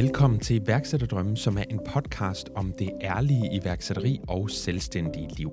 Velkommen 0.00 0.40
til 0.40 0.56
Iværksætterdrømmen, 0.56 1.36
som 1.36 1.58
er 1.58 1.64
en 1.70 1.80
podcast 1.94 2.50
om 2.54 2.72
det 2.78 2.90
ærlige 3.00 3.50
iværksætteri 3.52 4.20
og 4.28 4.50
selvstændige 4.50 5.28
liv. 5.36 5.52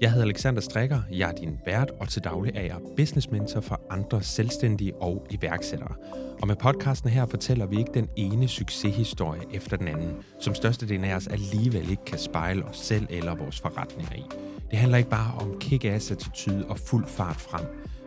Jeg 0.00 0.10
hedder 0.10 0.24
Alexander 0.24 0.60
Strikker, 0.60 1.00
jeg 1.12 1.30
er 1.30 1.34
din 1.34 1.58
vært, 1.66 1.90
og 2.00 2.08
til 2.08 2.24
daglig 2.24 2.52
er 2.56 2.62
jeg 2.62 2.76
business 2.96 3.30
mentor 3.30 3.60
for 3.60 3.80
andre 3.90 4.22
selvstændige 4.22 4.94
og 4.96 5.26
iværksættere. 5.30 5.94
Og 6.42 6.48
med 6.48 6.56
podcasten 6.56 7.10
her 7.10 7.26
fortæller 7.26 7.66
vi 7.66 7.78
ikke 7.78 7.94
den 7.94 8.08
ene 8.16 8.48
succeshistorie 8.48 9.42
efter 9.52 9.76
den 9.76 9.88
anden, 9.88 10.12
som 10.40 10.54
størstedelen 10.54 11.04
af 11.04 11.16
os 11.16 11.26
alligevel 11.26 11.90
ikke 11.90 12.04
kan 12.04 12.18
spejle 12.18 12.64
os 12.64 12.76
selv 12.76 13.06
eller 13.10 13.34
vores 13.34 13.60
forretninger 13.60 14.14
i. 14.14 14.22
Det 14.70 14.78
handler 14.78 14.98
ikke 14.98 15.10
bare 15.10 15.34
om 15.40 15.60
kick-ass 15.60 16.12
attitude 16.12 16.66
og 16.68 16.78
fuld 16.78 17.06
fart 17.06 17.40
frem, 17.40 17.64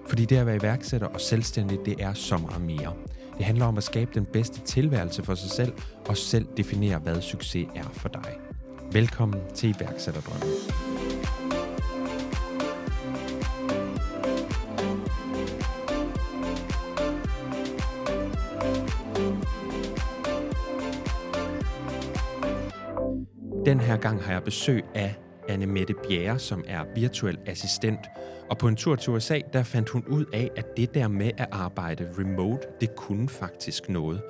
fordi 0.08 0.26
det 0.26 0.38
at 0.38 0.46
være 0.46 0.56
iværksætter 0.56 1.08
og 1.08 1.22
selvstændig, 1.22 1.80
det 1.86 1.96
er 2.00 2.14
så 2.14 2.38
meget 2.38 2.62
mere. 2.62 2.94
Det 3.42 3.46
handler 3.46 3.66
om 3.66 3.78
at 3.78 3.84
skabe 3.84 4.12
den 4.14 4.26
bedste 4.26 4.62
tilværelse 4.62 5.24
for 5.24 5.36
sig 5.36 5.50
selv 5.50 5.74
og 6.08 6.18
selv 6.18 6.48
definere, 6.58 7.00
hvad 7.00 7.22
succes 7.22 7.68
er 7.76 7.84
for 7.84 8.10
dig. 8.10 8.38
Velkommen 8.92 9.42
til 9.54 9.76
iværksætterdrømmen. 9.80 10.50
Den 23.66 23.80
her 23.80 23.98
gang 23.98 24.24
har 24.24 24.32
jeg 24.32 24.44
besøg 24.44 24.84
af 24.96 25.16
Anne 25.50 25.66
Mette 25.66 25.94
Bjerre, 25.94 26.40
som 26.40 26.64
er 26.68 26.86
virtuel 26.96 27.38
assistent. 27.46 28.00
Og 28.52 28.58
på 28.58 28.68
en 28.68 28.76
tur 28.76 28.96
til 28.96 29.14
USA, 29.14 29.40
der 29.54 29.64
fandt 29.64 29.90
hun 29.90 30.04
ud 30.08 30.26
af, 30.34 30.50
at 30.56 30.78
det 30.78 30.94
der 30.94 31.08
med 31.08 31.32
at 31.38 31.48
arbejde 31.52 32.10
remote, 32.20 32.68
det 32.82 32.96
kunne 32.96 33.30
faktisk 33.30 33.90
noget. 33.90 34.22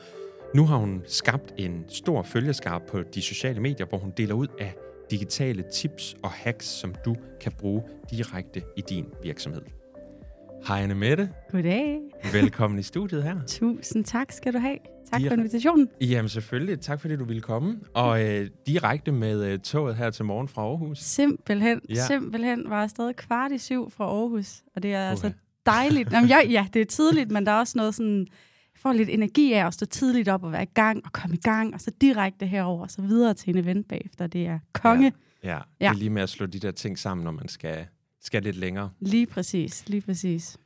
Nu 0.55 0.65
har 0.65 0.77
hun 0.77 1.01
skabt 1.05 1.53
en 1.57 1.85
stor 1.87 2.23
følgeskar 2.23 2.79
på 2.79 3.01
de 3.15 3.21
sociale 3.21 3.59
medier, 3.59 3.85
hvor 3.85 3.97
hun 3.97 4.13
deler 4.17 4.33
ud 4.33 4.47
af 4.59 4.73
digitale 5.11 5.63
tips 5.73 6.15
og 6.23 6.31
hacks, 6.31 6.65
som 6.65 6.95
du 7.05 7.15
kan 7.41 7.51
bruge 7.51 7.83
direkte 8.11 8.63
i 8.77 8.81
din 8.81 9.05
virksomhed. 9.23 9.61
Hej 10.67 10.81
Anne 10.81 10.95
Mette. 10.95 11.29
Goddag. 11.51 11.99
Velkommen 12.33 12.79
i 12.79 12.83
studiet 12.83 13.23
her. 13.23 13.35
Tusind 13.47 14.05
tak 14.05 14.31
skal 14.31 14.53
du 14.53 14.59
have. 14.59 14.77
Tak 15.11 15.21
for 15.27 15.33
invitationen. 15.33 15.87
Jamen 16.01 16.29
selvfølgelig. 16.29 16.79
Tak 16.79 17.01
fordi 17.01 17.15
du 17.15 17.25
ville 17.25 17.41
komme. 17.41 17.79
Og 17.93 18.23
øh, 18.29 18.49
direkte 18.67 19.11
med 19.11 19.45
øh, 19.45 19.59
toget 19.59 19.95
her 19.95 20.09
til 20.09 20.25
morgen 20.25 20.47
fra 20.47 20.61
Aarhus. 20.61 20.99
Simpelthen, 20.99 21.81
Ja. 21.89 22.05
simpelthen 22.07 22.63
var 22.69 22.83
afsted 22.83 23.13
kvart 23.13 23.51
i 23.51 23.57
syv 23.57 23.91
fra 23.91 24.03
Aarhus. 24.03 24.61
Og 24.75 24.83
det 24.83 24.93
er 24.93 24.99
Uha. 25.01 25.09
altså 25.09 25.31
dejligt. 25.65 26.11
Jamen, 26.11 26.29
ja, 26.29 26.37
ja, 26.49 26.67
det 26.73 26.81
er 26.81 26.85
tidligt, 26.85 27.31
men 27.31 27.45
der 27.45 27.51
er 27.51 27.59
også 27.59 27.77
noget 27.77 27.95
sådan... 27.95 28.19
Jeg 28.75 28.79
får 28.83 28.93
lidt 28.93 29.09
energi 29.09 29.53
af 29.53 29.67
at 29.67 29.73
stå 29.73 29.85
tidligt 29.85 30.27
op 30.29 30.43
og 30.43 30.51
være 30.51 30.63
i 30.63 30.69
gang 30.73 31.01
og 31.05 31.11
komme 31.11 31.35
i 31.35 31.39
gang, 31.39 31.73
og 31.73 31.81
så 31.81 31.91
direkte 32.01 32.45
herover 32.45 32.81
og 32.81 32.91
så 32.91 33.01
videre 33.01 33.33
til 33.33 33.49
en 33.49 33.57
event 33.63 33.87
bagefter. 33.87 34.27
Det 34.27 34.47
er 34.47 34.59
konge. 34.73 35.13
Ja. 35.43 35.49
Ja, 35.49 35.55
det 35.55 35.63
Ja. 35.81 35.89
er 35.89 35.93
lige 35.93 36.09
med 36.09 36.21
at 36.21 36.29
slå 36.29 36.45
de 36.45 36.59
der 36.59 36.71
ting 36.71 36.99
sammen, 36.99 37.23
når 37.23 37.31
man 37.31 37.47
skal, 37.47 37.85
skal 38.21 38.43
lidt 38.43 38.55
længere. 38.55 38.89
Lige 38.99 39.25
præcis, 39.25 39.83
lige 39.89 40.01
præcis. 40.01 40.57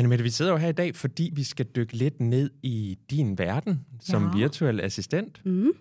Annemette, 0.00 0.22
vi 0.22 0.30
sidder 0.30 0.50
jo 0.50 0.56
her 0.56 0.68
i 0.68 0.72
dag, 0.72 0.96
fordi 0.96 1.30
vi 1.34 1.42
skal 1.42 1.66
dykke 1.66 1.92
lidt 1.96 2.20
ned 2.20 2.50
i 2.62 2.98
din 3.10 3.38
verden 3.38 3.86
som 4.00 4.22
Ja. 4.24 4.36
virtuel 4.36 4.80
assistent. 4.80 5.46
Mm. 5.46 5.72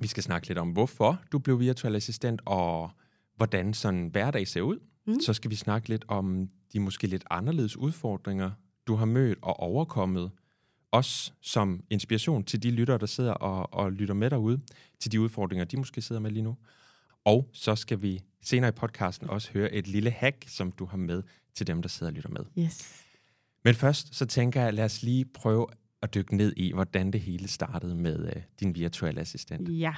Vi 0.00 0.06
skal 0.06 0.22
snakke 0.22 0.48
lidt 0.48 0.58
om, 0.58 0.70
hvorfor 0.70 1.20
du 1.32 1.38
blev 1.38 1.60
virtuel 1.60 1.96
assistent, 1.96 2.40
og 2.44 2.90
hvordan 3.36 3.74
sådan 3.74 4.00
en 4.00 4.08
hverdag 4.08 4.48
ser 4.48 4.60
ud. 4.60 4.78
Mm. 5.06 5.20
Så 5.20 5.32
skal 5.32 5.50
vi 5.50 5.56
snakke 5.56 5.88
lidt 5.88 6.04
om 6.08 6.48
de 6.72 6.80
måske 6.80 7.06
lidt 7.06 7.24
anderledes 7.30 7.76
udfordringer, 7.76 8.50
du 8.86 8.94
har 8.94 9.04
mødt 9.04 9.38
og 9.42 9.60
overkommet. 9.60 10.30
Også 10.90 11.32
som 11.40 11.84
inspiration 11.90 12.44
til 12.44 12.62
de 12.62 12.70
lyttere, 12.70 12.98
der 12.98 13.06
sidder 13.06 13.32
og, 13.32 13.74
og 13.74 13.92
lytter 13.92 14.14
med 14.14 14.30
derude, 14.30 14.60
til 15.00 15.12
de 15.12 15.20
udfordringer, 15.20 15.64
de 15.64 15.76
måske 15.76 16.02
sidder 16.02 16.20
med 16.20 16.30
lige 16.30 16.42
nu. 16.42 16.56
Og 17.24 17.48
så 17.52 17.76
skal 17.76 18.02
vi 18.02 18.22
senere 18.42 18.68
i 18.68 18.72
podcasten 18.72 19.30
også 19.30 19.50
høre 19.52 19.72
et 19.72 19.86
lille 19.88 20.10
hack, 20.10 20.44
som 20.48 20.72
du 20.72 20.84
har 20.84 20.96
med 20.96 21.22
til 21.54 21.66
dem, 21.66 21.82
der 21.82 21.88
sidder 21.88 22.10
og 22.12 22.14
lytter 22.14 22.30
med. 22.30 22.64
Yes. 22.64 23.05
Men 23.66 23.74
først 23.74 24.14
så 24.14 24.26
tænker 24.26 24.62
jeg, 24.62 24.74
lad 24.74 24.84
os 24.84 25.02
lige 25.02 25.24
prøve 25.24 25.66
at 26.02 26.14
dykke 26.14 26.36
ned 26.36 26.52
i, 26.56 26.72
hvordan 26.72 27.10
det 27.10 27.20
hele 27.20 27.48
startede 27.48 27.94
med 27.94 28.26
øh, 28.26 28.42
din 28.60 28.74
virtuelle 28.74 29.20
assistent. 29.20 29.68
Ja. 29.68 29.94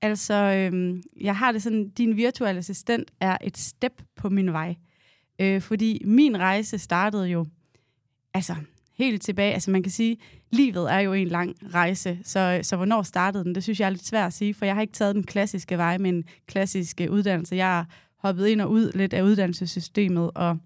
Altså, 0.00 0.34
øhm, 0.34 1.02
jeg 1.20 1.36
har 1.36 1.52
det 1.52 1.62
sådan, 1.62 1.88
din 1.88 2.16
virtuelle 2.16 2.58
assistent 2.58 3.10
er 3.20 3.36
et 3.40 3.58
step 3.58 4.02
på 4.16 4.28
min 4.28 4.52
vej. 4.52 4.74
Øh, 5.38 5.60
fordi 5.60 6.02
min 6.04 6.38
rejse 6.38 6.78
startede 6.78 7.26
jo, 7.26 7.46
altså 8.34 8.54
helt 8.94 9.22
tilbage, 9.22 9.52
altså 9.52 9.70
man 9.70 9.82
kan 9.82 9.92
sige, 9.92 10.16
livet 10.50 10.92
er 10.92 10.98
jo 10.98 11.12
en 11.12 11.28
lang 11.28 11.54
rejse, 11.74 12.18
så, 12.24 12.60
så 12.62 12.76
hvornår 12.76 13.02
startede 13.02 13.44
den, 13.44 13.54
det 13.54 13.62
synes 13.62 13.80
jeg 13.80 13.86
er 13.86 13.90
lidt 13.90 14.06
svært 14.06 14.26
at 14.26 14.32
sige, 14.32 14.54
for 14.54 14.64
jeg 14.64 14.74
har 14.74 14.82
ikke 14.82 14.92
taget 14.92 15.14
den 15.14 15.24
klassiske 15.24 15.78
vej 15.78 15.98
med 15.98 16.10
en 16.10 16.24
klassisk 16.46 17.00
øh, 17.00 17.10
uddannelse. 17.10 17.56
Jeg 17.56 17.66
har 17.66 17.86
hoppet 18.16 18.46
ind 18.46 18.60
og 18.60 18.70
ud 18.70 18.92
lidt 18.94 19.14
af 19.14 19.22
uddannelsessystemet 19.22 20.30
og 20.34 20.58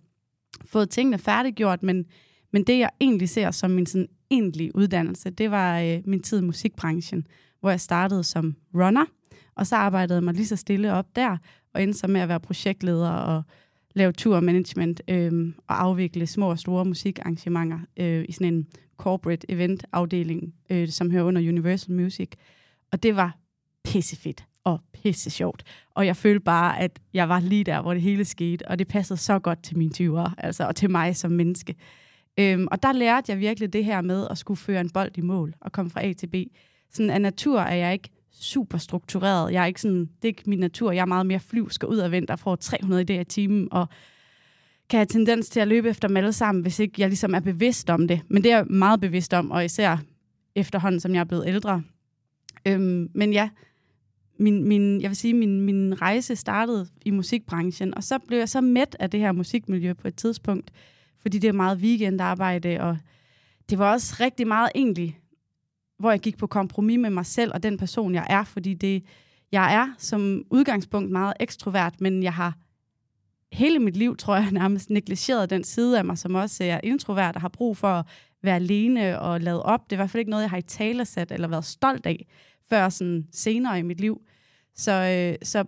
fået 0.64 0.90
tingene 0.90 1.18
færdiggjort, 1.18 1.82
men, 1.82 2.06
men 2.52 2.64
det 2.64 2.78
jeg 2.78 2.90
egentlig 3.00 3.28
ser 3.28 3.50
som 3.50 3.70
min 3.70 3.86
sådan 3.86 4.08
egentlige 4.30 4.76
uddannelse, 4.76 5.30
det 5.30 5.50
var 5.50 5.80
øh, 5.80 6.02
min 6.04 6.22
tid 6.22 6.38
i 6.38 6.44
musikbranchen, 6.44 7.26
hvor 7.60 7.70
jeg 7.70 7.80
startede 7.80 8.24
som 8.24 8.56
runner, 8.74 9.04
og 9.54 9.66
så 9.66 9.76
arbejdede 9.76 10.16
jeg 10.16 10.24
mig 10.24 10.34
lige 10.34 10.46
så 10.46 10.56
stille 10.56 10.92
op 10.92 11.16
der, 11.16 11.36
og 11.74 11.82
endte 11.82 11.98
så 11.98 12.06
med 12.06 12.20
at 12.20 12.28
være 12.28 12.40
projektleder 12.40 13.10
og 13.10 13.42
lave 13.94 14.12
turmanagement 14.12 15.02
øh, 15.08 15.52
og 15.66 15.82
afvikle 15.82 16.26
små 16.26 16.50
og 16.50 16.58
store 16.58 16.84
musikarrangementer 16.84 17.78
øh, 17.96 18.24
i 18.28 18.32
sådan 18.32 18.54
en 18.54 18.66
corporate 18.96 19.50
event 19.50 19.84
afdeling, 19.92 20.54
øh, 20.70 20.88
som 20.88 21.10
hører 21.10 21.24
under 21.24 21.40
Universal 21.48 21.94
Music. 21.94 22.30
Og 22.92 23.02
det 23.02 23.16
var 23.16 23.38
pissefedt 23.84 24.44
og 24.66 24.80
pisse 24.92 25.30
sjovt. 25.30 25.62
Og 25.94 26.06
jeg 26.06 26.16
følte 26.16 26.40
bare, 26.40 26.80
at 26.80 26.98
jeg 27.14 27.28
var 27.28 27.40
lige 27.40 27.64
der, 27.64 27.82
hvor 27.82 27.92
det 27.92 28.02
hele 28.02 28.24
skete, 28.24 28.68
og 28.68 28.78
det 28.78 28.88
passede 28.88 29.18
så 29.18 29.38
godt 29.38 29.62
til 29.62 29.78
mine 29.78 29.92
20'ere, 29.96 30.32
altså, 30.38 30.66
og 30.66 30.76
til 30.76 30.90
mig 30.90 31.16
som 31.16 31.30
menneske. 31.30 31.74
Øhm, 32.38 32.68
og 32.70 32.82
der 32.82 32.92
lærte 32.92 33.32
jeg 33.32 33.38
virkelig 33.38 33.72
det 33.72 33.84
her 33.84 34.00
med 34.00 34.26
at 34.30 34.38
skulle 34.38 34.58
føre 34.58 34.80
en 34.80 34.90
bold 34.90 35.18
i 35.18 35.20
mål 35.20 35.54
og 35.60 35.72
komme 35.72 35.90
fra 35.90 36.04
A 36.04 36.12
til 36.12 36.26
B. 36.26 36.34
Sådan 36.90 37.10
af 37.10 37.20
natur 37.20 37.60
er 37.60 37.74
jeg 37.74 37.92
ikke 37.92 38.08
super 38.32 38.78
struktureret. 38.78 39.52
Jeg 39.52 39.62
er 39.62 39.66
ikke 39.66 39.80
sådan, 39.80 40.00
det 40.00 40.22
er 40.22 40.26
ikke 40.26 40.42
min 40.46 40.58
natur. 40.58 40.92
Jeg 40.92 41.00
er 41.02 41.06
meget 41.06 41.26
mere 41.26 41.40
flyvsk 41.40 41.84
og 41.84 41.90
udadvendt 41.90 42.30
og 42.30 42.38
får 42.38 42.56
300 42.56 43.04
idéer 43.10 43.20
i 43.20 43.24
timen, 43.24 43.68
og 43.70 43.88
kan 44.88 44.98
have 44.98 45.06
tendens 45.06 45.48
til 45.48 45.60
at 45.60 45.68
løbe 45.68 45.88
efter 45.88 46.08
dem 46.08 46.16
alle 46.16 46.32
sammen, 46.32 46.62
hvis 46.62 46.78
ikke 46.78 46.94
jeg 46.98 47.08
ligesom 47.08 47.34
er 47.34 47.40
bevidst 47.40 47.90
om 47.90 48.08
det. 48.08 48.20
Men 48.28 48.42
det 48.42 48.52
er 48.52 48.56
jeg 48.56 48.66
meget 48.66 49.00
bevidst 49.00 49.34
om, 49.34 49.50
og 49.50 49.64
især 49.64 49.96
efterhånden, 50.54 51.00
som 51.00 51.14
jeg 51.14 51.20
er 51.20 51.24
blevet 51.24 51.48
ældre. 51.48 51.82
Øhm, 52.66 53.10
men 53.14 53.32
ja, 53.32 53.48
min, 54.38 54.64
min, 54.68 55.00
jeg 55.00 55.10
vil 55.10 55.16
sige, 55.16 55.34
min, 55.34 55.60
min 55.60 56.02
rejse 56.02 56.36
startede 56.36 56.86
i 57.04 57.10
musikbranchen, 57.10 57.94
og 57.94 58.04
så 58.04 58.18
blev 58.18 58.38
jeg 58.38 58.48
så 58.48 58.60
mæt 58.60 58.96
af 59.00 59.10
det 59.10 59.20
her 59.20 59.32
musikmiljø 59.32 59.92
på 59.92 60.08
et 60.08 60.16
tidspunkt, 60.16 60.70
fordi 61.18 61.38
det 61.38 61.48
er 61.48 61.52
meget 61.52 61.78
weekendarbejde, 61.78 62.80
og 62.80 62.98
det 63.70 63.78
var 63.78 63.92
også 63.92 64.16
rigtig 64.20 64.46
meget 64.46 64.70
egentlig, 64.74 65.18
hvor 65.98 66.10
jeg 66.10 66.20
gik 66.20 66.38
på 66.38 66.46
kompromis 66.46 66.98
med 66.98 67.10
mig 67.10 67.26
selv 67.26 67.50
og 67.54 67.62
den 67.62 67.78
person, 67.78 68.14
jeg 68.14 68.26
er, 68.30 68.44
fordi 68.44 68.74
det, 68.74 69.04
jeg 69.52 69.74
er 69.74 69.94
som 69.98 70.42
udgangspunkt 70.50 71.10
meget 71.10 71.34
ekstrovert, 71.40 72.00
men 72.00 72.22
jeg 72.22 72.32
har 72.32 72.54
hele 73.52 73.78
mit 73.78 73.96
liv, 73.96 74.16
tror 74.16 74.36
jeg, 74.36 74.50
nærmest 74.60 74.90
negligeret 74.90 75.50
den 75.50 75.64
side 75.64 75.98
af 75.98 76.04
mig, 76.04 76.18
som 76.18 76.34
også 76.34 76.64
er 76.64 76.80
introvert 76.82 77.34
og 77.34 77.40
har 77.40 77.48
brug 77.48 77.76
for 77.76 77.88
at 77.88 78.06
være 78.42 78.56
alene 78.56 79.20
og 79.20 79.40
lade 79.40 79.62
op. 79.62 79.84
Det 79.84 79.92
er 79.92 79.96
i 79.96 80.00
hvert 80.00 80.10
fald 80.10 80.18
ikke 80.18 80.30
noget, 80.30 80.42
jeg 80.42 80.50
har 80.50 80.58
i 80.58 80.62
talesat 80.62 81.32
eller 81.32 81.48
været 81.48 81.64
stolt 81.64 82.06
af, 82.06 82.26
før 82.68 82.88
sådan 82.88 83.26
senere 83.32 83.78
i 83.78 83.82
mit 83.82 84.00
liv. 84.00 84.22
Så, 84.74 84.92
øh, 84.92 85.46
så 85.46 85.64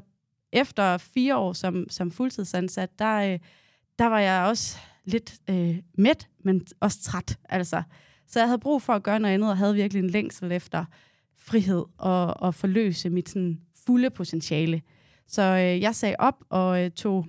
efter 0.53 0.99
fire 0.99 1.37
år 1.37 1.53
som, 1.53 1.87
som 1.91 2.11
fuldtidsansat, 2.11 2.99
der, 2.99 3.33
øh, 3.33 3.39
der 3.99 4.07
var 4.07 4.21
jeg 4.21 4.45
også 4.45 4.79
lidt 5.05 5.35
øh, 5.51 5.77
mæt, 5.95 6.29
men 6.45 6.67
også 6.81 7.03
træt. 7.03 7.39
Altså. 7.49 7.83
Så 8.27 8.39
jeg 8.41 8.49
havde 8.49 8.59
brug 8.59 8.83
for 8.83 8.93
at 8.93 9.03
gøre 9.03 9.21
noget 9.21 9.35
andet, 9.35 9.51
og 9.51 9.57
havde 9.57 9.75
virkelig 9.75 10.01
en 10.01 10.11
længsel 10.11 10.53
efter 10.53 10.85
frihed 11.37 11.85
og, 11.99 12.41
og 12.43 12.55
forløse 12.55 13.11
mit 13.11 13.29
sådan, 13.29 13.61
fulde 13.87 14.11
potentiale. 14.11 14.83
Så 15.27 15.43
øh, 15.43 15.81
jeg 15.81 15.95
sagde 15.95 16.17
op 16.19 16.45
og 16.49 16.85
øh, 16.85 16.91
tog 16.91 17.27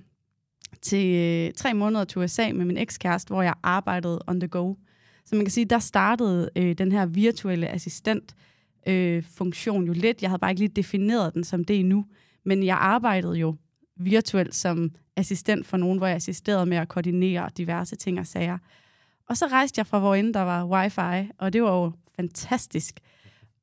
til 0.82 1.14
øh, 1.14 1.52
tre 1.52 1.74
måneder 1.74 2.04
til 2.04 2.18
USA 2.18 2.52
med 2.52 2.64
min 2.64 2.76
ekskæreste, 2.76 3.34
hvor 3.34 3.42
jeg 3.42 3.54
arbejdede 3.62 4.20
on 4.26 4.40
the 4.40 4.48
go. 4.48 4.74
Så 5.24 5.36
man 5.36 5.44
kan 5.44 5.52
sige, 5.52 5.64
der 5.64 5.78
startede 5.78 6.50
øh, 6.56 6.78
den 6.78 6.92
her 6.92 7.06
virtuelle 7.06 7.68
assistent 7.68 8.34
øh, 8.36 8.49
Øh, 8.86 9.22
funktion 9.22 9.84
jo 9.84 9.92
lidt. 9.92 10.22
Jeg 10.22 10.30
havde 10.30 10.38
bare 10.38 10.50
ikke 10.50 10.60
lige 10.60 10.72
defineret 10.76 11.34
den 11.34 11.44
som 11.44 11.64
det 11.64 11.80
endnu. 11.80 12.04
Men 12.44 12.62
jeg 12.62 12.76
arbejdede 12.76 13.34
jo 13.34 13.56
virtuelt 13.96 14.54
som 14.54 14.90
assistent 15.16 15.66
for 15.66 15.76
nogen, 15.76 15.98
hvor 15.98 16.06
jeg 16.06 16.16
assisterede 16.16 16.66
med 16.66 16.76
at 16.76 16.88
koordinere 16.88 17.50
diverse 17.56 17.96
ting 17.96 18.18
og 18.18 18.26
sager. 18.26 18.58
Og 19.28 19.36
så 19.36 19.46
rejste 19.46 19.78
jeg 19.78 19.86
fra 19.86 19.98
hvor 19.98 20.14
end 20.14 20.34
der 20.34 20.40
var 20.40 20.64
wifi, 20.64 21.30
og 21.38 21.52
det 21.52 21.62
var 21.62 21.74
jo 21.76 21.92
fantastisk. 22.16 23.00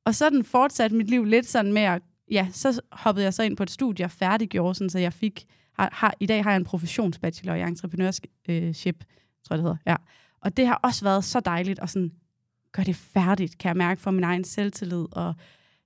Og 0.04 0.14
sådan 0.14 0.44
fortsatte 0.44 0.96
mit 0.96 1.10
liv 1.10 1.24
lidt 1.24 1.46
sådan 1.46 1.72
med 1.72 1.82
at, 1.82 2.02
ja, 2.30 2.48
så 2.52 2.80
hoppede 2.92 3.24
jeg 3.24 3.34
så 3.34 3.42
ind 3.42 3.56
på 3.56 3.62
et 3.62 3.70
studie 3.70 4.04
og 4.04 4.10
færdiggjorde, 4.10 4.74
sådan, 4.74 4.90
så 4.90 4.98
jeg 4.98 5.12
fik, 5.12 5.44
har, 5.72 5.88
har, 5.92 6.14
i 6.20 6.26
dag 6.26 6.42
har 6.42 6.50
jeg 6.50 6.56
en 6.56 6.64
professionsbachelor 6.64 7.54
i 7.54 7.62
entreprenørship, 7.62 8.30
øh, 8.48 8.74
tror 8.74 9.54
jeg 9.54 9.58
det 9.58 9.62
hedder, 9.62 9.76
ja. 9.86 9.96
Og 10.40 10.56
det 10.56 10.66
har 10.66 10.80
også 10.82 11.04
været 11.04 11.24
så 11.24 11.40
dejligt 11.40 11.78
at 11.78 11.90
sådan 11.90 12.12
gøre 12.72 12.84
det 12.84 12.96
færdigt, 12.96 13.58
kan 13.58 13.68
jeg 13.68 13.76
mærke 13.76 14.00
for 14.00 14.10
min 14.10 14.24
egen 14.24 14.44
selvtillid, 14.44 15.06
og 15.12 15.34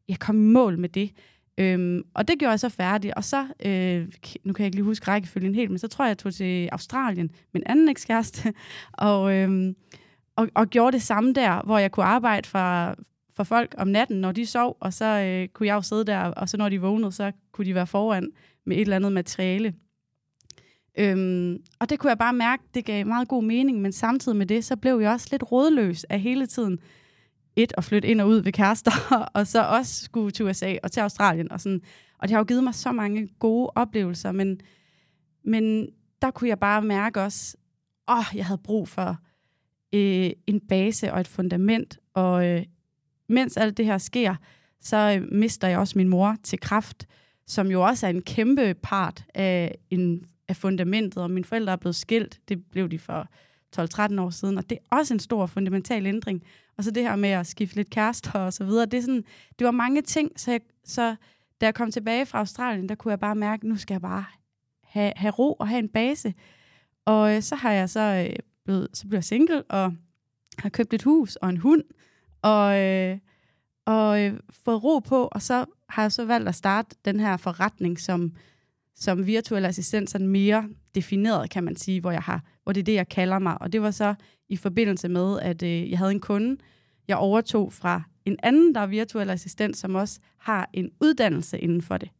jeg 0.08 0.18
kom 0.18 0.36
i 0.36 0.52
mål 0.52 0.78
med 0.78 0.88
det. 0.88 1.12
Øhm, 1.58 2.02
og 2.14 2.28
det 2.28 2.38
gjorde 2.38 2.50
jeg 2.50 2.60
så 2.60 2.68
færdig, 2.68 3.16
og 3.16 3.24
så, 3.24 3.46
øh, 3.64 4.08
nu 4.44 4.52
kan 4.52 4.62
jeg 4.62 4.66
ikke 4.66 4.76
lige 4.76 4.84
huske 4.84 5.08
rækkefølgen 5.08 5.54
helt, 5.54 5.70
men 5.70 5.78
så 5.78 5.88
tror 5.88 6.04
jeg, 6.04 6.08
jeg 6.08 6.18
tog 6.18 6.34
til 6.34 6.68
Australien 6.72 7.30
min 7.54 7.62
anden 7.66 7.88
ekskæreste, 7.88 8.54
og, 8.92 9.34
øhm, 9.34 9.76
og, 10.36 10.48
og 10.54 10.66
gjorde 10.66 10.92
det 10.92 11.02
samme 11.02 11.32
der, 11.32 11.62
hvor 11.64 11.78
jeg 11.78 11.90
kunne 11.90 12.06
arbejde 12.06 12.48
for, 12.48 12.96
for 13.36 13.44
folk 13.44 13.74
om 13.78 13.88
natten, 13.88 14.20
når 14.20 14.32
de 14.32 14.46
sov, 14.46 14.76
og 14.80 14.92
så 14.92 15.04
øh, 15.04 15.48
kunne 15.48 15.66
jeg 15.66 15.74
jo 15.74 15.82
sidde 15.82 16.04
der, 16.04 16.18
og 16.18 16.48
så 16.48 16.56
når 16.56 16.68
de 16.68 16.80
vågnede, 16.80 17.12
så 17.12 17.32
kunne 17.52 17.64
de 17.64 17.74
være 17.74 17.86
foran 17.86 18.30
med 18.66 18.76
et 18.76 18.80
eller 18.80 18.96
andet 18.96 19.12
materiale. 19.12 19.74
Øhm, 20.98 21.58
og 21.80 21.90
det 21.90 21.98
kunne 21.98 22.10
jeg 22.10 22.18
bare 22.18 22.32
mærke, 22.32 22.62
det 22.74 22.84
gav 22.84 23.06
meget 23.06 23.28
god 23.28 23.44
mening, 23.44 23.80
men 23.80 23.92
samtidig 23.92 24.38
med 24.38 24.46
det, 24.46 24.64
så 24.64 24.76
blev 24.76 25.00
jeg 25.00 25.10
også 25.10 25.28
lidt 25.30 25.52
rådløs 25.52 26.04
af 26.04 26.20
hele 26.20 26.46
tiden 26.46 26.78
et 27.56 27.72
at 27.76 27.84
flytte 27.84 28.08
ind 28.08 28.20
og 28.20 28.28
ud 28.28 28.42
ved 28.42 28.52
kærester, 28.52 29.14
og 29.34 29.46
så 29.46 29.62
også 29.62 30.04
skulle 30.04 30.30
til 30.30 30.44
USA 30.44 30.76
og 30.82 30.92
til 30.92 31.00
Australien. 31.00 31.52
Og, 31.52 31.60
sådan. 31.60 31.80
og 32.18 32.28
det 32.28 32.30
har 32.30 32.38
jo 32.40 32.44
givet 32.44 32.64
mig 32.64 32.74
så 32.74 32.92
mange 32.92 33.28
gode 33.38 33.70
oplevelser, 33.74 34.32
men, 34.32 34.60
men 35.44 35.88
der 36.22 36.30
kunne 36.30 36.48
jeg 36.48 36.58
bare 36.58 36.82
mærke 36.82 37.20
også, 37.20 37.56
åh, 38.08 38.18
oh, 38.18 38.24
jeg 38.34 38.46
havde 38.46 38.60
brug 38.64 38.88
for 38.88 39.16
øh, 39.92 40.30
en 40.46 40.60
base 40.60 41.12
og 41.12 41.20
et 41.20 41.28
fundament, 41.28 41.98
og 42.14 42.46
øh, 42.46 42.62
mens 43.28 43.56
alt 43.56 43.76
det 43.76 43.86
her 43.86 43.98
sker, 43.98 44.34
så 44.80 45.18
øh, 45.20 45.32
mister 45.32 45.68
jeg 45.68 45.78
også 45.78 45.98
min 45.98 46.08
mor 46.08 46.36
til 46.42 46.60
kraft, 46.60 47.06
som 47.46 47.70
jo 47.70 47.82
også 47.86 48.06
er 48.06 48.10
en 48.10 48.22
kæmpe 48.22 48.74
part 48.82 49.24
af, 49.34 49.78
en, 49.90 50.26
af 50.52 50.56
fundamentet, 50.56 51.22
og 51.22 51.30
mine 51.30 51.44
forældre 51.44 51.72
er 51.72 51.76
blevet 51.76 51.96
skilt, 51.96 52.40
det 52.48 52.64
blev 52.70 52.88
de 52.88 52.98
for 52.98 53.28
12-13 53.76 54.20
år 54.20 54.30
siden, 54.30 54.58
og 54.58 54.70
det 54.70 54.78
er 54.78 54.96
også 54.96 55.14
en 55.14 55.20
stor 55.20 55.46
fundamental 55.46 56.06
ændring. 56.06 56.42
Og 56.76 56.84
så 56.84 56.90
det 56.90 57.02
her 57.02 57.16
med 57.16 57.28
at 57.28 57.46
skifte 57.46 57.76
lidt 57.76 57.90
kærester 57.90 58.38
og 58.38 58.52
så 58.52 58.64
videre, 58.64 58.86
det, 58.86 58.98
er 58.98 59.00
sådan, 59.00 59.24
det 59.58 59.64
var 59.64 59.70
mange 59.70 60.02
ting, 60.02 60.30
så, 60.36 60.50
jeg, 60.50 60.60
så 60.84 61.16
da 61.60 61.66
jeg 61.66 61.74
kom 61.74 61.90
tilbage 61.90 62.26
fra 62.26 62.38
Australien, 62.38 62.88
der 62.88 62.94
kunne 62.94 63.10
jeg 63.10 63.20
bare 63.20 63.34
mærke, 63.34 63.60
at 63.60 63.68
nu 63.68 63.76
skal 63.76 63.94
jeg 63.94 64.00
bare 64.00 64.24
have, 64.84 65.12
have 65.16 65.30
ro 65.30 65.52
og 65.52 65.68
have 65.68 65.78
en 65.78 65.88
base. 65.88 66.34
Og 67.04 67.36
øh, 67.36 67.42
så 67.42 67.54
har 67.54 67.72
jeg 67.72 67.90
så 67.90 68.26
øh, 68.28 68.36
blevet, 68.64 68.88
så 68.92 69.06
blev 69.08 69.16
jeg 69.16 69.24
single, 69.24 69.62
og 69.62 69.94
har 70.58 70.68
købt 70.68 70.94
et 70.94 71.02
hus 71.02 71.36
og 71.36 71.48
en 71.48 71.56
hund, 71.56 71.82
og, 72.42 72.80
øh, 72.80 73.18
og 73.84 74.22
øh, 74.22 74.40
fået 74.50 74.84
ro 74.84 74.98
på, 74.98 75.28
og 75.32 75.42
så 75.42 75.64
har 75.88 76.02
jeg 76.02 76.12
så 76.12 76.24
valgt 76.24 76.48
at 76.48 76.54
starte 76.54 76.96
den 77.04 77.20
her 77.20 77.36
forretning 77.36 78.00
som, 78.00 78.32
som 78.96 79.26
virtuel 79.26 79.64
assistent, 79.64 80.10
sådan 80.10 80.28
mere 80.28 80.68
defineret, 80.94 81.50
kan 81.50 81.64
man 81.64 81.76
sige, 81.76 82.00
hvor, 82.00 82.10
jeg 82.10 82.22
har, 82.22 82.44
hvor 82.62 82.72
det 82.72 82.80
er 82.80 82.84
det, 82.84 82.94
jeg 82.94 83.08
kalder 83.08 83.38
mig. 83.38 83.62
Og 83.62 83.72
det 83.72 83.82
var 83.82 83.90
så 83.90 84.14
i 84.48 84.56
forbindelse 84.56 85.08
med, 85.08 85.40
at 85.40 85.62
øh, 85.62 85.90
jeg 85.90 85.98
havde 85.98 86.10
en 86.10 86.20
kunde, 86.20 86.56
jeg 87.08 87.16
overtog 87.16 87.72
fra 87.72 88.02
en 88.24 88.36
anden, 88.42 88.74
der 88.74 88.80
er 88.80 88.86
virtuel 88.86 89.30
assistent, 89.30 89.76
som 89.76 89.94
også 89.94 90.20
har 90.38 90.70
en 90.72 90.90
uddannelse 91.00 91.58
inden 91.58 91.82
for 91.82 91.96
det. 91.96 92.10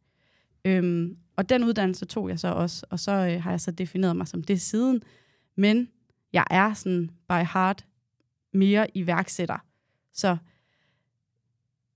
Øhm, 0.65 1.17
og 1.35 1.49
den 1.49 1.63
uddannelse 1.63 2.05
tog 2.05 2.29
jeg 2.29 2.39
så 2.39 2.47
også, 2.47 2.85
og 2.89 2.99
så 2.99 3.11
øh, 3.11 3.43
har 3.43 3.49
jeg 3.49 3.61
så 3.61 3.71
defineret 3.71 4.15
mig 4.15 4.27
som 4.27 4.43
det 4.43 4.61
siden. 4.61 5.03
Men 5.55 5.89
jeg 6.33 6.45
er 6.49 6.73
sådan 6.73 7.09
by 7.29 7.45
heart 7.53 7.85
mere 8.53 8.97
iværksætter. 8.97 9.65
Så, 10.13 10.37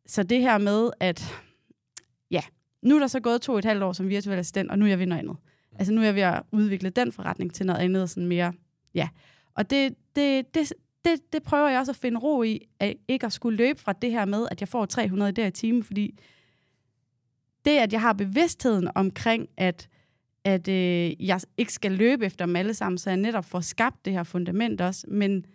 så 0.06 0.24
det 0.24 0.42
her 0.42 0.58
med, 0.58 0.90
at 1.00 1.34
nu 2.82 2.96
er 2.96 3.00
der 3.00 3.08
så 3.08 3.20
gået 3.20 3.42
to 3.42 3.54
og 3.54 3.60
et 3.60 3.66
halvt 3.66 3.84
år 3.84 3.94
som 3.94 4.10
virtuel 4.10 4.40
assistent, 4.40 4.72
og 4.72 4.80
nu 4.80 4.86
er 4.86 4.90
jeg 4.90 5.00
ved 5.00 5.06
noget 5.06 5.20
andet. 5.20 5.38
Altså 5.80 5.94
nu 5.94 6.02
er 6.02 6.06
jeg 6.06 6.16
ved 6.16 6.22
at 6.22 6.44
udvikle 6.52 6.90
den 6.90 7.12
forretning 7.12 7.54
til 7.54 7.66
noget 7.66 7.80
andet, 7.80 8.10
sådan 8.10 8.28
mere, 8.28 8.54
ja. 8.94 9.10
Og 9.54 9.70
det, 9.70 9.96
det, 10.16 10.56
det, 10.56 10.74
det, 11.06 11.34
det 11.34 11.44
prøver 11.44 11.70
jeg 11.70 11.80
også 11.80 11.92
at 11.92 11.96
finde 11.96 12.20
ro 12.20 12.44
i, 12.44 12.68
at 12.80 12.94
ikke 13.08 13.26
at 13.26 13.34
skulle 13.34 13.58
løbe 13.58 13.80
fra 13.80 13.94
det 13.94 14.12
her 14.12 14.26
med, 14.26 14.48
at 14.52 14.62
jeg 14.62 14.68
får 14.68 14.86
300 14.86 15.32
der 15.32 15.48
i 15.48 15.52
timen, 15.52 15.84
fordi 15.84 16.20
det, 17.66 17.78
at 17.78 17.94
jeg 17.94 18.02
har 18.02 18.14
bevidstheden 18.14 18.90
omkring, 18.96 19.50
at, 19.58 19.90
at 20.44 20.68
øh, 20.68 21.28
jeg 21.28 21.42
ikke 21.58 21.74
skal 21.74 21.92
løbe 21.92 22.26
efter 22.26 22.46
dem 22.46 22.56
alle 22.56 22.74
sammen, 22.74 22.98
så 22.98 23.10
jeg 23.10 23.18
netop 23.18 23.46
får 23.46 23.60
skabt 23.60 24.06
det 24.06 24.14
her 24.14 24.24
fundament 24.24 24.82
også, 24.82 25.08
men, 25.10 25.46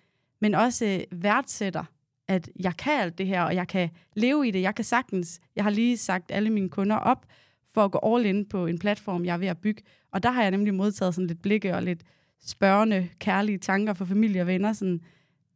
men 0.41 0.55
også 0.55 0.87
øh, 0.87 1.23
værdsætter, 1.23 1.85
at 2.29 2.51
jeg 2.61 2.77
kan 2.77 3.01
alt 3.01 3.19
det 3.19 3.27
her, 3.27 3.43
og 3.43 3.55
jeg 3.55 3.69
kan 3.69 3.91
leve 4.17 4.49
i 4.49 4.51
det. 4.51 4.63
Jeg 4.63 4.75
kan 4.75 4.85
sagtens, 4.85 5.41
jeg 5.57 5.65
har 5.65 5.71
lige 5.71 5.97
sagt 5.97 6.31
alle 6.31 6.51
mine 6.51 6.69
kunder 6.69 6.97
op, 6.97 7.27
for 7.75 7.85
at 7.85 7.91
gå 7.91 8.15
all 8.15 8.27
in 8.27 8.45
på 8.45 8.67
en 8.67 8.79
platform, 8.79 9.25
jeg 9.25 9.35
er 9.35 9.39
ved 9.39 9.47
at 9.47 9.59
bygge. 9.59 9.83
Og 10.13 10.23
der 10.23 10.31
har 10.31 10.43
jeg 10.43 10.51
nemlig 10.51 10.75
modtaget 10.75 11.15
sådan 11.15 11.27
lidt 11.27 11.43
blikke 11.43 11.75
og 11.75 11.83
lidt 11.83 12.03
spørgende, 12.45 13.09
kærlige 13.19 13.59
tanker 13.59 13.95
fra 13.95 14.05
familie 14.05 14.41
og 14.41 14.47
venner. 14.47 14.73
Sådan, 14.73 15.01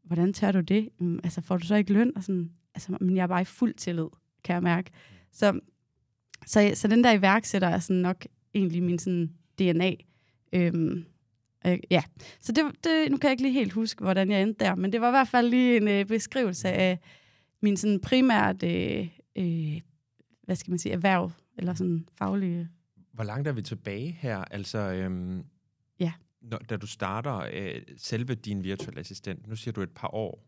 hvordan 0.05 0.33
tør 0.33 0.53
du 0.53 0.61
det? 0.61 0.89
Mm, 0.99 1.21
altså, 1.25 1.41
får 1.41 1.57
du 1.57 1.67
så 1.67 1.75
ikke 1.75 1.93
løn? 1.93 2.13
Og 2.17 2.23
sådan, 2.23 2.51
altså, 2.75 2.97
men 3.01 3.17
jeg 3.17 3.23
er 3.23 3.27
bare 3.27 3.41
i 3.41 3.45
fuld 3.45 3.75
tillid, 3.75 4.09
kan 4.45 4.55
jeg 4.55 4.63
mærke. 4.63 4.91
Så, 5.33 5.61
så, 6.47 6.71
så 6.75 6.89
den 6.89 7.05
der 7.05 7.13
iværksætter 7.13 7.69
er 7.69 7.79
sådan 7.79 8.03
nok 8.03 8.27
egentlig 8.55 8.83
min 8.83 8.99
sådan 8.99 9.31
DNA. 9.59 9.93
Øhm, 10.53 11.05
øh, 11.67 11.79
ja, 11.91 12.03
så 12.41 12.53
det, 12.53 12.65
det, 12.85 13.11
nu 13.11 13.17
kan 13.17 13.29
jeg 13.29 13.33
ikke 13.33 13.43
lige 13.43 13.53
helt 13.53 13.73
huske, 13.73 14.05
hvordan 14.05 14.31
jeg 14.31 14.43
endte 14.43 14.65
der, 14.65 14.75
men 14.75 14.93
det 14.93 15.01
var 15.01 15.09
i 15.09 15.11
hvert 15.11 15.29
fald 15.29 15.49
lige 15.49 15.77
en 15.77 15.89
øh, 15.89 16.05
beskrivelse 16.05 16.69
af 16.69 16.99
min 17.63 17.77
sådan 17.77 18.01
primært, 18.01 18.63
øh, 18.63 19.09
øh, 19.37 19.81
hvad 20.43 20.57
skal 20.57 20.71
man 20.71 20.79
sige, 20.79 20.93
erhverv, 20.93 21.31
eller 21.59 21.75
sådan 21.75 22.09
faglige. 22.19 22.69
Hvor 23.13 23.25
langt 23.25 23.49
er 23.49 23.53
vi 23.53 23.63
tilbage 23.63 24.19
her? 24.21 24.39
Altså, 24.39 24.79
øhm, 24.79 25.45
ja. 26.01 26.13
når, 26.43 26.59
da 26.59 26.77
du 26.77 26.87
starter 26.87 27.37
øh, 27.53 27.81
selve 27.97 28.35
din 28.35 28.65
virtuelle 28.65 29.01
assistent, 29.01 29.47
nu 29.47 29.57
siger 29.57 29.73
du 29.73 29.81
et 29.81 29.91
par 29.91 30.15
år. 30.15 30.43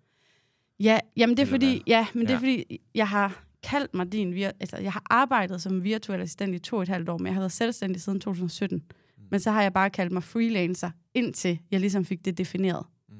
Ja, 0.80 0.98
jamen 1.16 1.36
det 1.36 1.42
er 1.42 1.46
fordi, 1.46 1.70
hvad? 1.72 1.82
ja, 1.86 2.06
men 2.14 2.22
ja. 2.22 2.28
det 2.28 2.34
er 2.34 2.38
fordi, 2.38 2.80
jeg 2.94 3.08
har 3.08 3.44
kaldt 3.62 3.94
mig 3.94 4.12
din 4.12 4.32
vir- 4.34 4.56
altså 4.60 4.76
jeg 4.76 4.92
har 4.92 5.02
arbejdet 5.10 5.62
som 5.62 5.84
virtuel 5.84 6.20
assistent 6.20 6.54
i 6.54 6.58
to 6.58 6.76
og 6.76 6.82
et 6.82 6.88
halvt 6.88 7.08
år, 7.08 7.18
men 7.18 7.26
jeg 7.26 7.34
har 7.34 7.40
været 7.40 7.52
selvstændig 7.52 8.02
siden 8.02 8.20
2017. 8.20 8.82
Men 9.30 9.40
så 9.40 9.50
har 9.50 9.62
jeg 9.62 9.72
bare 9.72 9.90
kaldt 9.90 10.12
mig 10.12 10.22
freelancer, 10.22 10.90
indtil 11.14 11.58
jeg 11.70 11.80
ligesom 11.80 12.04
fik 12.04 12.24
det 12.24 12.38
defineret. 12.38 12.86
Mm. 13.08 13.14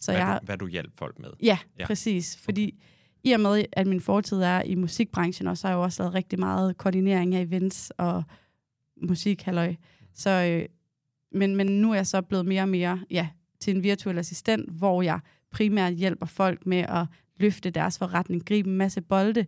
Så 0.00 0.12
hvad, 0.12 0.20
jeg, 0.20 0.38
du, 0.42 0.46
hvad 0.46 0.58
du 0.58 0.66
hjælp 0.66 0.98
folk 0.98 1.18
med. 1.18 1.30
Ja, 1.42 1.58
ja. 1.78 1.86
præcis. 1.86 2.36
Fordi 2.36 2.64
okay 2.66 2.98
i 3.24 3.32
og 3.32 3.40
med, 3.40 3.64
at 3.72 3.86
min 3.86 4.00
fortid 4.00 4.40
er 4.40 4.62
i 4.62 4.74
musikbranchen, 4.74 5.48
og 5.48 5.58
så 5.58 5.66
har 5.66 5.74
jeg 5.74 5.76
jo 5.76 5.82
også 5.82 6.02
lavet 6.02 6.14
rigtig 6.14 6.38
meget 6.38 6.76
koordinering 6.76 7.34
af 7.34 7.42
events 7.42 7.90
og 7.90 8.22
musik, 9.02 9.42
halløj. 9.42 9.74
Så, 10.14 10.30
øh, 10.30 10.68
men, 11.32 11.56
men 11.56 11.66
nu 11.66 11.90
er 11.90 11.94
jeg 11.94 12.06
så 12.06 12.22
blevet 12.22 12.46
mere 12.46 12.62
og 12.62 12.68
mere 12.68 13.00
ja, 13.10 13.28
til 13.60 13.76
en 13.76 13.82
virtuel 13.82 14.18
assistent, 14.18 14.70
hvor 14.70 15.02
jeg 15.02 15.20
primært 15.50 15.94
hjælper 15.94 16.26
folk 16.26 16.66
med 16.66 16.78
at 16.78 17.06
løfte 17.36 17.70
deres 17.70 17.98
forretning, 17.98 18.46
gribe 18.46 18.68
en 18.68 18.76
masse 18.76 19.00
bolde, 19.00 19.46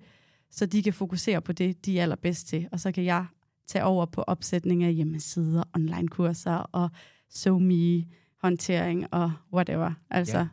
så 0.50 0.66
de 0.66 0.82
kan 0.82 0.92
fokusere 0.92 1.40
på 1.40 1.52
det, 1.52 1.86
de 1.86 1.98
er 1.98 2.02
allerbedst 2.02 2.48
til. 2.48 2.68
Og 2.72 2.80
så 2.80 2.92
kan 2.92 3.04
jeg 3.04 3.26
tage 3.70 3.84
over 3.84 4.06
på 4.06 4.22
opsætning 4.22 4.84
af 4.84 4.94
hjemmesider, 4.94 5.62
online-kurser 5.74 6.54
og 6.54 6.90
SoMe, 7.28 8.04
håndtering 8.36 9.14
og 9.14 9.32
whatever. 9.52 9.92
Altså. 10.10 10.38
Ja. 10.38 10.48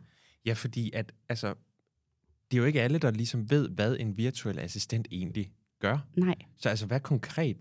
ja, 0.46 0.52
fordi 0.52 0.90
at, 0.94 1.12
altså, 1.28 1.54
det 2.50 2.56
er 2.56 2.58
jo 2.58 2.64
ikke 2.64 2.82
alle, 2.82 2.98
der 2.98 3.10
ligesom 3.10 3.50
ved, 3.50 3.68
hvad 3.68 3.96
en 4.00 4.16
virtuel 4.16 4.58
assistent 4.58 5.08
egentlig 5.10 5.50
gør. 5.78 5.98
Nej. 6.16 6.34
Så 6.56 6.68
altså, 6.68 6.86
hvad 6.86 7.00
konkret 7.00 7.56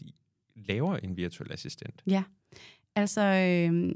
laver 0.55 0.97
en 0.97 1.17
virtuel 1.17 1.51
assistent? 1.51 2.03
Ja, 2.07 2.23
altså 2.95 3.21
øh, 3.21 3.91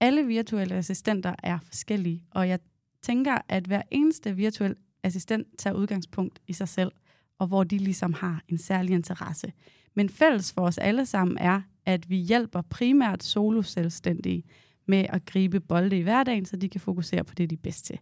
alle 0.00 0.26
virtuelle 0.26 0.74
assistenter 0.74 1.34
er 1.42 1.58
forskellige, 1.64 2.24
og 2.30 2.48
jeg 2.48 2.58
tænker, 3.02 3.38
at 3.48 3.66
hver 3.66 3.82
eneste 3.90 4.36
virtuel 4.36 4.76
assistent 5.02 5.46
tager 5.58 5.74
udgangspunkt 5.74 6.38
i 6.46 6.52
sig 6.52 6.68
selv, 6.68 6.92
og 7.38 7.46
hvor 7.46 7.64
de 7.64 7.78
ligesom 7.78 8.12
har 8.12 8.42
en 8.48 8.58
særlig 8.58 8.94
interesse. 8.94 9.52
Men 9.94 10.08
fælles 10.08 10.52
for 10.52 10.62
os 10.62 10.78
alle 10.78 11.06
sammen 11.06 11.38
er, 11.38 11.60
at 11.86 12.10
vi 12.10 12.16
hjælper 12.16 12.62
primært 12.62 13.22
soloselvstændige 13.22 14.44
med 14.86 15.06
at 15.08 15.24
gribe 15.24 15.60
bolde 15.60 15.98
i 15.98 16.02
hverdagen, 16.02 16.44
så 16.44 16.56
de 16.56 16.68
kan 16.68 16.80
fokusere 16.80 17.24
på 17.24 17.34
det, 17.34 17.50
de 17.50 17.54
er 17.54 17.60
bedst 17.62 17.84
til. 17.84 17.98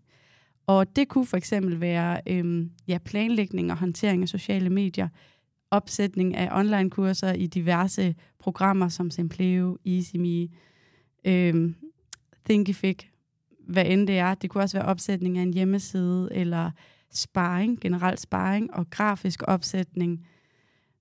Og 0.67 0.97
det 0.97 1.09
kunne 1.09 1.27
for 1.27 1.37
eksempel 1.37 1.81
være 1.81 2.21
øhm, 2.27 2.71
ja, 2.89 2.99
planlægning 3.05 3.71
og 3.71 3.79
håndtering 3.79 4.23
af 4.23 4.29
sociale 4.29 4.71
medier, 4.71 5.09
opsætning 5.71 6.37
af 6.37 6.59
online-kurser 6.59 7.33
i 7.33 7.47
diverse 7.47 8.15
programmer 8.39 8.89
som 8.89 9.11
Simpleo, 9.11 9.79
EasyMe, 9.87 10.49
øhm, 11.25 11.75
Thinkific, 12.45 12.99
hvad 13.69 13.87
end 13.87 14.07
det 14.07 14.19
er. 14.19 14.35
Det 14.35 14.51
kunne 14.51 14.63
også 14.63 14.79
være 14.79 14.87
opsætning 14.87 15.39
af 15.39 15.43
en 15.43 15.55
hjemmeside, 15.55 16.29
eller 16.33 16.71
sparring, 17.11 17.81
generelt 17.81 18.21
sparring 18.21 18.75
og 18.75 18.91
grafisk 18.91 19.43
opsætning, 19.47 20.27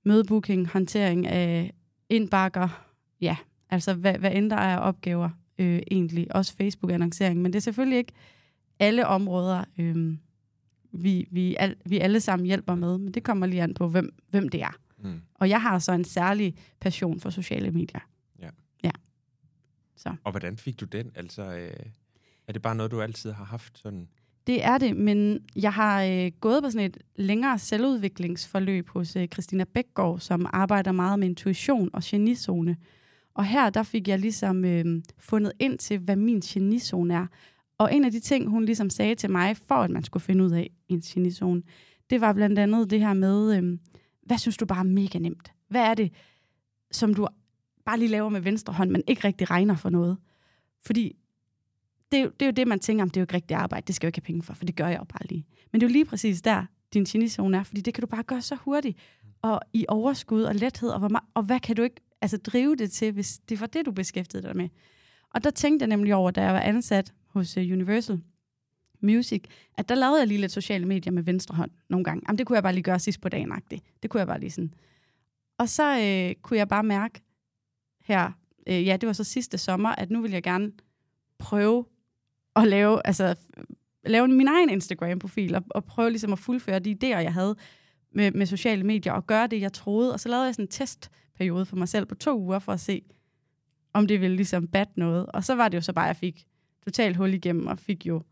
mødebooking, 0.10 0.68
håndtering 0.68 1.28
af 1.28 1.74
indbakker, 2.10 2.86
ja, 3.22 3.38
altså 3.70 3.94
hvad, 3.94 4.18
hvad 4.18 4.32
end 4.36 4.50
der 4.50 4.56
er 4.56 4.78
opgaver 4.78 5.30
øh, 5.60 5.82
egentlig, 5.92 6.36
også 6.36 6.56
Facebook-annoncering, 6.56 7.42
men 7.42 7.54
det 7.54 7.60
er 7.60 7.62
selvfølgelig 7.62 7.98
ikke 7.98 8.14
alle 8.80 9.08
områder, 9.08 9.66
øh, 9.78 10.18
vi, 10.92 11.28
vi, 11.32 11.56
al, 11.60 11.76
vi 11.86 12.00
alle 12.00 12.20
sammen 12.20 12.46
hjælper 12.46 12.76
med, 12.76 12.98
men 12.98 13.14
det 13.14 13.24
kommer 13.24 13.46
lige 13.46 13.64
an 13.64 13.74
på, 13.74 13.88
hvem, 13.88 14.16
hvem 14.30 14.50
det 14.50 14.62
er. 14.62 14.78
Mm. 14.98 15.22
Og 15.34 15.50
jeg 15.50 15.62
har 15.62 15.80
så 15.80 15.92
en 15.92 16.04
særlig 16.04 16.56
passion 16.80 17.20
for 17.20 17.30
sociale 17.30 17.72
medier. 17.72 18.00
Ja. 18.42 18.50
ja. 18.84 18.92
Så. 19.96 20.16
Og 20.24 20.32
hvordan 20.32 20.58
fik 20.58 20.80
du 20.80 20.86
den? 20.86 21.12
Altså, 21.16 21.44
øh, 21.44 21.86
er 22.48 22.54
det 22.54 22.62
bare 22.62 22.76
noget, 22.76 22.92
du 22.92 23.02
altid 23.02 23.32
har 23.32 23.46
haft 23.46 23.78
sådan? 23.78 24.08
Det 24.50 24.66
er 24.66 24.78
det, 24.78 24.98
men 24.98 25.40
jeg 25.56 25.74
har 25.74 26.04
øh, 26.04 26.32
gået 26.42 26.64
på 26.64 26.70
sådan 26.70 26.86
et 26.86 26.98
længere 27.16 27.60
selvudviklingsforløb 27.60 28.90
hos 28.90 29.16
øh, 29.16 29.28
Christina 29.28 29.64
Bækgaard, 29.64 30.20
som 30.20 30.46
arbejder 30.54 30.92
meget 30.92 31.20
med 31.20 31.28
intuition 31.28 31.90
og 31.94 32.02
genizone. 32.06 32.78
Og 33.34 33.46
her 33.46 33.70
der 33.70 33.84
fik 33.84 34.08
jeg 34.08 34.20
ligesom 34.20 34.66
øh, 34.66 34.86
fundet 35.18 35.52
ind 35.60 35.78
til, 35.78 36.00
hvad 36.00 36.16
min 36.16 36.40
genizone 36.40 37.14
er. 37.14 37.28
Og 37.78 37.94
en 37.96 38.06
af 38.06 38.12
de 38.12 38.20
ting, 38.20 38.50
hun 38.50 38.66
ligesom 38.66 38.90
sagde 38.90 39.16
til 39.16 39.32
mig, 39.32 39.58
for 39.58 39.76
at 39.76 39.90
man 39.90 40.04
skulle 40.04 40.24
finde 40.24 40.44
ud 40.44 40.52
af 40.52 40.70
en 40.88 41.02
genizone, 41.02 41.62
det 42.10 42.22
var 42.22 42.34
blandt 42.34 42.60
andet 42.60 42.90
det 42.90 43.00
her 43.00 43.14
med, 43.14 43.58
øh, 43.58 43.78
hvad 44.24 44.38
synes 44.38 44.58
du 44.58 44.66
bare 44.66 44.80
er 44.80 44.84
mega 44.84 45.20
nemt? 45.20 45.54
Hvad 45.68 45.82
er 45.82 45.94
det, 45.94 46.14
som 46.92 47.14
du 47.14 47.28
bare 47.86 48.00
lige 48.00 48.10
laver 48.10 48.30
med 48.30 48.42
venstre 48.42 48.74
hånd, 48.74 48.90
men 48.90 49.04
ikke 49.08 49.28
rigtig 49.28 49.50
regner 49.50 49.76
for 49.76 49.90
noget? 49.90 50.18
Fordi 50.86 51.16
det 52.12 52.20
er, 52.20 52.24
jo, 52.24 52.30
det 52.30 52.42
er 52.42 52.46
jo 52.46 52.52
det, 52.52 52.68
man 52.68 52.80
tænker 52.80 53.04
om, 53.04 53.10
det 53.10 53.18
er 53.18 53.22
jo 53.22 53.24
ikke 53.24 53.34
rigtigt 53.34 53.58
arbejde, 53.60 53.88
det 53.88 53.96
skal 53.96 54.08
jeg 54.08 54.10
ikke 54.10 54.18
have 54.18 54.34
penge 54.34 54.44
for, 54.44 54.54
for 54.54 54.66
det 54.66 54.76
gør 54.76 54.88
jeg 54.88 55.00
jo 55.00 55.04
bare 55.04 55.28
lige. 55.30 55.46
Men 55.72 55.82
det 55.82 55.86
er 55.86 55.90
jo 55.90 55.94
lige 55.94 56.06
præcis 56.06 56.42
der, 56.42 56.66
din 56.94 57.04
genizone 57.04 57.58
er, 57.58 57.64
fordi 57.64 57.82
det 57.82 57.94
kan 57.94 58.02
du 58.02 58.08
bare 58.08 58.24
gøre 58.24 58.42
så 58.42 58.56
hurtigt, 58.56 58.98
og 59.42 59.62
i 59.74 59.86
overskud 59.88 60.44
og 60.44 60.56
lethed, 60.56 60.90
og, 60.90 61.00
hvor 61.00 61.10
meget, 61.10 61.26
og 61.34 61.44
hvad 61.44 61.60
kan 61.60 61.76
du 61.76 61.82
ikke 61.82 62.02
altså, 62.22 62.38
drive 62.38 62.76
det 62.76 62.92
til, 62.92 63.12
hvis 63.12 63.40
det 63.50 63.60
var 63.60 63.68
det, 63.68 63.86
du 63.86 63.92
beskæftigede 63.92 64.48
dig 64.48 64.58
med. 64.58 64.70
Og 65.30 65.44
der 65.44 65.50
tænkte 65.50 65.84
jeg 65.84 65.88
nemlig 65.88 66.16
over, 66.16 66.32
da 66.32 66.44
jeg 66.44 66.54
var 66.54 66.60
ansat 66.60 67.14
hos 67.28 67.58
uh, 67.58 67.64
Universal 67.64 68.22
Music, 69.02 69.44
at 69.78 69.90
der 69.90 69.96
lavede 69.96 70.20
jeg 70.20 70.28
lige 70.28 70.42
lidt 70.42 70.52
sociale 70.52 70.86
medier 70.86 71.14
med 71.14 71.24
venstre 71.24 71.56
hånd 71.56 71.72
nogle 71.90 72.04
gange. 72.04 72.24
Jamen, 72.28 72.38
det 72.38 72.48
kunne 72.48 72.56
jeg 72.56 72.64
bare 72.64 72.74
lige 72.74 72.84
gøre 72.84 73.00
sidst 73.00 73.22
på 73.22 73.30
dagen 73.30 73.52
-agtigt. 73.52 74.00
Det 74.04 74.10
kunne 74.10 74.20
jeg 74.20 74.28
bare 74.28 74.40
lige 74.40 74.52
sådan. 74.52 74.74
Og 75.58 75.70
så 75.70 76.00
øh, 76.00 76.36
kunne 76.42 76.58
jeg 76.58 76.68
bare 76.68 76.84
mærke 76.84 77.22
her, 78.04 78.32
øh, 78.68 78.86
ja, 78.86 78.98
det 78.98 79.08
var 79.08 79.14
så 79.14 79.24
sidste 79.24 79.58
sommer, 79.58 79.90
at 79.90 80.10
nu 80.10 80.22
vil 80.22 80.32
jeg 80.32 80.44
gerne 80.44 80.72
prøve 81.40 81.86
at 82.56 82.68
lave, 82.68 83.08
altså, 83.08 83.36
lave 84.06 84.28
min 84.28 84.48
egen 84.48 84.70
Instagram-profil 84.70 85.56
og, 85.56 85.64
og 85.70 85.86
prøve 85.86 86.10
ligesom 86.10 86.34
at 86.34 86.40
fuldføre 86.40 86.80
de 86.80 86.98
idéer, 87.04 87.20
jeg 87.20 87.34
havde 87.34 87.56
med, 88.12 88.32
med 88.32 88.46
sociale 88.46 88.84
medier 88.84 89.14
og 89.14 89.28
gøre 89.28 89.48
det, 89.48 89.62
jeg 89.62 89.74
troede. 89.74 90.14
Og 90.14 90.20
så 90.20 90.30
lavede 90.30 90.46
jeg 90.46 90.56
sådan 90.56 90.66
en 90.66 90.70
testperiode 90.70 91.66
for 91.66 91.76
mig 91.76 91.90
selv 91.90 92.06
på 92.06 92.16
to 92.16 92.40
uger 92.40 92.60
for 92.60 92.72
at 92.74 92.80
se, 92.80 93.02
om 93.94 94.08
det 94.08 94.22
ville 94.22 94.36
ligesom 94.36 94.68
bat 94.68 94.98
noget. 94.98 95.26
Og 95.26 95.44
så 95.44 95.56
var 95.56 95.70
det 95.70 95.78
jo 95.78 95.82
så 95.82 95.94
bare, 95.94 96.06
at 96.06 96.08
jeg 96.08 96.16
fik 96.16 96.46
totalt 96.86 97.18
hul 97.18 97.34
igennem 97.34 97.68
og 97.68 97.80
fik 97.80 98.06
jo 98.06 98.24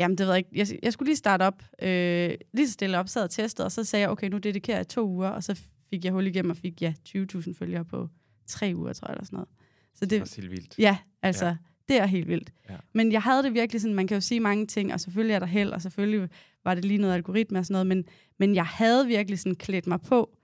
Jamen, 0.00 0.18
det 0.18 0.26
ved 0.26 0.32
jeg 0.32 0.38
ikke. 0.38 0.50
Jeg, 0.54 0.66
jeg 0.82 0.92
skulle 0.92 1.06
lige 1.06 1.16
starte 1.16 1.42
op, 1.42 1.62
øh, 1.82 2.34
lige 2.52 2.66
så 2.66 2.72
stille 2.72 2.98
op, 2.98 3.08
sad 3.08 3.22
og 3.22 3.30
testede, 3.30 3.66
og 3.66 3.72
så 3.72 3.84
sagde 3.84 4.00
jeg, 4.00 4.10
okay, 4.10 4.28
nu 4.28 4.38
dedikerer 4.38 4.76
jeg 4.76 4.88
to 4.88 5.08
uger, 5.08 5.28
og 5.28 5.44
så 5.44 5.60
fik 5.90 6.04
jeg 6.04 6.12
hul 6.12 6.26
igennem 6.26 6.50
og 6.50 6.56
fik, 6.56 6.82
ja, 6.82 6.94
20.000 7.08 7.54
følgere 7.54 7.84
på 7.84 8.08
tre 8.46 8.72
uger, 8.76 8.92
tror 8.92 9.08
jeg, 9.08 9.12
eller 9.12 9.24
sådan 9.24 9.36
noget. 9.36 9.48
Så 9.94 10.04
det, 10.06 10.10
det 10.10 10.38
er 10.38 10.40
helt 10.40 10.50
vildt. 10.50 10.74
Ja, 10.78 10.98
altså, 11.22 11.46
ja. 11.46 11.56
Det 11.88 11.96
er 12.00 12.06
helt 12.06 12.28
vildt. 12.28 12.52
Ja. 12.70 12.76
Men 12.92 13.12
jeg 13.12 13.22
havde 13.22 13.42
det 13.42 13.54
virkelig 13.54 13.80
sådan, 13.80 13.94
man 13.94 14.06
kan 14.06 14.14
jo 14.14 14.20
sige 14.20 14.40
mange 14.40 14.66
ting, 14.66 14.92
og 14.92 15.00
selvfølgelig 15.00 15.34
er 15.34 15.38
der 15.38 15.46
held, 15.46 15.70
og 15.70 15.82
selvfølgelig 15.82 16.28
var 16.64 16.74
det 16.74 16.84
lige 16.84 16.98
noget 16.98 17.14
algoritme 17.14 17.58
og 17.58 17.66
sådan 17.66 17.72
noget, 17.72 17.86
men, 17.86 18.04
men 18.38 18.54
jeg 18.54 18.66
havde 18.66 19.06
virkelig 19.06 19.38
sådan 19.38 19.54
klædt 19.54 19.86
mig 19.86 20.00
på 20.00 20.36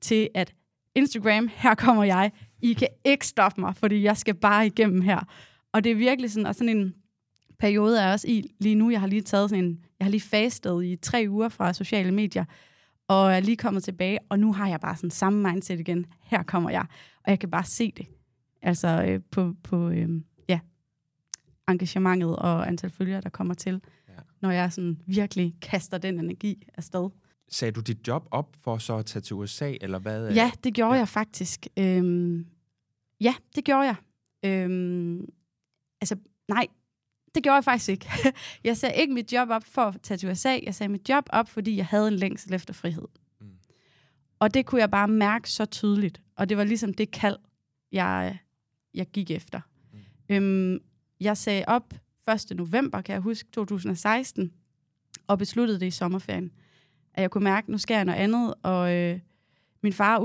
til, 0.00 0.28
at 0.34 0.54
Instagram, 0.94 1.50
her 1.54 1.74
kommer 1.74 2.04
jeg, 2.04 2.32
I 2.62 2.72
kan 2.72 2.88
ikke 3.04 3.26
stoppe 3.26 3.60
mig, 3.60 3.76
fordi 3.76 4.02
jeg 4.02 4.16
skal 4.16 4.34
bare 4.34 4.66
igennem 4.66 5.00
her. 5.00 5.20
Og 5.72 5.84
det 5.84 5.92
er 5.92 5.96
virkelig 5.96 6.30
sådan, 6.30 6.46
og 6.46 6.54
sådan 6.54 6.76
en 6.76 6.94
periode 7.58 8.00
er 8.00 8.12
også 8.12 8.28
i 8.28 8.54
lige 8.58 8.74
nu, 8.74 8.90
jeg 8.90 9.00
har 9.00 9.06
lige 9.06 9.22
taget 9.22 9.50
sådan 9.50 9.64
en, 9.64 9.84
jeg 9.98 10.04
har 10.04 10.10
lige 10.10 10.20
fastet 10.20 10.84
i 10.84 10.96
tre 10.96 11.26
uger 11.28 11.48
fra 11.48 11.72
sociale 11.72 12.12
medier, 12.12 12.44
og 13.08 13.32
er 13.32 13.40
lige 13.40 13.56
kommet 13.56 13.84
tilbage, 13.84 14.18
og 14.28 14.38
nu 14.38 14.52
har 14.52 14.68
jeg 14.68 14.80
bare 14.80 14.96
sådan 14.96 15.10
samme 15.10 15.48
mindset 15.50 15.80
igen. 15.80 16.06
Her 16.22 16.42
kommer 16.42 16.70
jeg, 16.70 16.84
og 17.24 17.30
jeg 17.30 17.38
kan 17.38 17.50
bare 17.50 17.64
se 17.64 17.92
det. 17.96 18.06
Altså 18.62 19.04
øh, 19.08 19.20
på, 19.30 19.54
på 19.62 19.88
øh, 19.88 20.08
engagementet 21.68 22.36
og 22.36 22.68
antal 22.68 22.90
følgere, 22.90 23.20
der 23.20 23.28
kommer 23.28 23.54
til, 23.54 23.82
ja. 24.08 24.12
når 24.40 24.50
jeg 24.50 24.72
sådan 24.72 24.98
virkelig 25.06 25.54
kaster 25.62 25.98
den 25.98 26.18
energi 26.18 26.66
afsted. 26.74 27.10
Sagde 27.48 27.72
du 27.72 27.80
dit 27.80 28.08
job 28.08 28.28
op 28.30 28.56
for 28.60 28.78
så 28.78 28.96
at 28.96 29.06
tage 29.06 29.22
til 29.22 29.36
USA, 29.36 29.74
eller 29.80 29.98
hvad? 29.98 30.32
Ja, 30.32 30.50
det 30.64 30.74
gjorde 30.74 30.92
ja. 30.92 30.98
jeg 30.98 31.08
faktisk. 31.08 31.66
Øhm, 31.76 32.46
ja, 33.20 33.34
det 33.54 33.64
gjorde 33.64 33.82
jeg. 33.82 33.96
Øhm, 34.44 35.28
altså, 36.00 36.16
nej, 36.48 36.66
det 37.34 37.42
gjorde 37.42 37.54
jeg 37.54 37.64
faktisk 37.64 37.88
ikke. 37.88 38.10
jeg 38.64 38.76
sagde 38.76 39.00
ikke 39.00 39.14
mit 39.14 39.32
job 39.32 39.48
op 39.50 39.64
for 39.64 39.82
at 39.82 40.00
tage 40.02 40.18
til 40.18 40.30
USA. 40.30 40.58
Jeg 40.62 40.74
sagde 40.74 40.92
mit 40.92 41.08
job 41.08 41.24
op, 41.30 41.48
fordi 41.48 41.76
jeg 41.76 41.86
havde 41.86 42.08
en 42.08 42.14
længsel 42.14 42.54
efter 42.54 42.74
frihed. 42.74 43.08
Mm. 43.40 43.46
Og 44.38 44.54
det 44.54 44.66
kunne 44.66 44.80
jeg 44.80 44.90
bare 44.90 45.08
mærke 45.08 45.50
så 45.50 45.64
tydeligt. 45.64 46.20
Og 46.36 46.48
det 46.48 46.56
var 46.56 46.64
ligesom 46.64 46.94
det 46.94 47.10
kald, 47.10 47.36
jeg, 47.92 48.38
jeg 48.94 49.06
gik 49.06 49.30
efter. 49.30 49.60
Mm. 49.92 49.98
Øhm, 50.28 50.78
jeg 51.20 51.36
sagde 51.36 51.64
op 51.66 51.94
1. 52.50 52.56
november, 52.56 53.00
kan 53.00 53.12
jeg 53.12 53.22
huske, 53.22 53.48
2016, 53.52 54.52
og 55.26 55.38
besluttede 55.38 55.80
det 55.80 55.86
i 55.86 55.90
sommerferien. 55.90 56.50
At 57.14 57.22
jeg 57.22 57.30
kunne 57.30 57.44
mærke, 57.44 57.64
at 57.64 57.68
nu 57.68 57.78
skal 57.78 57.94
jeg 57.94 58.04
noget 58.04 58.18
andet, 58.18 58.54
og 58.62 58.94
øh, 58.94 59.20
min 59.82 59.92
far 59.92 60.18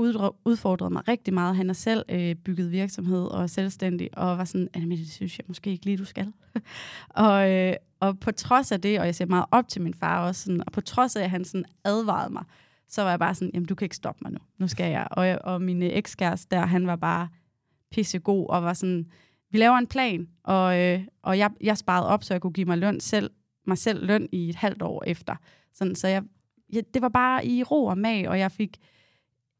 udfordrede 0.44 0.90
mig 0.90 1.08
rigtig 1.08 1.34
meget. 1.34 1.56
Han 1.56 1.66
har 1.66 1.74
selv 1.74 2.04
øh, 2.08 2.34
bygget 2.34 2.70
virksomhed 2.72 3.24
og 3.26 3.42
er 3.42 3.46
selvstændig, 3.46 4.18
og 4.18 4.38
var 4.38 4.44
sådan, 4.44 4.68
men 4.74 4.90
det 4.90 5.10
synes 5.10 5.38
jeg 5.38 5.44
måske 5.48 5.70
ikke 5.70 5.84
lige, 5.84 5.96
du 5.96 6.04
skal. 6.04 6.32
og, 7.08 7.50
øh, 7.50 7.74
og 8.00 8.20
på 8.20 8.32
trods 8.32 8.72
af 8.72 8.80
det, 8.80 9.00
og 9.00 9.06
jeg 9.06 9.14
ser 9.14 9.26
meget 9.26 9.44
op 9.50 9.68
til 9.68 9.82
min 9.82 9.94
far 9.94 10.26
også, 10.26 10.42
sådan, 10.42 10.60
og 10.66 10.72
på 10.72 10.80
trods 10.80 11.16
af, 11.16 11.24
at 11.24 11.30
han 11.30 11.44
sådan 11.44 11.64
advarede 11.84 12.32
mig, 12.32 12.44
så 12.88 13.02
var 13.02 13.10
jeg 13.10 13.18
bare 13.18 13.34
sådan, 13.34 13.50
jamen 13.54 13.66
du 13.66 13.74
kan 13.74 13.84
ikke 13.84 13.96
stoppe 13.96 14.18
mig 14.22 14.32
nu, 14.32 14.38
nu 14.58 14.68
skal 14.68 14.90
jeg. 14.90 15.08
Og, 15.10 15.38
og 15.52 15.62
min 15.62 15.82
ekskæreste 15.82 16.56
der, 16.56 16.66
han 16.66 16.86
var 16.86 16.96
bare 16.96 17.28
pissegod, 17.90 18.46
og 18.48 18.62
var 18.62 18.72
sådan, 18.72 19.06
vi 19.54 19.58
laver 19.58 19.78
en 19.78 19.86
plan, 19.86 20.28
og, 20.44 20.80
øh, 20.80 21.00
og 21.22 21.38
jeg, 21.38 21.50
jeg 21.60 21.78
sparede 21.78 22.08
op, 22.08 22.24
så 22.24 22.34
jeg 22.34 22.40
kunne 22.40 22.52
give 22.52 22.66
mig 22.66 22.78
løn 22.78 23.00
selv, 23.00 23.30
mig 23.66 23.78
selv 23.78 24.06
løn 24.06 24.28
i 24.32 24.48
et 24.48 24.54
halvt 24.54 24.82
år 24.82 25.04
efter. 25.06 25.36
Sådan, 25.74 25.94
så 25.94 26.08
jeg, 26.08 26.22
jeg, 26.72 26.84
det 26.94 27.02
var 27.02 27.08
bare 27.08 27.46
i 27.46 27.62
ro 27.62 27.84
og 27.84 27.98
mag, 27.98 28.28
og 28.28 28.38
jeg 28.38 28.52
fik 28.52 28.78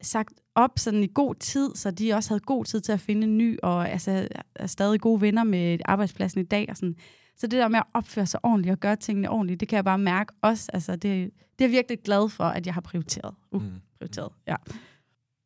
sagt 0.01 0.33
op 0.55 0.79
sådan 0.79 1.03
i 1.03 1.07
god 1.13 1.35
tid, 1.35 1.75
så 1.75 1.91
de 1.91 2.13
også 2.13 2.29
havde 2.29 2.39
god 2.39 2.65
tid 2.65 2.81
til 2.81 2.91
at 2.91 2.99
finde 2.99 3.27
en 3.27 3.37
ny, 3.37 3.59
og 3.63 3.89
altså, 3.89 4.27
er 4.55 4.67
stadig 4.67 5.01
gode 5.01 5.21
venner 5.21 5.43
med 5.43 5.77
arbejdspladsen 5.85 6.41
i 6.41 6.45
dag. 6.45 6.65
Og 6.69 6.77
sådan. 6.77 6.95
Så 7.37 7.47
det 7.47 7.59
der 7.59 7.67
med 7.67 7.79
at 7.79 7.85
opføre 7.93 8.25
sig 8.25 8.39
ordentligt 8.43 8.73
og 8.73 8.79
gøre 8.79 8.95
tingene 8.95 9.29
ordentligt, 9.29 9.59
det 9.59 9.67
kan 9.67 9.75
jeg 9.75 9.85
bare 9.85 9.97
mærke 9.97 10.33
også. 10.41 10.69
Altså, 10.73 10.91
det, 10.91 11.01
det 11.01 11.65
er 11.65 11.67
jeg 11.67 11.71
virkelig 11.71 11.99
glad 12.03 12.29
for, 12.29 12.43
at 12.43 12.65
jeg 12.65 12.73
har 12.73 12.81
prioriteret. 12.81 13.35
Uh, 13.51 13.61
mm. 13.61 13.71
prioriteret, 13.99 14.31
ja. 14.47 14.55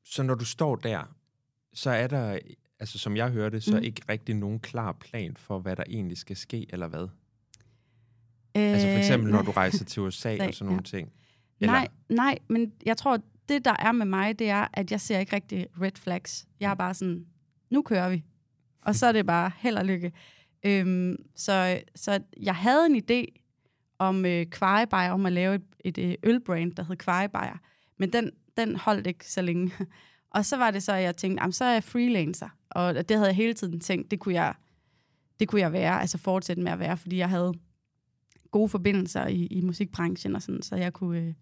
Så 0.05 0.23
når 0.23 0.35
du 0.35 0.45
står 0.45 0.75
der, 0.75 1.15
så 1.73 1.89
er 1.89 2.07
der, 2.07 2.39
altså 2.79 2.99
som 2.99 3.17
jeg 3.17 3.29
hørte, 3.29 3.61
så 3.61 3.75
mm. 3.75 3.83
ikke 3.83 4.01
rigtig 4.09 4.35
nogen 4.35 4.59
klar 4.59 4.91
plan 4.91 5.35
for, 5.35 5.59
hvad 5.59 5.75
der 5.75 5.83
egentlig 5.87 6.17
skal 6.17 6.35
ske, 6.35 6.65
eller 6.69 6.87
hvad? 6.87 7.07
Øh, 8.57 8.71
altså 8.71 8.87
for 8.87 8.97
eksempel, 8.97 9.31
når 9.31 9.41
du 9.41 9.51
rejser 9.51 9.85
til 9.85 10.01
USA 10.05 10.47
og 10.47 10.53
sådan 10.53 10.65
nogle 10.65 10.81
ja. 10.85 10.97
ting. 10.97 11.11
Eller? 11.59 11.73
Nej, 11.73 11.87
nej, 12.09 12.37
men 12.47 12.73
jeg 12.85 12.97
tror, 12.97 13.19
det, 13.49 13.65
der 13.65 13.75
er 13.79 13.91
med 13.91 14.05
mig, 14.05 14.39
det 14.39 14.49
er, 14.49 14.67
at 14.73 14.91
jeg 14.91 15.01
ser 15.01 15.19
ikke 15.19 15.35
rigtig 15.35 15.67
red 15.81 15.91
flags. 15.95 16.47
Jeg 16.59 16.71
er 16.71 16.75
bare 16.75 16.93
sådan, 16.93 17.25
nu 17.69 17.81
kører 17.81 18.09
vi. 18.09 18.23
Og 18.81 18.95
så 18.95 19.07
er 19.07 19.11
det 19.11 19.25
bare 19.25 19.51
held 19.57 19.77
og 19.77 19.85
lykke. 19.85 20.11
Øhm, 20.65 21.15
så, 21.35 21.81
så 21.95 22.19
jeg 22.41 22.55
havde 22.55 22.85
en 22.85 23.03
idé 23.03 23.39
om 23.99 24.25
øh, 24.25 24.45
kvarebajer, 24.45 25.11
om 25.11 25.25
at 25.25 25.31
lave 25.31 25.55
et, 25.55 25.63
et, 25.79 25.97
et 25.97 26.15
ølbrand, 26.23 26.71
der 26.71 26.83
hed 26.83 26.95
kvarebajer. 26.95 27.57
Men 27.97 28.13
den, 28.13 28.31
den 28.57 28.75
holdt 28.75 29.07
ikke 29.07 29.31
så 29.31 29.41
længe. 29.41 29.71
Og 30.31 30.45
så 30.45 30.57
var 30.57 30.71
det 30.71 30.83
så, 30.83 30.93
at 30.93 31.03
jeg 31.03 31.15
tænkte, 31.15 31.51
så 31.51 31.65
er 31.65 31.73
jeg 31.73 31.83
freelancer. 31.83 32.49
Og 32.69 33.09
det 33.09 33.17
havde 33.17 33.27
jeg 33.27 33.35
hele 33.35 33.53
tiden 33.53 33.79
tænkt, 33.79 34.11
det 34.11 34.19
kunne 34.19 34.35
jeg, 34.35 34.53
det 35.39 35.47
kunne 35.47 35.61
jeg 35.61 35.73
være, 35.73 36.01
altså 36.01 36.17
fortsætte 36.17 36.61
med 36.61 36.71
at 36.71 36.79
være, 36.79 36.97
fordi 36.97 37.17
jeg 37.17 37.29
havde 37.29 37.53
gode 38.51 38.69
forbindelser 38.69 39.27
i, 39.27 39.45
i 39.45 39.61
musikbranchen 39.61 40.35
og 40.35 40.41
sådan, 40.41 40.61
så 40.61 40.75
jeg 40.75 40.93
kunne, 40.93 41.19
øh, 41.19 41.33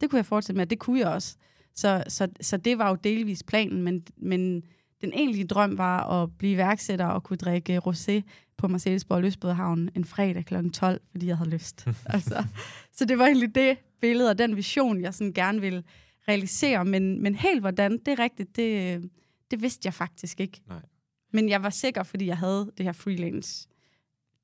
det 0.00 0.10
kunne 0.10 0.16
jeg 0.16 0.26
fortsætte 0.26 0.56
med, 0.56 0.66
det 0.66 0.78
kunne 0.78 1.00
jeg 1.00 1.08
også. 1.08 1.36
Så, 1.74 2.04
så, 2.08 2.28
så 2.40 2.56
det 2.56 2.78
var 2.78 2.88
jo 2.88 2.94
delvis 2.94 3.42
planen, 3.42 3.82
men, 3.82 4.06
men 4.16 4.62
den 5.00 5.12
egentlige 5.14 5.46
drøm 5.46 5.78
var 5.78 6.22
at 6.22 6.38
blive 6.38 6.56
værksætter 6.56 7.06
og 7.06 7.22
kunne 7.22 7.36
drikke 7.36 7.78
rosé 7.78 8.20
på 8.56 8.68
Marcellesborg 8.68 9.22
Løsbådehavn 9.22 9.90
en 9.94 10.04
fredag 10.04 10.44
kl. 10.44 10.70
12, 10.70 11.00
fordi 11.10 11.26
jeg 11.26 11.36
havde 11.36 11.50
lyst. 11.50 11.86
altså, 12.06 12.44
så 12.92 13.04
det 13.04 13.18
var 13.18 13.26
egentlig 13.26 13.54
det 13.54 13.78
billede 14.00 14.30
og 14.30 14.38
den 14.38 14.56
vision, 14.56 15.00
jeg 15.00 15.14
sådan 15.14 15.32
gerne 15.32 15.60
ville 15.60 15.82
realisere. 16.28 16.84
Men, 16.84 17.22
men 17.22 17.34
helt 17.34 17.60
hvordan, 17.60 17.92
det 17.98 18.08
er 18.08 18.18
rigtigt, 18.18 18.56
det, 18.56 19.02
det 19.50 19.62
vidste 19.62 19.86
jeg 19.86 19.94
faktisk 19.94 20.40
ikke. 20.40 20.62
Nej. 20.68 20.82
Men 21.32 21.48
jeg 21.48 21.62
var 21.62 21.70
sikker, 21.70 22.02
fordi 22.02 22.26
jeg 22.26 22.38
havde 22.38 22.72
det 22.78 22.86
her 22.86 22.92
freelance 22.92 23.68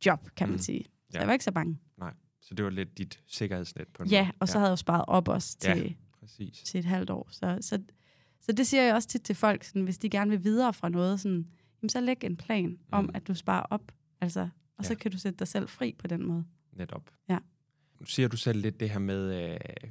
job, 0.07 0.29
kan 0.37 0.49
man 0.49 0.57
mm. 0.57 0.63
sige. 0.63 0.85
Så 0.85 0.91
ja. 1.15 1.19
jeg 1.19 1.27
var 1.27 1.33
ikke 1.33 1.45
så 1.45 1.53
bange. 1.53 1.79
Nej. 1.99 2.15
Så 2.41 2.55
det 2.55 2.65
var 2.65 2.71
lidt 2.71 2.99
dit 2.99 3.21
sikkerhedsnet 3.27 3.89
på 3.89 4.03
en 4.03 4.09
Ja, 4.09 4.23
måde. 4.23 4.33
og 4.41 4.49
så 4.49 4.53
ja. 4.53 4.59
havde 4.59 4.69
jeg 4.69 4.73
jo 4.73 4.77
sparet 4.77 5.05
op 5.09 5.29
også 5.29 5.59
til, 5.59 5.79
ja, 5.79 5.93
præcis. 6.21 6.63
til 6.63 6.79
et 6.79 6.85
halvt 6.85 7.11
år. 7.11 7.29
Så, 7.33 7.59
så, 7.61 7.83
så 8.41 8.53
det 8.53 8.67
siger 8.67 8.83
jeg 8.83 8.95
også 8.95 9.09
tit 9.09 9.23
til 9.23 9.35
folk, 9.35 9.65
sådan, 9.65 9.83
hvis 9.83 9.99
de 9.99 10.11
gerne 10.11 10.31
vil 10.31 10.45
videre 10.45 10.75
fra 10.75 10.89
noget, 10.89 11.21
sådan, 11.21 11.47
jamen, 11.83 11.89
så 11.89 12.01
læg 12.01 12.25
en 12.25 12.37
plan 12.37 12.69
mm. 12.69 12.79
om, 12.93 13.11
at 13.15 13.29
du 13.29 13.35
sparer 13.35 13.67
op. 13.71 13.93
Altså, 14.21 14.41
og 14.41 14.85
ja. 14.85 14.89
så 14.89 14.95
kan 14.95 15.11
du 15.11 15.19
sætte 15.19 15.39
dig 15.39 15.49
selv 15.49 15.69
fri 15.69 15.95
på 15.99 16.07
den 16.07 16.27
måde. 16.27 16.45
Netop. 16.73 17.11
Ja. 17.29 17.39
Nu 18.01 18.07
siger 18.07 18.29
du 18.29 18.37
selv 18.37 18.61
lidt 18.61 18.81
det 18.81 18.91
her 18.91 18.99
med 18.99 19.53
øh, 19.53 19.91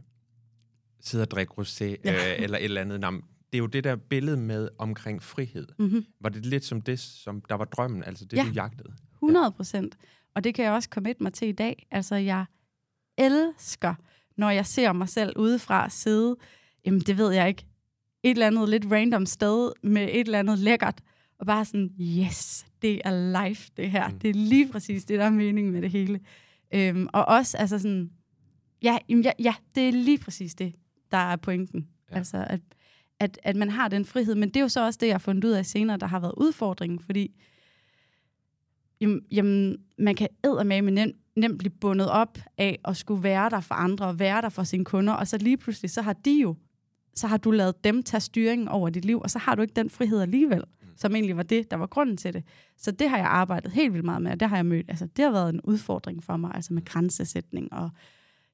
sidde 1.02 1.22
og 1.22 1.32
drikke 1.32 1.54
rosé, 1.62 1.84
ja. 1.84 2.34
øh, 2.34 2.44
eller 2.44 2.58
et 2.58 2.64
eller 2.64 2.82
andet. 2.82 3.00
Nam. 3.00 3.24
det 3.52 3.58
er 3.58 3.60
jo 3.60 3.66
det 3.66 3.84
der 3.84 3.96
billede 3.96 4.38
med 4.38 4.70
omkring 4.78 5.24
frihed. 5.24 5.68
Mm-hmm. 5.80 6.06
Var 6.22 6.30
det 6.30 6.46
lidt 6.46 6.66
som 6.66 6.82
det, 6.82 7.00
som 7.00 7.42
der 7.50 7.56
var 7.56 7.66
drømmen, 7.66 8.04
altså 8.04 8.26
det, 8.26 8.38
ja. 8.38 8.44
du 8.44 8.50
jagtede? 8.50 8.94
100 9.14 9.52
procent. 9.52 9.98
Og 10.36 10.44
det 10.44 10.56
kan 10.56 10.66
jeg 10.66 10.74
også 10.74 10.90
komme 10.90 11.16
mig 11.20 11.34
til 11.34 11.48
i 11.48 11.52
dag. 11.52 11.88
Altså, 11.92 12.16
jeg 12.16 12.46
elsker, 13.18 13.96
når 14.38 14.50
jeg 14.50 14.66
ser 14.66 14.94
mig 14.94 15.10
selv 15.10 15.38
udefra 15.38 15.90
sidde, 15.90 16.36
jamen 16.86 17.00
det 17.00 17.18
ved 17.18 17.32
jeg 17.32 17.48
ikke, 17.48 17.66
et 18.24 18.32
eller 18.32 18.48
andet 18.48 18.70
lidt 18.70 18.86
random 18.92 19.26
sted 19.26 19.72
med 19.84 20.04
et 20.04 20.20
eller 20.20 20.40
andet 20.40 20.60
lækkert, 20.60 21.02
og 21.40 21.46
bare 21.46 21.66
sådan, 21.66 21.92
yes, 22.02 22.66
det 22.82 23.02
er 23.06 23.44
life, 23.48 23.72
det 23.78 23.92
her. 23.92 24.08
Mm. 24.08 24.20
Det 24.20 24.30
er 24.30 24.34
lige 24.34 24.72
præcis 24.72 25.06
det, 25.06 25.20
der 25.20 25.26
er 25.26 25.30
mening 25.30 25.72
med 25.72 25.82
det 25.82 25.90
hele. 25.90 26.20
Øhm, 26.74 27.08
og 27.14 27.26
også, 27.26 27.58
altså 27.58 27.80
sådan, 27.80 28.12
ja, 28.82 28.98
ja, 29.10 29.32
ja, 29.40 29.54
det 29.76 29.88
er 29.90 29.92
lige 29.92 30.18
præcis 30.18 30.56
det, 30.56 30.76
der 31.12 31.18
er 31.18 31.36
pointen. 31.36 31.88
Ja. 32.12 32.18
Altså, 32.18 32.46
at, 32.50 32.62
at, 33.20 33.40
at 33.44 33.56
man 33.56 33.70
har 33.70 33.88
den 33.88 34.06
frihed. 34.06 34.36
Men 34.36 34.50
det 34.50 34.56
er 34.56 34.62
jo 34.62 34.68
så 34.68 34.86
også 34.86 34.98
det, 35.02 35.08
jeg 35.08 35.14
har 35.14 35.20
fundet 35.20 35.44
ud 35.44 35.52
af 35.52 35.66
senere, 35.66 35.98
der 35.98 36.08
har 36.08 36.20
været 36.20 36.34
udfordringen, 36.38 37.00
fordi 37.00 37.36
jamen, 39.02 39.22
jamen 39.32 39.78
man 39.98 40.16
kan 40.16 40.28
med 40.44 40.82
nemt, 40.82 41.16
nemt 41.36 41.60
blive 41.60 41.72
bundet 41.72 42.10
op 42.10 42.38
af 42.58 42.80
at 42.86 42.98
skulle 42.98 43.24
være 43.24 43.50
der 43.50 43.60
for 43.60 43.76
andre, 43.76 44.06
og 44.06 44.20
være 44.20 44.42
der 44.42 44.50
for 44.50 44.64
sine 44.64 44.86
kunder, 44.86 45.14
og 45.14 45.28
så 45.28 45.38
lige 45.38 45.58
pludselig, 45.58 45.92
så 45.92 46.02
har 46.02 46.14
de 46.14 46.40
jo, 46.42 46.56
så 47.16 47.28
har 47.28 47.38
du 47.38 47.52
lavet 47.52 47.84
dem 47.84 48.04
tage 48.04 48.22
styringen 48.22 48.68
over 48.68 48.90
dit 48.90 49.06
liv, 49.06 49.20
og 49.20 49.30
så 49.30 49.40
har 49.40 49.56
du 49.56 49.62
ikke 49.62 49.74
den 49.74 49.90
frihed 49.90 50.22
alligevel, 50.22 50.64
mm. 50.82 50.88
som 50.96 51.16
egentlig 51.16 51.38
var 51.38 51.44
det, 51.44 51.72
der 51.72 51.78
var 51.78 51.88
grunden 51.88 52.18
til 52.18 52.34
det. 52.34 52.44
Så 52.78 52.92
det 52.92 53.10
har 53.10 53.18
jeg 53.18 53.28
arbejdet 53.28 53.72
helt 53.72 53.94
vildt 53.94 54.06
meget 54.06 54.22
med, 54.22 54.32
og 54.32 54.40
det 54.40 54.50
har 54.50 54.56
jeg 54.56 54.66
mødt. 54.66 54.86
Altså, 54.90 55.06
det 55.06 55.26
har 55.26 55.32
været 55.32 55.54
en 55.54 55.62
udfordring 55.62 56.24
for 56.24 56.38
mig, 56.38 56.52
altså 56.56 56.74
med 56.74 56.86
grænsesætning, 56.86 57.74
og 57.74 57.90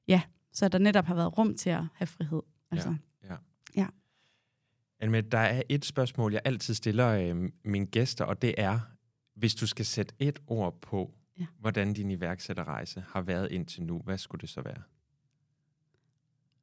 ja, 0.08 0.20
så 0.56 0.68
der 0.68 0.78
netop 0.78 1.04
har 1.04 1.14
været 1.14 1.38
rum 1.38 1.54
til 1.54 1.70
at 1.70 1.84
have 1.94 2.06
frihed. 2.06 2.42
Altså. 2.70 2.94
Ja, 3.24 3.28
ja. 3.28 3.36
ja. 3.76 3.86
Anne, 5.00 5.20
der 5.20 5.38
er 5.38 5.62
et 5.68 5.84
spørgsmål, 5.84 6.32
jeg 6.32 6.40
altid 6.44 6.74
stiller 6.74 7.08
øh, 7.08 7.50
mine 7.64 7.86
gæster, 7.86 8.24
og 8.24 8.42
det 8.42 8.54
er, 8.58 8.80
hvis 9.34 9.54
du 9.54 9.66
skal 9.66 9.86
sætte 9.86 10.14
et 10.18 10.38
ord 10.46 10.80
på, 10.80 11.14
ja. 11.38 11.46
hvordan 11.58 11.92
din 11.92 12.10
iværksætterrejse 12.10 13.04
har 13.08 13.20
været 13.20 13.52
indtil 13.52 13.82
nu, 13.82 13.98
hvad 14.04 14.18
skulle 14.18 14.40
det 14.40 14.48
så 14.48 14.60
være? 14.60 14.82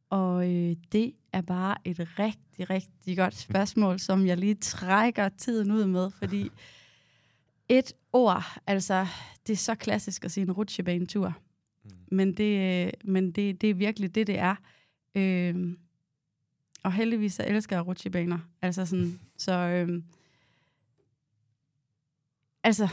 Og 0.09 0.51
øh, 0.51 0.75
det 0.91 1.13
er 1.33 1.41
bare 1.41 1.77
et 1.85 1.99
rigtig, 2.19 2.69
rigtig 2.69 3.17
godt 3.17 3.35
spørgsmål, 3.35 3.99
som 3.99 4.27
jeg 4.27 4.37
lige 4.37 4.55
trækker 4.55 5.29
tiden 5.29 5.71
ud 5.71 5.85
med, 5.85 6.11
fordi 6.11 6.49
et 7.69 7.93
ord, 8.13 8.43
altså 8.67 9.07
det 9.47 9.53
er 9.53 9.57
så 9.57 9.75
klassisk 9.75 10.25
at 10.25 10.31
sige 10.31 10.41
en 10.41 10.51
rutsjebanetur. 10.51 11.37
Men, 12.13 12.33
det, 12.33 12.91
men 13.03 13.31
det, 13.31 13.61
det 13.61 13.69
er 13.69 13.73
virkelig 13.73 14.15
det, 14.15 14.27
det 14.27 14.39
er. 14.39 14.55
Øh, 15.15 15.77
og 16.83 16.93
heldigvis 16.93 17.33
så 17.33 17.43
elsker 17.47 17.75
jeg 17.75 17.87
rutsjebaner. 17.87 18.39
Altså 18.61 18.85
sådan, 18.85 19.19
så... 19.37 19.53
Øh, 19.53 20.03
altså, 22.63 22.89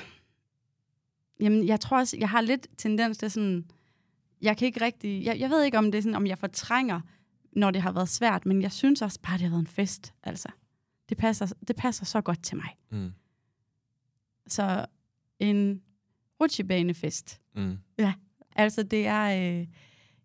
jamen, 1.40 1.66
jeg 1.66 1.80
tror 1.80 1.98
også, 1.98 2.16
jeg 2.20 2.28
har 2.28 2.40
lidt 2.40 2.66
tendens 2.78 3.18
til 3.18 3.30
sådan, 3.30 3.70
jeg 4.42 4.56
kan 4.56 4.66
ikke 4.66 4.84
rigtig, 4.84 5.24
jeg, 5.24 5.40
jeg 5.40 5.50
ved 5.50 5.64
ikke, 5.64 5.78
om 5.78 5.92
det 5.92 5.98
er 5.98 6.02
sådan, 6.02 6.14
om 6.14 6.26
jeg 6.26 6.38
fortrænger, 6.38 7.00
når 7.52 7.70
det 7.70 7.82
har 7.82 7.92
været 7.92 8.08
svært, 8.08 8.46
men 8.46 8.62
jeg 8.62 8.72
synes 8.72 9.02
også 9.02 9.20
bare, 9.22 9.38
det 9.38 9.42
har 9.42 9.50
været 9.50 9.60
en 9.60 9.66
fest, 9.66 10.14
altså. 10.22 10.48
Det 11.08 11.18
passer, 11.18 11.46
det 11.68 11.76
passer 11.76 12.04
så 12.04 12.20
godt 12.20 12.42
til 12.42 12.56
mig. 12.56 12.76
Mm. 12.90 13.12
Så 14.46 14.86
en 15.38 15.82
rutsjebanefest. 16.40 17.40
Mm. 17.54 17.78
Ja, 17.98 18.12
altså 18.60 18.82
det 18.82 19.06
er, 19.06 19.58
øh, 19.60 19.66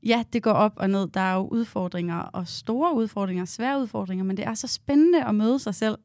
ja, 0.03 0.23
det 0.33 0.43
går 0.43 0.51
op 0.51 0.73
og 0.75 0.89
ned. 0.89 1.07
Der 1.07 1.21
er 1.21 1.35
jo 1.35 1.47
udfordringer, 1.47 2.17
og 2.17 2.47
store 2.47 2.95
udfordringer, 2.95 3.45
svære 3.45 3.81
udfordringer, 3.81 4.25
men 4.25 4.37
det 4.37 4.45
er 4.45 4.53
så 4.53 4.67
spændende 4.67 5.25
at 5.25 5.35
møde 5.35 5.59
sig 5.59 5.75
selv 5.75 5.97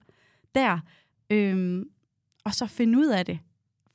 der. 0.55 0.79
Øhm, 1.31 1.85
og 2.45 2.55
så 2.55 2.67
finde 2.67 2.99
ud 2.99 3.07
af 3.07 3.27
det. 3.27 3.39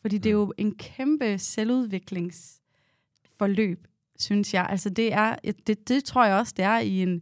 Fordi 0.01 0.17
det 0.17 0.29
er 0.29 0.33
jo 0.33 0.53
en 0.57 0.75
kæmpe 0.75 1.37
selvudviklingsforløb, 1.37 3.87
synes 4.19 4.53
jeg. 4.53 4.67
Altså 4.69 4.89
det 4.89 5.13
er, 5.13 5.35
det, 5.67 5.89
det 5.89 6.03
tror 6.03 6.25
jeg 6.25 6.35
også, 6.35 6.53
det 6.57 6.65
er 6.65 6.79
i 6.79 7.01
en, 7.01 7.21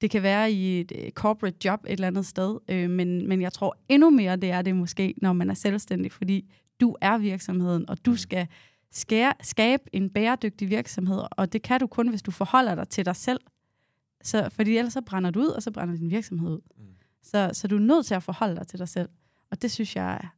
det 0.00 0.10
kan 0.10 0.22
være 0.22 0.52
i 0.52 0.80
et 0.80 0.92
øh, 0.98 1.10
corporate 1.10 1.56
job 1.64 1.84
et 1.84 1.92
eller 1.92 2.06
andet 2.06 2.26
sted, 2.26 2.58
øh, 2.68 2.90
men, 2.90 3.28
men 3.28 3.40
jeg 3.40 3.52
tror 3.52 3.76
endnu 3.88 4.10
mere, 4.10 4.36
det 4.36 4.50
er 4.50 4.62
det 4.62 4.76
måske, 4.76 5.14
når 5.16 5.32
man 5.32 5.50
er 5.50 5.54
selvstændig, 5.54 6.12
fordi 6.12 6.52
du 6.80 6.96
er 7.00 7.18
virksomheden, 7.18 7.90
og 7.90 8.06
du 8.06 8.16
skal 8.16 8.46
skære, 8.92 9.32
skabe 9.40 9.82
en 9.92 10.10
bæredygtig 10.10 10.70
virksomhed, 10.70 11.22
og 11.30 11.52
det 11.52 11.62
kan 11.62 11.80
du 11.80 11.86
kun, 11.86 12.08
hvis 12.08 12.22
du 12.22 12.30
forholder 12.30 12.74
dig 12.74 12.88
til 12.88 13.04
dig 13.04 13.16
selv. 13.16 13.40
Så, 14.22 14.48
fordi 14.50 14.76
ellers 14.76 14.92
så 14.92 15.00
brænder 15.00 15.30
du 15.30 15.40
ud, 15.40 15.46
og 15.46 15.62
så 15.62 15.70
brænder 15.70 15.96
din 15.96 16.10
virksomhed 16.10 16.50
ud. 16.50 16.60
Mm. 16.76 16.84
Så, 17.22 17.50
så 17.52 17.68
du 17.68 17.76
er 17.76 17.80
nødt 17.80 18.06
til 18.06 18.14
at 18.14 18.22
forholde 18.22 18.56
dig 18.56 18.66
til 18.66 18.78
dig 18.78 18.88
selv. 18.88 19.08
Og 19.50 19.62
det 19.62 19.70
synes 19.70 19.96
jeg 19.96 20.14
er 20.14 20.28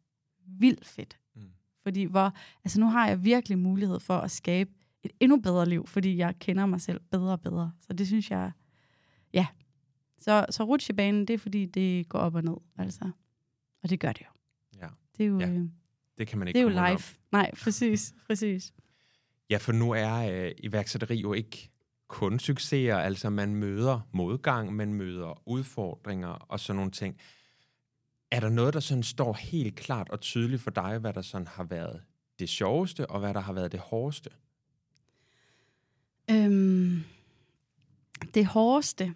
vildt 0.47 0.87
fedt. 0.87 1.19
Mm. 1.37 1.43
Fordi 1.83 2.05
hvor, 2.05 2.33
altså 2.65 2.81
nu 2.81 2.87
har 2.87 3.09
jeg 3.09 3.25
virkelig 3.25 3.59
mulighed 3.59 4.01
for 4.01 4.17
at 4.17 4.31
skabe 4.31 4.71
et 5.03 5.13
endnu 5.21 5.41
bedre 5.41 5.69
liv, 5.69 5.87
fordi 5.87 6.17
jeg 6.17 6.39
kender 6.39 6.67
mig 6.67 6.81
selv 6.81 7.01
bedre 7.11 7.33
og 7.33 7.41
bedre. 7.41 7.73
Så 7.81 7.93
det 7.93 8.07
synes 8.07 8.31
jeg, 8.31 8.53
ja. 9.33 9.47
Så, 10.19 10.47
så 10.51 10.65
rutsjebanen, 10.65 11.27
det 11.27 11.35
er 11.35 11.39
fordi, 11.39 11.67
det 11.67 12.09
går 12.09 12.19
op 12.19 12.35
og 12.35 12.45
ned, 12.45 12.57
altså. 12.79 13.11
Og 13.83 13.91
det 13.91 14.01
gør 14.01 14.13
det 14.13 14.21
jo. 14.21 14.31
Ja. 14.81 14.89
Det 15.17 15.25
er 15.25 15.29
jo, 15.29 15.39
ja. 15.39 15.51
Øh, 15.51 15.69
det 16.19 16.29
kan 16.29 16.39
man 16.39 16.49
ikke 16.49 16.59
Det 16.59 16.67
er 16.67 16.83
jo 16.83 16.89
live. 16.89 17.03
Nej, 17.33 17.51
præcis, 17.63 18.15
præcis. 18.27 18.73
Ja, 19.51 19.57
for 19.57 19.73
nu 19.73 19.91
er 19.91 20.15
øh, 20.15 20.53
iværksætteri 20.59 21.21
jo 21.21 21.33
ikke 21.33 21.71
kun 22.09 22.39
succeser, 22.39 22.97
altså 22.97 23.31
man 23.31 23.55
møder 23.55 24.01
modgang, 24.13 24.73
man 24.77 24.95
møder 24.95 25.49
udfordringer 25.49 26.29
og 26.29 26.61
sådan 26.61 26.77
nogle 26.77 26.91
ting. 26.91 27.19
Er 28.31 28.41
der 28.41 28.49
noget, 28.49 28.75
der 28.75 28.81
sådan 28.81 29.03
står 29.03 29.33
helt 29.33 29.77
klart 29.77 30.11
og 30.11 30.21
tydeligt 30.21 30.63
for 30.63 30.71
dig, 30.71 30.99
hvad 30.99 31.13
der 31.13 31.23
sådan 31.23 31.47
har 31.47 31.65
været 31.65 32.03
det 32.39 32.49
sjoveste, 32.49 33.11
og 33.11 33.21
hvad 33.21 33.35
der 33.35 33.41
har 33.41 33.53
været 33.53 33.73
det 33.73 33.81
hårdeste? 33.81 34.31
Øhm, 36.31 37.05
det 38.35 38.47
hårdeste, 38.47 39.15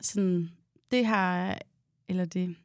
sådan, 0.00 0.50
det 0.90 1.06
har, 1.06 1.58
eller 2.08 2.24
det, 2.24 2.56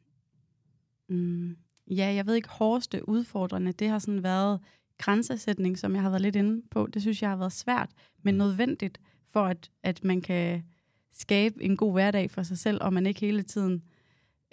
mm, 1.08 1.56
ja, 1.90 2.14
jeg 2.14 2.26
ved 2.26 2.34
ikke, 2.34 2.48
hårdeste 2.48 3.08
udfordrende, 3.08 3.72
det 3.72 3.88
har 3.88 3.98
sådan 3.98 4.22
været 4.22 4.60
grænsesætning, 4.98 5.78
som 5.78 5.94
jeg 5.94 6.02
har 6.02 6.10
været 6.10 6.22
lidt 6.22 6.36
inde 6.36 6.62
på. 6.70 6.86
Det 6.86 7.02
synes 7.02 7.22
jeg 7.22 7.30
har 7.30 7.36
været 7.36 7.52
svært, 7.52 7.90
men 8.22 8.34
mm. 8.34 8.38
nødvendigt 8.38 9.00
for, 9.28 9.42
at, 9.42 9.70
at 9.82 10.04
man 10.04 10.20
kan 10.20 10.64
skabe 11.12 11.62
en 11.62 11.76
god 11.76 11.92
hverdag 11.92 12.30
for 12.30 12.42
sig 12.42 12.58
selv, 12.58 12.78
og 12.80 12.92
man 12.92 13.06
ikke 13.06 13.20
hele 13.20 13.42
tiden 13.42 13.82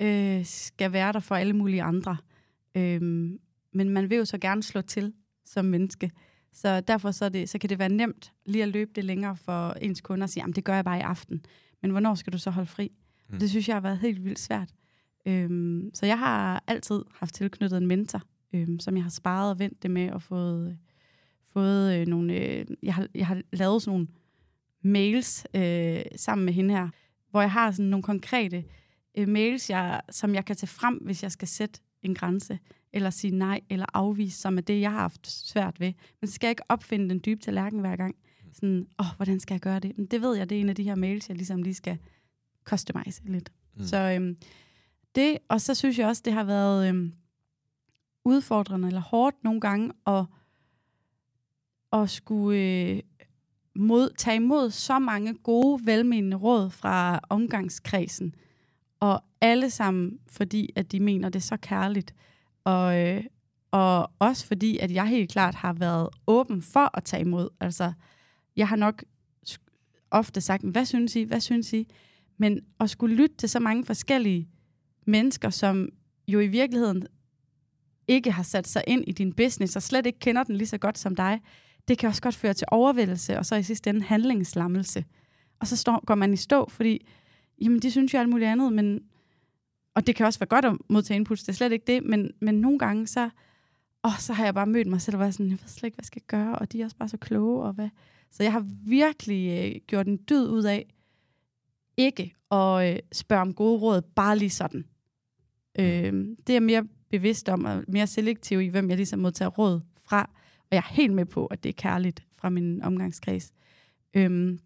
øh, 0.01 0.45
skal 0.45 0.93
være 0.93 1.13
der 1.13 1.19
for 1.19 1.35
alle 1.35 1.53
mulige 1.53 1.83
andre. 1.83 2.17
Øhm, 2.75 3.39
men 3.73 3.89
man 3.89 4.09
vil 4.09 4.17
jo 4.17 4.25
så 4.25 4.37
gerne 4.37 4.63
slå 4.63 4.81
til 4.81 5.13
som 5.45 5.65
menneske. 5.65 6.11
Så 6.53 6.81
derfor 6.81 7.11
så, 7.11 7.29
det, 7.29 7.49
så 7.49 7.57
kan 7.57 7.69
det 7.69 7.79
være 7.79 7.89
nemt 7.89 8.31
lige 8.45 8.63
at 8.63 8.69
løbe 8.69 8.91
det 8.95 9.03
længere 9.03 9.37
for 9.37 9.71
ens 9.71 10.01
kunder 10.01 10.25
og 10.25 10.29
sige, 10.29 10.45
det 10.55 10.63
gør 10.63 10.75
jeg 10.75 10.85
bare 10.85 10.97
i 10.97 11.01
aften. 11.01 11.45
Men 11.81 11.91
hvornår 11.91 12.15
skal 12.15 12.33
du 12.33 12.37
så 12.37 12.49
holde 12.49 12.69
fri? 12.69 12.91
Mm. 13.29 13.39
Det 13.39 13.49
synes 13.49 13.67
jeg 13.67 13.75
har 13.75 13.81
været 13.81 13.99
helt 13.99 14.23
vildt 14.23 14.39
svært. 14.39 14.69
Øhm, 15.25 15.91
så 15.93 16.05
jeg 16.05 16.19
har 16.19 16.63
altid 16.67 17.01
haft 17.12 17.36
tilknyttet 17.36 17.77
en 17.77 17.88
mentor, 17.88 18.21
øhm, 18.53 18.79
som 18.79 18.95
jeg 18.95 19.03
har 19.03 19.09
sparet 19.09 19.51
og 19.51 19.59
vendt 19.59 19.83
det 19.83 19.91
med 19.91 20.12
og 20.12 20.21
fået, 20.21 20.77
fået 21.43 21.95
øh, 21.95 22.07
nogle... 22.07 22.33
Øh, 22.33 22.65
jeg, 22.83 22.95
har, 22.95 23.07
jeg 23.15 23.27
har 23.27 23.41
lavet 23.53 23.81
sådan 23.81 23.93
nogle 23.93 24.07
mails 24.81 25.47
øh, 25.53 26.01
sammen 26.15 26.45
med 26.45 26.53
hende 26.53 26.73
her, 26.73 26.89
hvor 27.31 27.41
jeg 27.41 27.51
har 27.51 27.71
sådan 27.71 27.89
nogle 27.89 28.03
konkrete 28.03 28.63
øh, 29.17 29.27
mails, 29.27 29.69
jeg, 29.69 30.01
som 30.09 30.36
jeg 30.36 30.45
kan 30.45 30.55
tage 30.55 30.67
frem, 30.67 30.95
hvis 30.95 31.23
jeg 31.23 31.31
skal 31.31 31.47
sætte 31.47 31.79
en 32.03 32.15
grænse, 32.15 32.59
eller 32.93 33.09
sige 33.09 33.36
nej, 33.36 33.62
eller 33.69 33.86
afvise, 33.93 34.38
som 34.38 34.57
er 34.57 34.62
det, 34.62 34.81
jeg 34.81 34.91
har 34.91 34.99
haft 34.99 35.27
svært 35.27 35.79
ved. 35.79 35.93
Men 36.21 36.27
så 36.27 36.33
skal 36.33 36.47
jeg 36.47 36.51
ikke 36.51 36.63
opfinde 36.69 37.09
den 37.09 37.21
dybe 37.25 37.41
tallerken 37.41 37.79
hver 37.79 37.95
gang. 37.95 38.15
Sådan, 38.53 38.88
åh, 38.99 39.05
oh, 39.05 39.15
hvordan 39.15 39.39
skal 39.39 39.53
jeg 39.53 39.62
gøre 39.62 39.79
det? 39.79 39.97
Men 39.97 40.05
det 40.05 40.21
ved 40.21 40.38
jeg, 40.38 40.49
det 40.49 40.57
er 40.57 40.62
en 40.62 40.69
af 40.69 40.75
de 40.75 40.83
her 40.83 40.95
mails, 40.95 41.29
jeg 41.29 41.38
ligesom 41.38 41.63
lige 41.63 41.73
skal 41.73 41.97
customize 42.63 43.21
lidt. 43.25 43.51
Mm. 43.75 43.83
Så 43.83 43.97
øhm, 43.97 44.38
det, 45.15 45.38
og 45.49 45.62
så 45.62 45.76
synes 45.76 45.99
jeg 45.99 46.08
også, 46.08 46.21
det 46.26 46.34
har 46.34 46.43
været 46.43 46.89
øhm, 46.89 47.13
udfordrende 48.26 48.88
eller 48.88 49.02
hårdt 49.02 49.43
nogle 49.43 49.62
gange 49.62 49.91
at, 50.08 50.26
at 51.93 52.10
skulle 52.10 52.60
øh, 52.60 53.02
mod, 53.76 54.10
tage 54.17 54.36
imod 54.36 54.71
så 54.71 54.99
mange 54.99 55.34
gode, 55.34 55.86
velmenende 55.86 56.38
råd 56.38 56.69
fra 56.69 57.19
omgangskredsen. 57.30 58.36
Og 58.99 59.23
alle 59.41 59.69
sammen, 59.69 60.19
fordi 60.28 60.69
at 60.76 60.91
de 60.91 60.99
mener 60.99 61.30
det 61.30 61.43
så 61.43 61.58
kærligt. 61.58 62.15
Og, 62.63 62.99
øh, 62.99 63.23
og 63.71 64.12
også 64.19 64.47
fordi, 64.47 64.78
at 64.78 64.91
jeg 64.91 65.08
helt 65.08 65.32
klart 65.32 65.56
har 65.56 65.73
været 65.73 66.10
åben 66.28 66.62
for 66.62 66.97
at 66.97 67.04
tage 67.04 67.21
imod. 67.21 67.49
Altså, 67.60 67.93
jeg 68.56 68.67
har 68.67 68.76
nok 68.76 69.04
ofte 70.12 70.41
sagt, 70.41 70.63
hvad 70.63 70.86
synes 70.86 71.15
I, 71.15 71.23
hvad 71.23 71.39
synes 71.39 71.73
I? 71.73 71.88
Men 72.38 72.60
at 72.80 72.89
skulle 72.89 73.15
lytte 73.15 73.36
til 73.36 73.49
så 73.49 73.60
mange 73.60 73.86
forskellige 73.86 74.49
mennesker, 75.05 75.49
som 75.49 75.89
jo 76.27 76.39
i 76.39 76.47
virkeligheden 76.47 77.07
ikke 78.07 78.31
har 78.31 78.43
sat 78.43 78.67
sig 78.67 78.83
ind 78.87 79.03
i 79.07 79.11
din 79.11 79.33
business, 79.33 79.75
og 79.75 79.81
slet 79.81 80.05
ikke 80.05 80.19
kender 80.19 80.43
den 80.43 80.55
lige 80.55 80.67
så 80.67 80.77
godt 80.77 80.97
som 80.97 81.15
dig, 81.15 81.41
det 81.87 81.97
kan 81.97 82.09
også 82.09 82.21
godt 82.21 82.35
føre 82.35 82.53
til 82.53 82.67
overvældelse, 82.71 83.37
og 83.37 83.45
så 83.45 83.55
i 83.55 83.63
sidste 83.63 83.89
ende 83.89 84.01
handlingslammelse. 84.01 85.05
Og 85.59 85.67
så 85.67 85.75
står, 85.75 86.05
går 86.05 86.15
man 86.15 86.33
i 86.33 86.35
stå, 86.35 86.69
fordi 86.69 87.05
jamen, 87.61 87.79
de 87.79 87.91
synes 87.91 88.13
jo 88.13 88.19
alt 88.19 88.29
muligt 88.29 88.49
andet, 88.49 88.73
men, 88.73 88.99
og 89.95 90.07
det 90.07 90.15
kan 90.15 90.25
også 90.25 90.39
være 90.39 90.47
godt 90.47 90.65
at 90.65 90.77
modtage 90.89 91.15
input, 91.15 91.39
det 91.39 91.49
er 91.49 91.53
slet 91.53 91.71
ikke 91.71 91.85
det, 91.87 92.03
men, 92.03 92.31
men 92.41 92.55
nogle 92.55 92.79
gange 92.79 93.07
så 93.07 93.29
åh, 94.03 94.19
så 94.19 94.33
har 94.33 94.45
jeg 94.45 94.53
bare 94.53 94.67
mødt 94.67 94.87
mig 94.87 95.01
selv 95.01 95.15
og 95.15 95.19
været 95.19 95.33
sådan, 95.33 95.51
jeg 95.51 95.59
ved 95.61 95.67
slet 95.67 95.87
ikke, 95.87 95.95
hvad 95.95 96.03
jeg 96.03 96.07
skal 96.07 96.21
gøre, 96.27 96.59
og 96.59 96.71
de 96.71 96.81
er 96.81 96.85
også 96.85 96.97
bare 96.97 97.09
så 97.09 97.17
kloge, 97.17 97.63
og 97.63 97.73
hvad. 97.73 97.89
Så 98.31 98.43
jeg 98.43 98.51
har 98.51 98.65
virkelig 98.85 99.73
øh, 99.75 99.81
gjort 99.87 100.07
en 100.07 100.19
dyd 100.29 100.47
ud 100.47 100.63
af, 100.63 100.93
ikke 101.97 102.35
at 102.51 102.93
øh, 102.93 102.99
spørge 103.11 103.41
om 103.41 103.53
gode 103.53 103.79
råd, 103.79 104.01
bare 104.01 104.37
lige 104.37 104.49
sådan. 104.49 104.85
Øh, 105.79 106.13
det 106.47 106.49
er 106.49 106.53
jeg 106.53 106.63
mere 106.63 106.86
bevidst 107.09 107.49
om, 107.49 107.65
og 107.65 107.83
mere 107.88 108.07
selektiv 108.07 108.62
i, 108.62 108.67
hvem 108.67 108.89
jeg 108.89 108.97
ligesom 108.97 109.19
modtager 109.19 109.49
råd 109.49 109.81
fra. 109.97 110.29
Og 110.59 110.67
jeg 110.71 110.77
er 110.77 110.93
helt 110.93 111.13
med 111.13 111.25
på, 111.25 111.45
at 111.45 111.63
det 111.63 111.69
er 111.69 111.73
kærligt 111.73 112.23
fra 112.36 112.49
min 112.49 112.81
omgangskreds. 112.81 113.53
Øhm, 114.13 114.59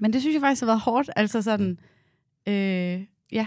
men 0.00 0.12
det 0.12 0.20
synes 0.20 0.34
jeg 0.34 0.40
faktisk 0.40 0.62
har 0.62 0.66
været 0.66 0.80
hårdt. 0.80 1.10
Altså 1.16 1.42
sådan, 1.42 1.78
øh, 2.48 3.04
ja. 3.32 3.46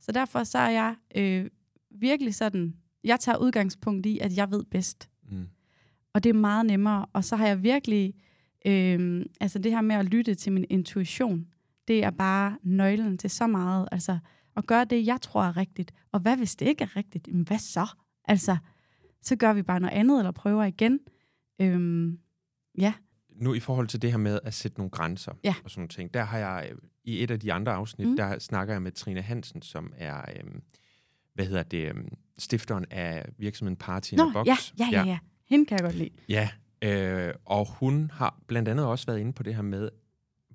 Så 0.00 0.12
derfor 0.12 0.44
så 0.44 0.58
er 0.58 0.70
jeg 0.70 0.94
øh, 1.16 1.46
virkelig 1.90 2.34
sådan, 2.34 2.74
jeg 3.04 3.20
tager 3.20 3.38
udgangspunkt 3.38 4.06
i, 4.06 4.18
at 4.18 4.36
jeg 4.36 4.50
ved 4.50 4.64
bedst. 4.64 5.10
Mm. 5.30 5.48
Og 6.12 6.24
det 6.24 6.30
er 6.30 6.34
meget 6.34 6.66
nemmere. 6.66 7.06
Og 7.12 7.24
så 7.24 7.36
har 7.36 7.46
jeg 7.46 7.62
virkelig, 7.62 8.14
øh, 8.66 9.26
altså 9.40 9.58
det 9.58 9.72
her 9.72 9.80
med 9.80 9.96
at 9.96 10.04
lytte 10.04 10.34
til 10.34 10.52
min 10.52 10.64
intuition, 10.70 11.46
det 11.88 12.04
er 12.04 12.10
bare 12.10 12.56
nøglen 12.62 13.18
til 13.18 13.30
så 13.30 13.46
meget. 13.46 13.88
Altså 13.92 14.18
at 14.56 14.66
gøre 14.66 14.84
det, 14.84 15.06
jeg 15.06 15.20
tror 15.20 15.44
er 15.44 15.56
rigtigt. 15.56 15.92
Og 16.12 16.20
hvad 16.20 16.36
hvis 16.36 16.56
det 16.56 16.66
ikke 16.66 16.84
er 16.84 16.96
rigtigt? 16.96 17.28
Jamen, 17.28 17.42
hvad 17.42 17.58
så? 17.58 17.86
Altså, 18.24 18.56
så 19.22 19.36
gør 19.36 19.52
vi 19.52 19.62
bare 19.62 19.80
noget 19.80 19.94
andet, 19.94 20.18
eller 20.18 20.30
prøver 20.30 20.64
igen. 20.64 21.00
Øhm, 21.60 22.18
ja. 22.78 22.92
Nu 23.30 23.54
i 23.54 23.60
forhold 23.60 23.88
til 23.88 24.02
det 24.02 24.10
her 24.10 24.18
med 24.18 24.40
at 24.44 24.54
sætte 24.54 24.78
nogle 24.78 24.90
grænser 24.90 25.32
ja. 25.44 25.54
og 25.64 25.70
sådan 25.70 25.80
nogle 25.80 25.88
ting, 25.88 26.14
der 26.14 26.24
har 26.24 26.38
jeg 26.38 26.68
øh, 26.70 26.78
i 27.04 27.22
et 27.22 27.30
af 27.30 27.40
de 27.40 27.52
andre 27.52 27.72
afsnit, 27.72 28.08
mm. 28.08 28.16
der 28.16 28.38
snakker 28.38 28.74
jeg 28.74 28.82
med 28.82 28.92
Trine 28.92 29.22
Hansen, 29.22 29.62
som 29.62 29.92
er, 29.96 30.24
øhm, 30.36 30.62
hvad 31.34 31.46
hedder 31.46 31.62
det, 31.62 31.88
øhm, 31.88 32.08
stifteren 32.38 32.84
af 32.90 33.24
virksomheden 33.38 33.76
Party 33.76 34.14
Nå, 34.14 34.30
Box. 34.32 34.46
Ja, 34.46 34.56
ja, 34.78 34.88
ja, 34.92 35.04
ja. 35.04 35.18
Hende 35.48 35.66
kan 35.66 35.78
jeg 35.78 35.84
godt 35.84 35.96
lide. 35.96 36.10
Ja, 36.28 36.50
øh, 36.82 37.34
og 37.44 37.66
hun 37.78 38.10
har 38.14 38.40
blandt 38.46 38.68
andet 38.68 38.86
også 38.86 39.06
været 39.06 39.18
inde 39.18 39.32
på 39.32 39.42
det 39.42 39.54
her 39.54 39.62
med, 39.62 39.90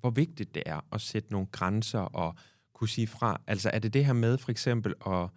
hvor 0.00 0.10
vigtigt 0.10 0.54
det 0.54 0.62
er 0.66 0.80
at 0.92 1.00
sætte 1.00 1.32
nogle 1.32 1.46
grænser 1.46 1.98
og 1.98 2.34
kunne 2.76 2.88
sige 2.88 3.06
fra. 3.06 3.40
Altså 3.46 3.70
er 3.72 3.78
det 3.78 3.94
det 3.94 4.04
her 4.04 4.12
med 4.12 4.38
for 4.38 4.50
eksempel 4.50 4.94
at 5.06 5.28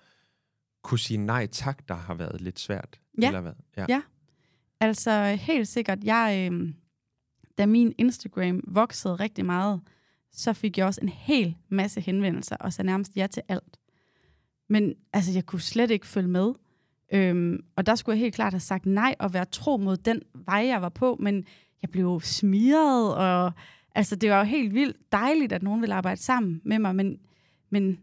kunne 0.84 0.99
sige 0.99 1.17
nej 1.17 1.47
tak, 1.47 1.88
der 1.88 1.95
har 1.95 2.13
været 2.13 2.41
lidt 2.41 2.60
svært? 2.60 2.99
Ja, 3.21 3.28
eller 3.28 3.41
hvad? 3.41 3.54
ja. 3.78 3.86
ja. 3.89 4.02
altså 4.80 5.23
helt 5.25 5.67
sikkert. 5.67 6.04
Jeg, 6.04 6.49
øh, 6.52 6.73
da 7.58 7.65
min 7.65 7.93
Instagram 7.97 8.63
voksede 8.67 9.15
rigtig 9.15 9.45
meget, 9.45 9.82
så 10.32 10.54
fik 10.54 10.78
jeg 10.78 10.86
også 10.86 11.02
en 11.02 11.10
hel 11.10 11.56
masse 11.69 12.02
henvendelser, 12.02 12.56
og 12.56 12.73
så 12.73 12.84
nærmest 12.84 13.17
ja 13.17 13.28
til 13.28 13.43
alt. 13.47 13.80
Men 14.69 14.93
altså, 15.13 15.32
jeg 15.32 15.45
kunne 15.45 15.62
slet 15.62 15.91
ikke 15.91 16.08
følge 16.08 16.30
med. 16.30 16.54
Øhm, 17.13 17.60
og 17.75 17.86
der 17.86 17.95
skulle 17.95 18.15
jeg 18.15 18.19
helt 18.19 18.36
klart 18.36 18.54
have 18.54 18.60
sagt 18.60 18.86
nej 18.86 19.15
og 19.19 19.34
være 19.34 19.45
tro 19.45 19.78
mod 19.78 19.97
den 19.97 20.21
vej, 20.34 20.65
jeg 20.65 20.82
var 20.82 20.89
på, 20.89 21.17
men 21.19 21.45
jeg 21.82 21.89
blev 21.89 22.21
smiret, 22.23 23.15
og 23.15 23.52
altså, 23.95 24.15
det 24.15 24.30
var 24.30 24.38
jo 24.38 24.43
helt 24.43 24.73
vildt 24.73 24.97
dejligt, 25.12 25.54
at 25.54 25.63
nogen 25.63 25.82
ville 25.82 25.95
arbejde 25.95 26.21
sammen 26.21 26.62
med 26.63 26.80
mig, 26.80 26.95
men, 26.95 27.19
men 27.69 27.99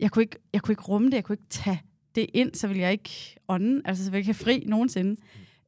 jeg, 0.00 0.10
kunne 0.10 0.22
ikke, 0.22 0.36
jeg 0.52 0.62
kunne 0.62 0.72
ikke 0.72 0.82
rumme 0.82 1.06
det, 1.06 1.14
jeg 1.14 1.24
kunne 1.24 1.34
ikke 1.34 1.50
tage 1.50 1.82
det 2.14 2.26
ind, 2.34 2.54
så 2.54 2.66
ville 2.66 2.82
jeg 2.82 2.92
ikke 2.92 3.36
ånde, 3.48 3.82
altså 3.84 4.04
så 4.04 4.10
ville 4.10 4.16
jeg 4.16 4.28
ikke 4.28 4.38
have 4.38 4.44
fri 4.44 4.64
nogensinde. 4.66 5.20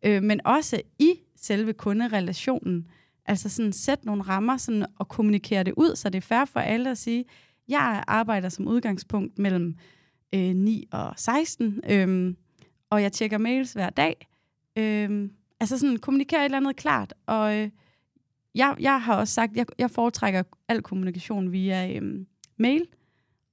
Øh, 0.02 0.22
men 0.22 0.46
også 0.46 0.82
i 0.98 1.14
selve 1.36 1.72
kunderelationen, 1.72 2.88
altså 3.26 3.48
sådan 3.48 3.72
sætte 3.72 4.06
nogle 4.06 4.22
rammer 4.22 4.56
sådan, 4.56 4.86
og 4.98 5.08
kommunikere 5.08 5.62
det 5.62 5.74
ud, 5.76 5.96
så 5.96 6.08
det 6.10 6.18
er 6.18 6.22
fair 6.22 6.44
for 6.44 6.60
alle 6.60 6.90
at 6.90 6.98
sige, 6.98 7.24
jeg 7.68 8.04
arbejder 8.06 8.48
som 8.48 8.68
udgangspunkt 8.68 9.38
mellem 9.38 9.76
øh, 10.34 10.54
9 10.54 10.88
og 10.92 11.14
16, 11.16 11.80
øh, 11.90 12.34
og 12.90 13.02
jeg 13.02 13.12
tjekker 13.12 13.38
mails 13.38 13.72
hver 13.72 13.90
dag. 13.90 14.28
Øh, 14.76 15.30
altså 15.60 15.78
sådan 15.78 15.96
kommunikere 15.96 16.40
et 16.40 16.44
eller 16.44 16.58
andet 16.58 16.76
klart, 16.76 17.14
og 17.26 17.58
øh, 17.58 17.70
jeg, 18.54 18.76
jeg 18.80 19.02
har 19.02 19.16
også 19.16 19.34
sagt, 19.34 19.56
jeg, 19.56 19.66
jeg 19.78 19.90
foretrækker 19.90 20.42
al 20.68 20.82
kommunikation 20.82 21.52
via 21.52 21.96
øh, 21.96 22.26
mail, 22.56 22.86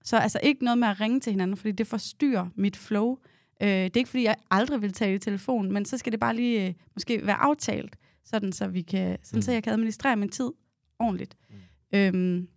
så 0.09 0.17
altså 0.17 0.39
ikke 0.43 0.63
noget 0.63 0.77
med 0.77 0.87
at 0.87 0.99
ringe 0.99 1.19
til 1.19 1.31
hinanden, 1.31 1.57
fordi 1.57 1.71
det 1.71 1.87
forstyrrer 1.87 2.47
mit 2.55 2.77
flow. 2.77 3.17
Øh, 3.61 3.67
det 3.67 3.95
er 3.95 3.97
ikke, 3.97 4.09
fordi 4.09 4.23
jeg 4.23 4.35
aldrig 4.51 4.81
vil 4.81 4.93
tale 4.93 5.15
i 5.15 5.19
telefon, 5.19 5.71
men 5.71 5.85
så 5.85 5.97
skal 5.97 6.11
det 6.11 6.19
bare 6.19 6.35
lige 6.35 6.67
øh, 6.67 6.73
måske 6.95 7.25
være 7.25 7.35
aftalt, 7.35 7.95
sådan 8.25 8.51
så, 8.51 8.67
vi 8.67 8.81
kan, 8.81 9.17
sådan, 9.23 9.37
mm. 9.37 9.41
så 9.41 9.51
jeg 9.51 9.63
kan 9.63 9.73
administrere 9.73 10.15
min 10.15 10.29
tid 10.29 10.51
ordentligt. 10.99 11.37
Mm. 11.49 11.97
Øhm, 11.97 12.47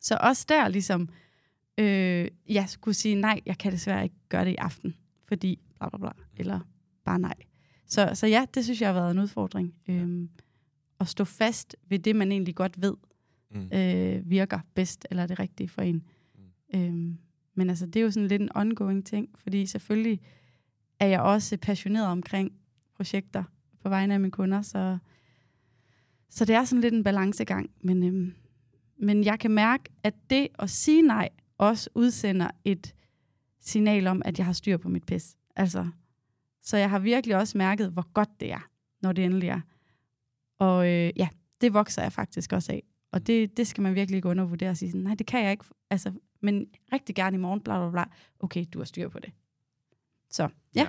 så 0.00 0.18
også 0.20 0.46
der 0.48 0.68
ligesom, 0.68 1.08
øh, 1.78 2.28
jeg 2.48 2.68
skulle 2.68 2.94
sige, 2.94 3.14
nej, 3.14 3.40
jeg 3.46 3.58
kan 3.58 3.72
desværre 3.72 4.02
ikke 4.02 4.16
gøre 4.28 4.44
det 4.44 4.50
i 4.50 4.56
aften, 4.56 4.96
fordi 5.28 5.58
bla 5.78 5.88
bla 5.88 5.98
bla, 5.98 6.10
mm. 6.16 6.24
eller 6.36 6.60
bare 7.04 7.18
nej. 7.18 7.34
Så, 7.86 8.10
så 8.14 8.26
ja, 8.26 8.46
det 8.54 8.64
synes 8.64 8.80
jeg 8.80 8.88
har 8.88 9.00
været 9.00 9.10
en 9.10 9.18
udfordring. 9.18 9.74
Øhm, 9.88 10.30
at 11.00 11.08
stå 11.08 11.24
fast 11.24 11.76
ved 11.88 11.98
det, 11.98 12.16
man 12.16 12.32
egentlig 12.32 12.54
godt 12.54 12.82
ved, 12.82 12.94
mm. 13.50 13.68
øh, 13.72 14.30
virker 14.30 14.60
bedst, 14.74 15.06
eller 15.10 15.22
er 15.22 15.26
det 15.26 15.38
rigtige 15.38 15.68
for 15.68 15.82
en. 15.82 16.04
Øhm, 16.74 17.18
men 17.54 17.68
altså, 17.68 17.86
det 17.86 17.96
er 17.96 18.04
jo 18.04 18.10
sådan 18.10 18.28
lidt 18.28 18.42
en 18.42 18.56
ongoing 18.56 19.06
ting, 19.06 19.28
fordi 19.36 19.66
selvfølgelig 19.66 20.20
er 21.00 21.06
jeg 21.06 21.20
også 21.20 21.56
passioneret 21.56 22.06
omkring 22.06 22.52
projekter 22.96 23.44
på 23.82 23.88
vegne 23.88 24.14
af 24.14 24.20
mine 24.20 24.30
kunder, 24.30 24.62
så, 24.62 24.98
så 26.30 26.44
det 26.44 26.54
er 26.54 26.64
sådan 26.64 26.80
lidt 26.80 26.94
en 26.94 27.04
balancegang. 27.04 27.70
Men, 27.80 28.02
øhm, 28.02 28.34
men 28.96 29.24
jeg 29.24 29.38
kan 29.38 29.50
mærke, 29.50 29.84
at 30.02 30.14
det 30.30 30.48
at 30.58 30.70
sige 30.70 31.02
nej 31.02 31.28
også 31.58 31.90
udsender 31.94 32.50
et 32.64 32.94
signal 33.60 34.06
om, 34.06 34.22
at 34.24 34.38
jeg 34.38 34.46
har 34.46 34.52
styr 34.52 34.76
på 34.76 34.88
mit 34.88 35.06
pis. 35.06 35.36
Altså, 35.56 35.88
så 36.62 36.76
jeg 36.76 36.90
har 36.90 36.98
virkelig 36.98 37.36
også 37.36 37.58
mærket, 37.58 37.90
hvor 37.90 38.12
godt 38.12 38.40
det 38.40 38.52
er, 38.52 38.68
når 39.02 39.12
det 39.12 39.24
endelig 39.24 39.48
er. 39.48 39.60
Og 40.58 40.88
øh, 40.88 41.10
ja, 41.16 41.28
det 41.60 41.74
vokser 41.74 42.02
jeg 42.02 42.12
faktisk 42.12 42.52
også 42.52 42.72
af. 42.72 42.82
Og 43.12 43.26
det, 43.26 43.56
det 43.56 43.66
skal 43.66 43.82
man 43.82 43.94
virkelig 43.94 44.16
ikke 44.16 44.28
undervurdere 44.28 44.70
og 44.70 44.76
sige 44.76 44.90
sådan, 44.90 45.04
nej, 45.04 45.14
det 45.14 45.26
kan 45.26 45.44
jeg 45.44 45.50
ikke. 45.50 45.64
Altså, 45.90 46.12
men 46.42 46.66
rigtig 46.92 47.14
gerne 47.14 47.36
i 47.36 47.40
morgen, 47.40 47.60
bla 47.60 47.78
bla 47.78 47.90
bla. 47.90 48.04
Okay, 48.40 48.64
du 48.72 48.78
har 48.78 48.84
styr 48.84 49.08
på 49.08 49.18
det. 49.18 49.32
Så, 50.30 50.42
ja. 50.42 50.80
ja. 50.80 50.88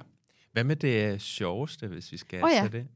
Hvad 0.51 0.63
med 0.63 0.75
det 0.75 1.21
sjoveste, 1.21 1.87
hvis 1.87 2.11
vi 2.11 2.17
skal 2.17 2.43
oh, 2.43 2.49
ja. 2.53 2.67
det? 2.71 2.87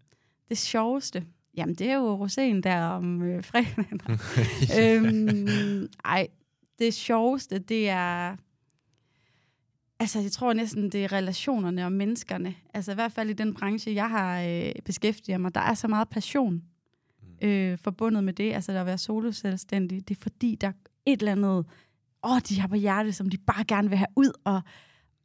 Det 0.50 0.58
sjoveste? 0.58 1.26
Jamen, 1.58 1.76
det 1.76 1.90
er 1.90 1.96
jo 1.96 2.26
roséen 2.26 2.62
der 2.62 2.82
om 2.82 3.22
øh, 3.22 3.44
fredagen. 3.50 4.02
øhm, 4.82 5.88
ej, 6.06 6.28
det 6.80 6.94
sjoveste, 6.94 7.60
det 7.60 7.90
er... 7.90 8.36
Altså, 10.00 10.20
jeg 10.20 10.32
tror 10.32 10.54
næsten, 10.54 10.90
det 10.92 11.04
er 11.04 11.12
relationerne 11.12 11.86
og 11.86 11.92
menneskerne. 11.92 12.56
Altså, 12.74 12.92
i 12.92 12.96
hvert 12.96 13.12
fald 13.12 13.30
i 13.30 13.34
den 13.34 13.54
branche, 13.54 13.94
jeg 13.94 14.10
har 14.10 14.42
øh, 14.42 14.72
beskæftiget 14.86 15.42
mig, 15.42 15.56
der 15.56 15.62
er 15.62 15.74
så 15.74 15.88
meget 15.88 16.10
passion 16.10 16.54
mm. 17.42 17.48
øh, 17.48 17.78
forbundet 17.78 18.24
med 18.24 18.34
det. 18.34 18.54
Altså, 18.54 18.72
der 18.72 18.80
at 18.80 18.86
være 18.86 18.98
soloselvstændig. 18.98 20.08
Det 20.08 20.18
er 20.18 20.22
fordi, 20.22 20.56
der 20.56 20.68
er 20.68 20.74
et 21.06 21.20
eller 21.20 21.32
andet 21.32 21.66
åh, 22.24 22.40
de 22.50 22.60
har 22.60 22.68
på 22.68 22.76
hjertet, 22.76 23.16
som 23.16 23.30
de 23.30 23.38
bare 23.38 23.64
gerne 23.64 23.90
vil 23.90 23.98
have 23.98 24.08
ud, 24.16 24.32
og 24.44 24.62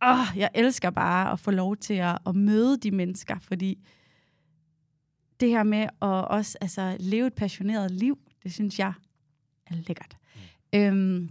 åh, 0.05 0.38
jeg 0.38 0.50
elsker 0.55 0.90
bare 0.90 1.33
at 1.33 1.40
få 1.40 1.50
lov 1.50 1.76
til 1.76 1.94
at, 1.94 2.18
at 2.26 2.37
møde 2.37 2.78
de 2.78 2.90
mennesker, 2.90 3.38
fordi 3.38 3.78
det 5.40 5.50
her 5.50 5.62
med 5.62 5.83
at 5.83 6.28
også 6.28 6.59
altså, 6.61 6.96
leve 7.00 7.26
et 7.26 7.35
passioneret 7.35 7.90
liv, 7.90 8.18
det 8.42 8.52
synes 8.52 8.78
jeg 8.78 8.92
er 9.66 9.74
lækkert. 9.74 10.16
Mm. 10.72 10.78
Øhm, 10.78 11.31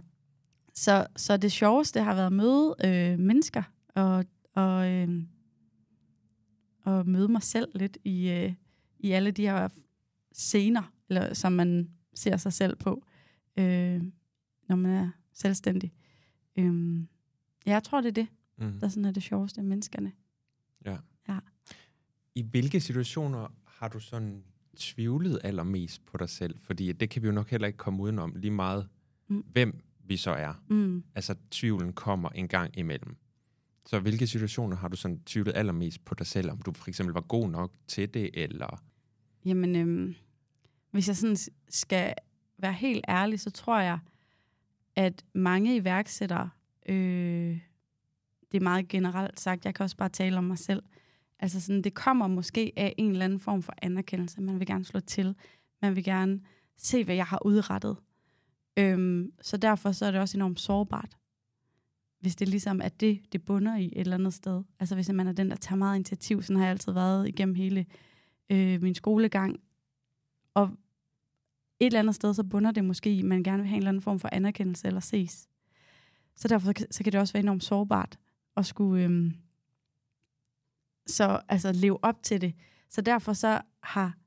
så, 0.74 1.06
så 1.16 1.36
det 1.36 1.52
sjoveste 1.52 2.00
har 2.00 2.14
været 2.14 2.26
at 2.26 2.32
møde 2.32 2.74
øh, 2.84 3.18
mennesker, 3.18 3.62
og, 3.94 4.24
og, 4.54 4.90
øh, 4.90 5.22
og 6.84 7.08
møde 7.08 7.28
mig 7.28 7.42
selv 7.42 7.68
lidt 7.74 7.98
i, 8.04 8.30
øh, 8.30 8.54
i 8.98 9.10
alle 9.10 9.30
de 9.30 9.42
her 9.42 9.68
scener, 10.32 10.92
eller, 11.08 11.34
som 11.34 11.52
man 11.52 11.90
ser 12.14 12.36
sig 12.36 12.52
selv 12.52 12.76
på, 12.76 13.04
øh, 13.56 14.02
når 14.68 14.76
man 14.76 14.90
er 14.90 15.10
selvstændig. 15.32 15.92
Øhm, 16.56 17.08
jeg 17.66 17.82
tror, 17.82 18.00
det 18.00 18.08
er 18.08 18.12
det, 18.12 18.28
mm. 18.58 18.80
der 18.80 18.88
sådan 18.88 19.04
er 19.04 19.10
det 19.10 19.22
sjoveste 19.22 19.60
af 19.60 19.64
menneskerne. 19.64 20.12
Ja. 20.84 20.96
ja. 21.28 21.38
I 22.34 22.42
hvilke 22.42 22.80
situationer 22.80 23.48
har 23.66 23.88
du 23.88 24.00
sådan 24.00 24.44
tvivlet 24.76 25.40
allermest 25.44 26.06
på 26.06 26.16
dig 26.16 26.28
selv? 26.28 26.58
Fordi 26.58 26.92
det 26.92 27.10
kan 27.10 27.22
vi 27.22 27.26
jo 27.26 27.32
nok 27.32 27.50
heller 27.50 27.66
ikke 27.66 27.76
komme 27.76 28.02
udenom 28.02 28.34
lige 28.36 28.50
meget, 28.50 28.88
mm. 29.28 29.44
hvem 29.52 29.84
vi 30.04 30.16
så 30.16 30.30
er. 30.30 30.54
Mm. 30.68 31.04
Altså, 31.14 31.34
tvivlen 31.50 31.92
kommer 31.92 32.28
en 32.28 32.48
gang 32.48 32.78
imellem. 32.78 33.16
Så 33.86 34.00
hvilke 34.00 34.26
situationer 34.26 34.76
har 34.76 34.88
du 34.88 34.96
sådan 34.96 35.20
tvivlet 35.26 35.52
allermest 35.56 36.04
på 36.04 36.14
dig 36.14 36.26
selv? 36.26 36.50
Om 36.50 36.62
du 36.62 36.72
for 36.72 36.88
eksempel 36.88 37.12
var 37.12 37.20
god 37.20 37.50
nok 37.50 37.72
til 37.86 38.14
det, 38.14 38.30
eller... 38.34 38.82
Jamen, 39.44 39.76
øhm, 39.76 40.14
hvis 40.90 41.08
jeg 41.08 41.16
sådan 41.16 41.36
skal 41.68 42.14
være 42.58 42.72
helt 42.72 43.04
ærlig, 43.08 43.40
så 43.40 43.50
tror 43.50 43.80
jeg, 43.80 43.98
at 44.96 45.24
mange 45.34 45.76
iværksættere, 45.76 46.50
øh, 46.88 47.58
det 48.52 48.58
er 48.58 48.62
meget 48.62 48.88
generelt 48.88 49.40
sagt, 49.40 49.64
jeg 49.64 49.74
kan 49.74 49.84
også 49.84 49.96
bare 49.96 50.08
tale 50.08 50.38
om 50.38 50.44
mig 50.44 50.58
selv, 50.58 50.82
altså 51.38 51.60
sådan, 51.60 51.82
det 51.82 51.94
kommer 51.94 52.26
måske 52.26 52.72
af 52.76 52.94
en 52.98 53.10
eller 53.10 53.24
anden 53.24 53.40
form 53.40 53.62
for 53.62 53.74
anerkendelse. 53.82 54.40
Man 54.40 54.58
vil 54.58 54.66
gerne 54.66 54.84
slå 54.84 55.00
til. 55.00 55.34
Man 55.82 55.96
vil 55.96 56.04
gerne 56.04 56.40
se, 56.76 57.04
hvad 57.04 57.14
jeg 57.14 57.26
har 57.26 57.46
udrettet. 57.46 57.96
Øhm, 58.76 59.32
så 59.40 59.56
derfor 59.56 59.92
så 59.92 60.06
er 60.06 60.10
det 60.10 60.20
også 60.20 60.38
enormt 60.38 60.60
sårbart. 60.60 61.16
hvis 62.20 62.36
det 62.36 62.48
ligesom 62.48 62.80
er 62.80 62.88
det, 62.88 63.20
det 63.32 63.44
bunder 63.44 63.76
i 63.76 63.86
et 63.86 63.92
eller 64.00 64.14
andet 64.14 64.34
sted. 64.34 64.62
Altså 64.80 64.94
hvis 64.94 65.12
man 65.12 65.28
er 65.28 65.32
den, 65.32 65.50
der 65.50 65.56
tager 65.56 65.76
meget 65.76 65.96
initiativ, 65.96 66.42
sådan 66.42 66.56
har 66.56 66.64
jeg 66.64 66.70
altid 66.70 66.92
været 66.92 67.28
igennem 67.28 67.54
hele 67.54 67.86
øh, 68.50 68.82
min 68.82 68.94
skolegang. 68.94 69.60
Og 70.54 70.70
et 71.82 71.86
eller 71.86 71.98
andet 71.98 72.14
sted, 72.14 72.34
så 72.34 72.44
bunder 72.44 72.70
det 72.70 72.84
måske 72.84 73.12
i, 73.12 73.18
at 73.18 73.24
man 73.24 73.42
gerne 73.42 73.62
vil 73.62 73.68
have 73.68 73.76
en 73.76 73.82
eller 73.82 73.88
anden 73.88 74.02
form 74.02 74.20
for 74.20 74.28
anerkendelse 74.32 74.86
eller 74.86 75.00
ses. 75.00 75.48
Så 76.36 76.48
derfor 76.48 76.72
så 76.90 77.04
kan 77.04 77.12
det 77.12 77.20
også 77.20 77.32
være 77.32 77.42
enormt 77.42 77.64
sårbart 77.64 78.18
at 78.56 78.66
skulle 78.66 79.04
øhm, 79.04 79.32
så, 81.06 81.40
altså, 81.48 81.72
leve 81.72 82.04
op 82.04 82.22
til 82.22 82.40
det. 82.40 82.54
Så 82.88 83.00
derfor 83.00 83.32
så 83.32 83.60
har 83.82 84.18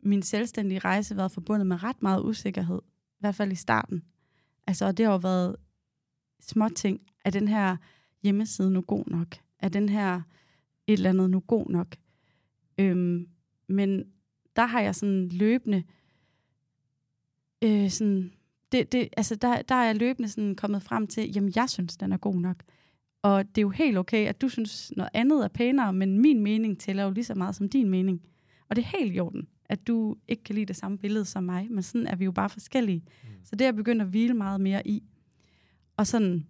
min 0.00 0.22
selvstændige 0.22 0.78
rejse 0.78 1.16
været 1.16 1.32
forbundet 1.32 1.66
med 1.66 1.82
ret 1.82 2.02
meget 2.02 2.22
usikkerhed. 2.24 2.80
I 2.86 3.20
hvert 3.20 3.34
fald 3.34 3.52
i 3.52 3.54
starten. 3.54 4.02
Altså, 4.66 4.86
og 4.86 4.96
det 4.96 5.06
har 5.06 5.12
jo 5.12 5.18
været 5.18 5.56
små 6.40 6.68
ting. 6.68 7.00
Er 7.24 7.30
den 7.30 7.48
her 7.48 7.76
hjemmeside 8.22 8.70
nu 8.70 8.80
god 8.80 9.04
nok? 9.06 9.36
Er 9.58 9.68
den 9.68 9.88
her 9.88 10.22
et 10.86 10.92
eller 10.92 11.10
andet 11.10 11.30
nu 11.30 11.40
god 11.40 11.70
nok? 11.70 11.96
Øhm, 12.78 13.28
men 13.68 14.04
der 14.56 14.66
har 14.66 14.80
jeg 14.80 14.94
sådan 14.94 15.28
løbende 15.28 15.76
øh, 15.76 15.97
sådan, 17.62 18.32
det, 18.72 18.92
det, 18.92 19.08
altså 19.16 19.34
der, 19.34 19.62
der 19.62 19.74
er 19.74 19.84
jeg 19.84 19.96
løbende 19.96 20.28
sådan 20.28 20.54
kommet 20.54 20.82
frem 20.82 21.06
til, 21.06 21.32
jamen 21.34 21.52
jeg 21.56 21.70
synes, 21.70 21.96
den 21.96 22.12
er 22.12 22.16
god 22.16 22.34
nok. 22.34 22.62
Og 23.22 23.44
det 23.48 23.58
er 23.58 23.62
jo 23.62 23.70
helt 23.70 23.98
okay, 23.98 24.26
at 24.26 24.40
du 24.40 24.48
synes 24.48 24.92
noget 24.96 25.10
andet 25.14 25.44
er 25.44 25.48
pænere, 25.48 25.92
men 25.92 26.18
min 26.18 26.42
mening 26.42 26.80
tæller 26.80 27.02
jo 27.02 27.10
lige 27.10 27.24
så 27.24 27.34
meget 27.34 27.56
som 27.56 27.68
din 27.68 27.88
mening. 27.88 28.22
Og 28.68 28.76
det 28.76 28.82
er 28.82 28.98
helt 28.98 29.16
i 29.16 29.20
orden, 29.20 29.48
at 29.64 29.86
du 29.86 30.16
ikke 30.28 30.44
kan 30.44 30.54
lide 30.54 30.66
det 30.66 30.76
samme 30.76 30.98
billede 30.98 31.24
som 31.24 31.44
mig, 31.44 31.66
men 31.70 31.82
sådan 31.82 32.06
er 32.06 32.16
vi 32.16 32.24
jo 32.24 32.32
bare 32.32 32.50
forskellige. 32.50 33.04
Mm. 33.22 33.28
Så 33.44 33.56
det 33.56 33.60
er 33.60 33.66
jeg 33.66 33.76
begyndt 33.76 34.02
at 34.02 34.08
hvile 34.08 34.34
meget 34.34 34.60
mere 34.60 34.88
i. 34.88 35.02
Og 35.96 36.06
sådan, 36.06 36.46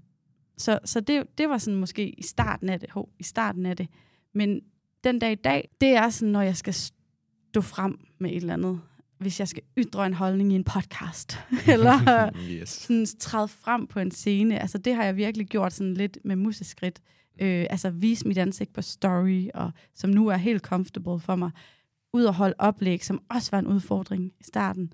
så, 0.56 0.78
så 0.84 1.00
det, 1.00 1.38
det 1.38 1.48
var 1.48 1.58
sådan 1.58 1.80
måske 1.80 2.08
i 2.10 2.22
starten 2.22 2.68
af 2.68 2.80
det, 2.80 2.90
ho, 2.90 3.08
i 3.18 3.22
starten 3.22 3.66
af 3.66 3.76
det. 3.76 3.88
Men 4.32 4.60
den 5.04 5.18
dag 5.18 5.32
i 5.32 5.34
dag, 5.34 5.68
det 5.80 5.88
er 5.88 6.08
sådan, 6.08 6.32
når 6.32 6.42
jeg 6.42 6.56
skal 6.56 6.74
stå 6.74 7.60
frem 7.60 7.98
med 8.18 8.30
et 8.30 8.36
eller 8.36 8.54
andet, 8.54 8.80
hvis 9.18 9.40
jeg 9.40 9.48
skal 9.48 9.62
ytre 9.78 10.06
en 10.06 10.14
holdning 10.14 10.52
i 10.52 10.54
en 10.54 10.64
podcast, 10.64 11.38
eller 11.72 12.30
yes. 12.50 12.68
sådan 12.68 13.06
træde 13.18 13.48
frem 13.48 13.86
på 13.86 13.98
en 13.98 14.10
scene. 14.10 14.58
Altså 14.58 14.78
det 14.78 14.94
har 14.94 15.04
jeg 15.04 15.16
virkelig 15.16 15.46
gjort 15.46 15.72
sådan 15.72 15.94
lidt 15.94 16.18
med 16.24 16.36
museskridt. 16.36 17.00
Øh, 17.40 17.66
altså 17.70 17.90
vise 17.90 18.28
mit 18.28 18.38
ansigt 18.38 18.72
på 18.72 18.82
story, 18.82 19.48
og 19.54 19.72
som 19.94 20.10
nu 20.10 20.28
er 20.28 20.36
helt 20.36 20.62
comfortable 20.62 21.20
for 21.20 21.36
mig. 21.36 21.50
Ud 22.12 22.24
og 22.24 22.34
holde 22.34 22.54
oplæg, 22.58 23.04
som 23.04 23.22
også 23.30 23.50
var 23.50 23.58
en 23.58 23.66
udfordring 23.66 24.32
i 24.40 24.44
starten. 24.44 24.92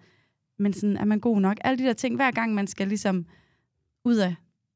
Men 0.59 0.73
sådan, 0.73 0.97
er 0.97 1.05
man 1.05 1.21
god 1.21 1.41
nok? 1.41 1.57
Alle 1.61 1.79
de 1.79 1.83
der 1.83 1.93
ting, 1.93 2.17
hver 2.17 2.31
gang 2.31 2.55
man 2.55 2.67
skal 2.67 2.89
ligesom 2.89 3.27
ud 4.05 4.17
af 4.17 4.35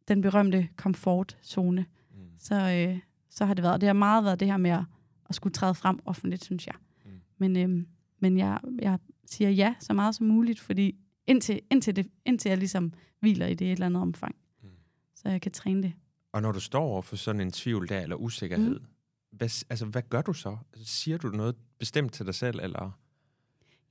den 0.09 0.21
berømte 0.21 0.69
komfortzone, 0.77 1.87
mm. 2.11 2.19
så, 2.39 2.55
øh, 2.55 2.99
så 3.31 3.45
har 3.45 3.55
det 3.55 3.65
været. 3.65 3.81
Det 3.81 3.87
har 3.87 3.95
meget 3.95 4.25
været 4.25 4.41
det 4.41 4.49
her 4.49 4.57
med 4.57 4.71
at, 4.71 4.85
at 5.29 5.35
skulle 5.35 5.53
træde 5.53 5.75
frem 5.75 5.99
offentligt, 6.05 6.45
synes 6.45 6.67
jeg. 6.67 6.75
Mm. 7.05 7.11
Men, 7.39 7.57
øh, 7.57 7.85
men 8.21 8.39
jeg, 8.39 8.59
jeg 8.83 8.99
siger 9.31 9.51
ja 9.51 9.75
så 9.81 9.93
meget 9.93 10.15
som 10.15 10.27
muligt, 10.27 10.61
fordi 10.61 10.97
indtil, 11.27 11.61
indtil, 11.71 11.97
det, 11.97 12.07
indtil 12.25 12.49
jeg 12.49 12.59
ligesom 12.59 12.93
hviler 13.21 13.47
i 13.47 13.55
det 13.55 13.67
et 13.67 13.73
eller 13.73 13.87
andet 13.87 14.03
omfang, 14.03 14.37
mm. 14.63 14.69
så 15.15 15.29
jeg 15.29 15.41
kan 15.41 15.53
træne 15.53 15.83
det. 15.83 15.93
Og 16.33 16.43
når 16.43 16.53
du 16.53 16.61
står 16.61 16.83
over 16.83 17.03
for 17.03 17.17
sådan 17.17 17.41
en 17.41 17.53
tvivl 17.53 17.89
der, 17.89 18.01
eller 18.01 18.17
usikkerhed, 18.17 18.81
mm. 18.81 18.87
hvad, 19.31 19.65
altså, 19.71 19.87
hvad 19.87 20.03
gør 20.11 20.23
du 20.23 20.33
så? 20.33 20.57
Altså, 20.73 20.95
siger 20.95 21.19
du 21.19 21.29
noget 21.29 21.57
bestemt 21.79 22.13
til 22.13 22.27
dig 22.27 22.35
selv, 22.35 22.61
eller? 22.63 22.99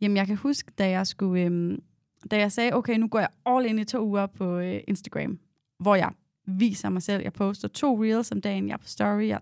Jamen, 0.01 0.17
jeg 0.17 0.27
kan 0.27 0.35
huske, 0.35 0.71
da 0.77 0.89
jeg 0.89 1.07
skulle, 1.07 1.41
øhm, 1.41 1.83
da 2.31 2.37
jeg 2.37 2.51
sagde, 2.51 2.73
okay, 2.73 2.97
nu 2.97 3.07
går 3.07 3.19
jeg 3.19 3.29
all 3.45 3.65
in 3.65 3.79
i 3.79 3.85
to 3.85 4.05
uger 4.05 4.25
på 4.25 4.57
øh, 4.57 4.79
Instagram, 4.87 5.39
hvor 5.79 5.95
jeg 5.95 6.11
viser 6.45 6.89
mig 6.89 7.01
selv. 7.01 7.23
Jeg 7.23 7.33
poster 7.33 7.67
to 7.67 8.03
reels 8.03 8.31
om 8.31 8.41
dagen, 8.41 8.67
jeg 8.67 8.73
er 8.73 8.77
på 8.77 8.87
story, 8.87 9.27
jeg, 9.27 9.41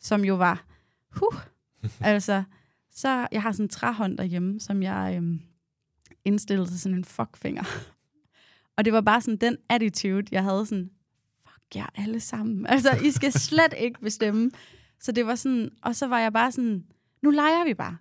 som 0.00 0.24
jo 0.24 0.34
var, 0.34 0.64
huh, 1.10 1.40
altså, 2.00 2.44
så 2.94 3.28
jeg 3.32 3.42
har 3.42 3.52
sådan 3.52 3.64
en 3.64 3.68
træhånd 3.68 4.18
derhjemme, 4.18 4.60
som 4.60 4.82
jeg 4.82 5.14
øhm, 5.16 5.40
indstillede 6.24 6.68
til 6.68 6.80
sådan 6.80 6.98
en 6.98 7.04
fuckfinger. 7.04 7.64
og 8.76 8.84
det 8.84 8.92
var 8.92 9.00
bare 9.00 9.20
sådan 9.20 9.36
den 9.36 9.56
attitude, 9.68 10.26
jeg 10.32 10.42
havde 10.42 10.66
sådan, 10.66 10.90
fuck 11.46 11.76
jer 11.76 11.86
alle 11.94 12.20
sammen. 12.20 12.66
Altså, 12.74 12.90
I 13.04 13.10
skal 13.10 13.32
slet 13.32 13.74
ikke 13.78 14.00
bestemme. 14.00 14.50
Så 15.00 15.12
det 15.12 15.26
var 15.26 15.34
sådan, 15.34 15.70
og 15.82 15.96
så 15.96 16.06
var 16.06 16.18
jeg 16.18 16.32
bare 16.32 16.52
sådan, 16.52 16.84
nu 17.22 17.30
leger 17.30 17.64
vi 17.64 17.74
bare. 17.74 17.96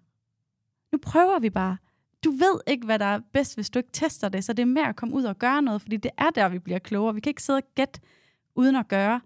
Nu 0.91 0.99
prøver 1.01 1.39
vi 1.39 1.49
bare. 1.49 1.77
Du 2.23 2.31
ved 2.31 2.59
ikke, 2.67 2.85
hvad 2.85 2.99
der 2.99 3.05
er 3.05 3.19
bedst, 3.33 3.55
hvis 3.55 3.69
du 3.69 3.79
ikke 3.79 3.91
tester 3.93 4.29
det, 4.29 4.43
så 4.43 4.53
det 4.53 4.61
er 4.61 4.65
med 4.65 4.81
at 4.81 4.95
komme 4.95 5.15
ud 5.15 5.23
og 5.23 5.39
gøre 5.39 5.61
noget, 5.61 5.81
fordi 5.81 5.97
det 5.97 6.11
er 6.17 6.29
der, 6.29 6.49
vi 6.49 6.59
bliver 6.59 6.79
klogere. 6.79 7.13
Vi 7.13 7.19
kan 7.19 7.29
ikke 7.29 7.43
sidde 7.43 7.57
og 7.57 7.63
gætte 7.75 7.99
uden 8.55 8.75
at 8.75 8.87
gøre. 8.87 9.21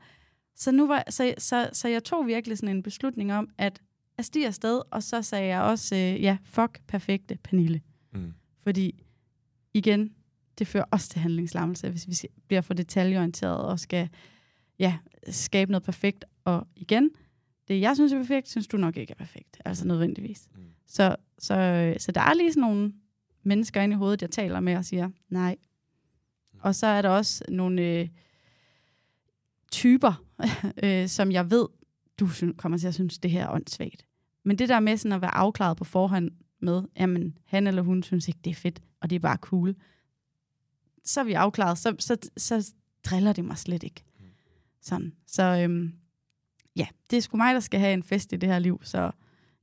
Så, 0.55 0.71
nu 0.71 0.87
var, 0.87 1.03
så, 1.09 1.33
så, 1.37 1.69
så 1.73 1.87
jeg 1.87 2.03
tog 2.03 2.27
virkelig 2.27 2.57
sådan 2.57 2.75
en 2.75 2.83
beslutning 2.83 3.33
om, 3.33 3.49
at 3.57 3.81
jeg 4.17 4.25
stiger 4.25 4.47
afsted, 4.47 4.81
og 4.91 5.03
så 5.03 5.21
sagde 5.21 5.47
jeg 5.47 5.61
også, 5.61 5.95
øh, 5.95 6.21
ja, 6.21 6.37
fuck 6.43 6.81
perfekte 6.87 7.37
Pernille. 7.43 7.81
Mm. 8.13 8.33
Fordi, 8.63 9.03
igen, 9.73 10.13
det 10.59 10.67
fører 10.67 10.83
også 10.91 11.09
til 11.09 11.21
handlingslammelse, 11.21 11.89
hvis 11.89 12.07
vi 12.07 12.29
bliver 12.47 12.61
for 12.61 12.73
detaljeorienteret 12.73 13.61
og 13.61 13.79
skal 13.79 14.09
ja, 14.79 14.97
skabe 15.29 15.71
noget 15.71 15.83
perfekt. 15.83 16.25
Og 16.45 16.67
igen, 16.75 17.11
det 17.67 17.81
jeg 17.81 17.95
synes 17.95 18.13
er 18.13 18.17
perfekt, 18.17 18.49
synes 18.49 18.67
du 18.67 18.77
nok 18.77 18.97
ikke 18.97 19.11
er 19.11 19.15
perfekt. 19.15 19.61
Altså 19.65 19.87
nødvendigvis. 19.87 20.47
Mm. 20.55 20.61
Så, 20.87 21.15
så, 21.39 21.93
så 21.97 22.11
der 22.11 22.21
er 22.21 22.33
lige 22.33 22.51
sådan 22.51 22.61
nogle 22.61 22.93
mennesker 23.43 23.81
inde 23.81 23.93
i 23.93 23.97
hovedet, 23.97 24.21
jeg 24.21 24.31
taler 24.31 24.59
med 24.59 24.75
og 24.75 24.85
siger, 24.85 25.09
nej. 25.29 25.55
Mm. 26.53 26.59
Og 26.63 26.75
så 26.75 26.87
er 26.87 27.01
der 27.01 27.09
også 27.09 27.43
nogle 27.49 27.81
øh, 27.81 28.07
typer, 29.71 30.23
øh, 30.83 31.07
som 31.07 31.31
jeg 31.31 31.51
ved, 31.51 31.67
du 32.19 32.27
kommer 32.57 32.77
til 32.77 32.87
at 32.87 32.93
synes, 32.93 33.19
det 33.19 33.31
her 33.31 33.45
er 33.45 33.53
åndssvagt. 33.53 34.06
Men 34.47 34.57
det 34.57 34.69
der 34.69 34.79
med 34.79 34.97
sådan 34.97 35.11
at 35.11 35.21
være 35.21 35.35
afklaret 35.35 35.77
på 35.77 35.83
forhånd 35.83 36.31
med, 36.59 36.83
jamen 36.99 37.37
han 37.45 37.67
eller 37.67 37.81
hun 37.81 38.03
synes 38.03 38.27
ikke, 38.27 38.39
det 38.43 38.51
er 38.51 38.55
fedt, 38.55 38.81
og 39.01 39.09
det 39.09 39.15
er 39.15 39.19
bare 39.19 39.37
cool, 39.37 39.75
så 41.03 41.19
er 41.19 41.23
vi 41.23 41.33
afklaret, 41.33 41.77
så, 41.77 41.95
så, 41.99 42.29
så 42.37 42.73
driller 43.05 43.33
det 43.33 43.45
mig 43.45 43.57
slet 43.57 43.83
ikke. 43.83 44.03
Sådan. 44.81 45.13
Så 45.25 45.43
øhm, 45.43 45.93
ja, 46.75 46.87
det 47.09 47.17
er 47.17 47.21
sgu 47.21 47.37
mig, 47.37 47.53
der 47.53 47.59
skal 47.59 47.79
have 47.79 47.93
en 47.93 48.03
fest 48.03 48.33
i 48.33 48.35
det 48.35 48.49
her 48.49 48.59
liv, 48.59 48.79
så 48.83 49.11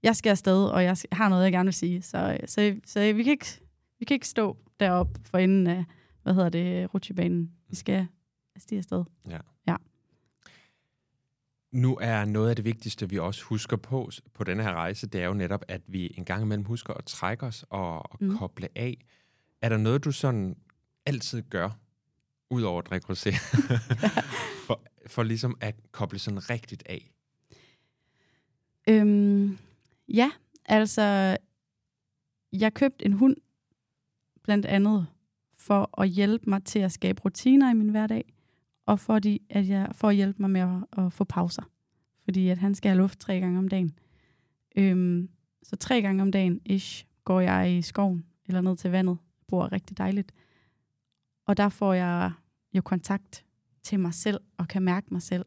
jeg 0.02 0.16
skal 0.16 0.30
afsted, 0.30 0.64
og 0.64 0.84
jeg 0.84 0.96
har 1.12 1.28
noget, 1.28 1.44
jeg 1.44 1.52
gerne 1.52 1.66
vil 1.66 1.74
sige. 1.74 2.02
Så, 2.02 2.38
så, 2.46 2.76
så 2.86 3.12
vi, 3.12 3.22
kan 3.22 3.30
ikke, 3.30 3.60
vi 3.98 4.04
kan 4.04 4.14
ikke 4.14 4.28
stå 4.28 4.56
deroppe 4.80 5.20
for 5.24 5.38
enden 5.38 5.66
af, 5.66 5.84
hvad 6.22 6.34
hedder 6.34 6.48
det, 6.48 6.94
rutsjebanen. 6.94 7.52
Vi 7.68 7.76
skal 7.76 8.06
stige 8.56 8.78
afsted. 8.78 9.04
Ja. 9.28 9.38
Nu 11.74 11.98
er 12.00 12.24
noget 12.24 12.50
af 12.50 12.56
det 12.56 12.64
vigtigste, 12.64 13.10
vi 13.10 13.18
også 13.18 13.44
husker 13.44 13.76
på 13.76 14.10
på 14.34 14.44
denne 14.44 14.62
her 14.62 14.72
rejse, 14.72 15.06
det 15.06 15.20
er 15.20 15.26
jo 15.26 15.34
netop, 15.34 15.64
at 15.68 15.80
vi 15.86 16.14
en 16.16 16.24
gang 16.24 16.42
imellem 16.42 16.64
husker 16.64 16.94
at 16.94 17.04
trække 17.04 17.46
os 17.46 17.64
og, 17.70 18.12
og 18.12 18.18
mm. 18.20 18.38
koble 18.38 18.68
af. 18.74 19.04
Er 19.62 19.68
der 19.68 19.76
noget, 19.76 20.04
du 20.04 20.12
sådan 20.12 20.56
altid 21.06 21.42
gør, 21.42 21.70
udover 22.50 22.78
at 22.78 22.86
drikke 22.90 23.12
rosé, 23.12 23.30
for, 24.66 24.82
for 25.06 25.22
ligesom 25.22 25.56
at 25.60 25.74
koble 25.92 26.18
sådan 26.18 26.50
rigtigt 26.50 26.82
af? 26.86 27.10
Øhm, 28.88 29.58
ja, 30.08 30.30
altså, 30.66 31.36
jeg 32.52 32.74
købte 32.74 33.04
en 33.04 33.12
hund, 33.12 33.36
blandt 34.42 34.66
andet, 34.66 35.06
for 35.54 36.00
at 36.00 36.08
hjælpe 36.08 36.50
mig 36.50 36.64
til 36.64 36.78
at 36.78 36.92
skabe 36.92 37.22
rutiner 37.24 37.70
i 37.70 37.74
min 37.74 37.88
hverdag 37.88 38.33
og 38.86 38.98
fordi, 39.00 39.42
at 39.50 39.68
jeg 39.68 39.88
får 39.92 40.10
hjælpe 40.10 40.42
mig 40.42 40.50
med 40.50 40.60
at, 40.60 41.04
at 41.04 41.12
få 41.12 41.24
pauser. 41.24 41.62
Fordi 42.24 42.48
at 42.48 42.58
han 42.58 42.74
skal 42.74 42.88
have 42.88 42.98
luft 42.98 43.18
tre 43.18 43.40
gange 43.40 43.58
om 43.58 43.68
dagen. 43.68 43.98
Øhm, 44.76 45.28
så 45.62 45.76
tre 45.76 46.02
gange 46.02 46.22
om 46.22 46.32
dagen, 46.32 46.60
ish, 46.64 47.06
går 47.24 47.40
jeg 47.40 47.76
i 47.76 47.82
skoven 47.82 48.26
eller 48.46 48.60
ned 48.60 48.76
til 48.76 48.90
vandet. 48.90 49.18
Bor 49.48 49.72
rigtig 49.72 49.98
dejligt. 49.98 50.32
Og 51.46 51.56
der 51.56 51.68
får 51.68 51.92
jeg 51.92 52.32
jo 52.74 52.82
kontakt 52.82 53.44
til 53.82 54.00
mig 54.00 54.14
selv 54.14 54.40
og 54.56 54.68
kan 54.68 54.82
mærke 54.82 55.06
mig 55.10 55.22
selv. 55.22 55.44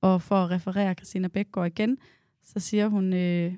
Og 0.00 0.22
for 0.22 0.36
at 0.36 0.50
referere 0.50 0.94
Christina 0.94 1.28
Bækgaard 1.28 1.66
igen, 1.66 1.98
så 2.42 2.60
siger 2.60 2.88
hun 2.88 3.12
øh, 3.12 3.54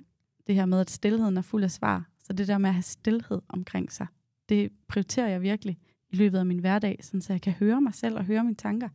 det 0.47 0.55
her 0.55 0.67
med, 0.67 0.81
at 0.81 0.91
stillheden 0.91 1.37
er 1.37 1.43
fuld 1.43 1.65
af 1.65 1.71
svar. 1.71 2.09
Så 2.25 2.33
det 2.33 2.49
der 2.49 2.59
med 2.59 2.69
at 2.69 2.75
have 2.75 2.83
stillhed 2.83 3.41
omkring 3.49 3.93
sig, 3.93 4.07
det 4.49 4.73
prioriterer 4.89 5.29
jeg 5.29 5.43
virkelig 5.43 5.79
i 6.11 6.17
løbet 6.17 6.39
af 6.39 6.47
min 6.47 6.59
hverdag, 6.59 6.99
sådan 7.03 7.21
så 7.21 7.33
jeg 7.33 7.41
kan 7.41 7.53
høre 7.53 7.81
mig 7.81 7.95
selv 7.95 8.17
og 8.17 8.25
høre 8.25 8.45
mine 8.45 8.55
tanker. 8.55 8.89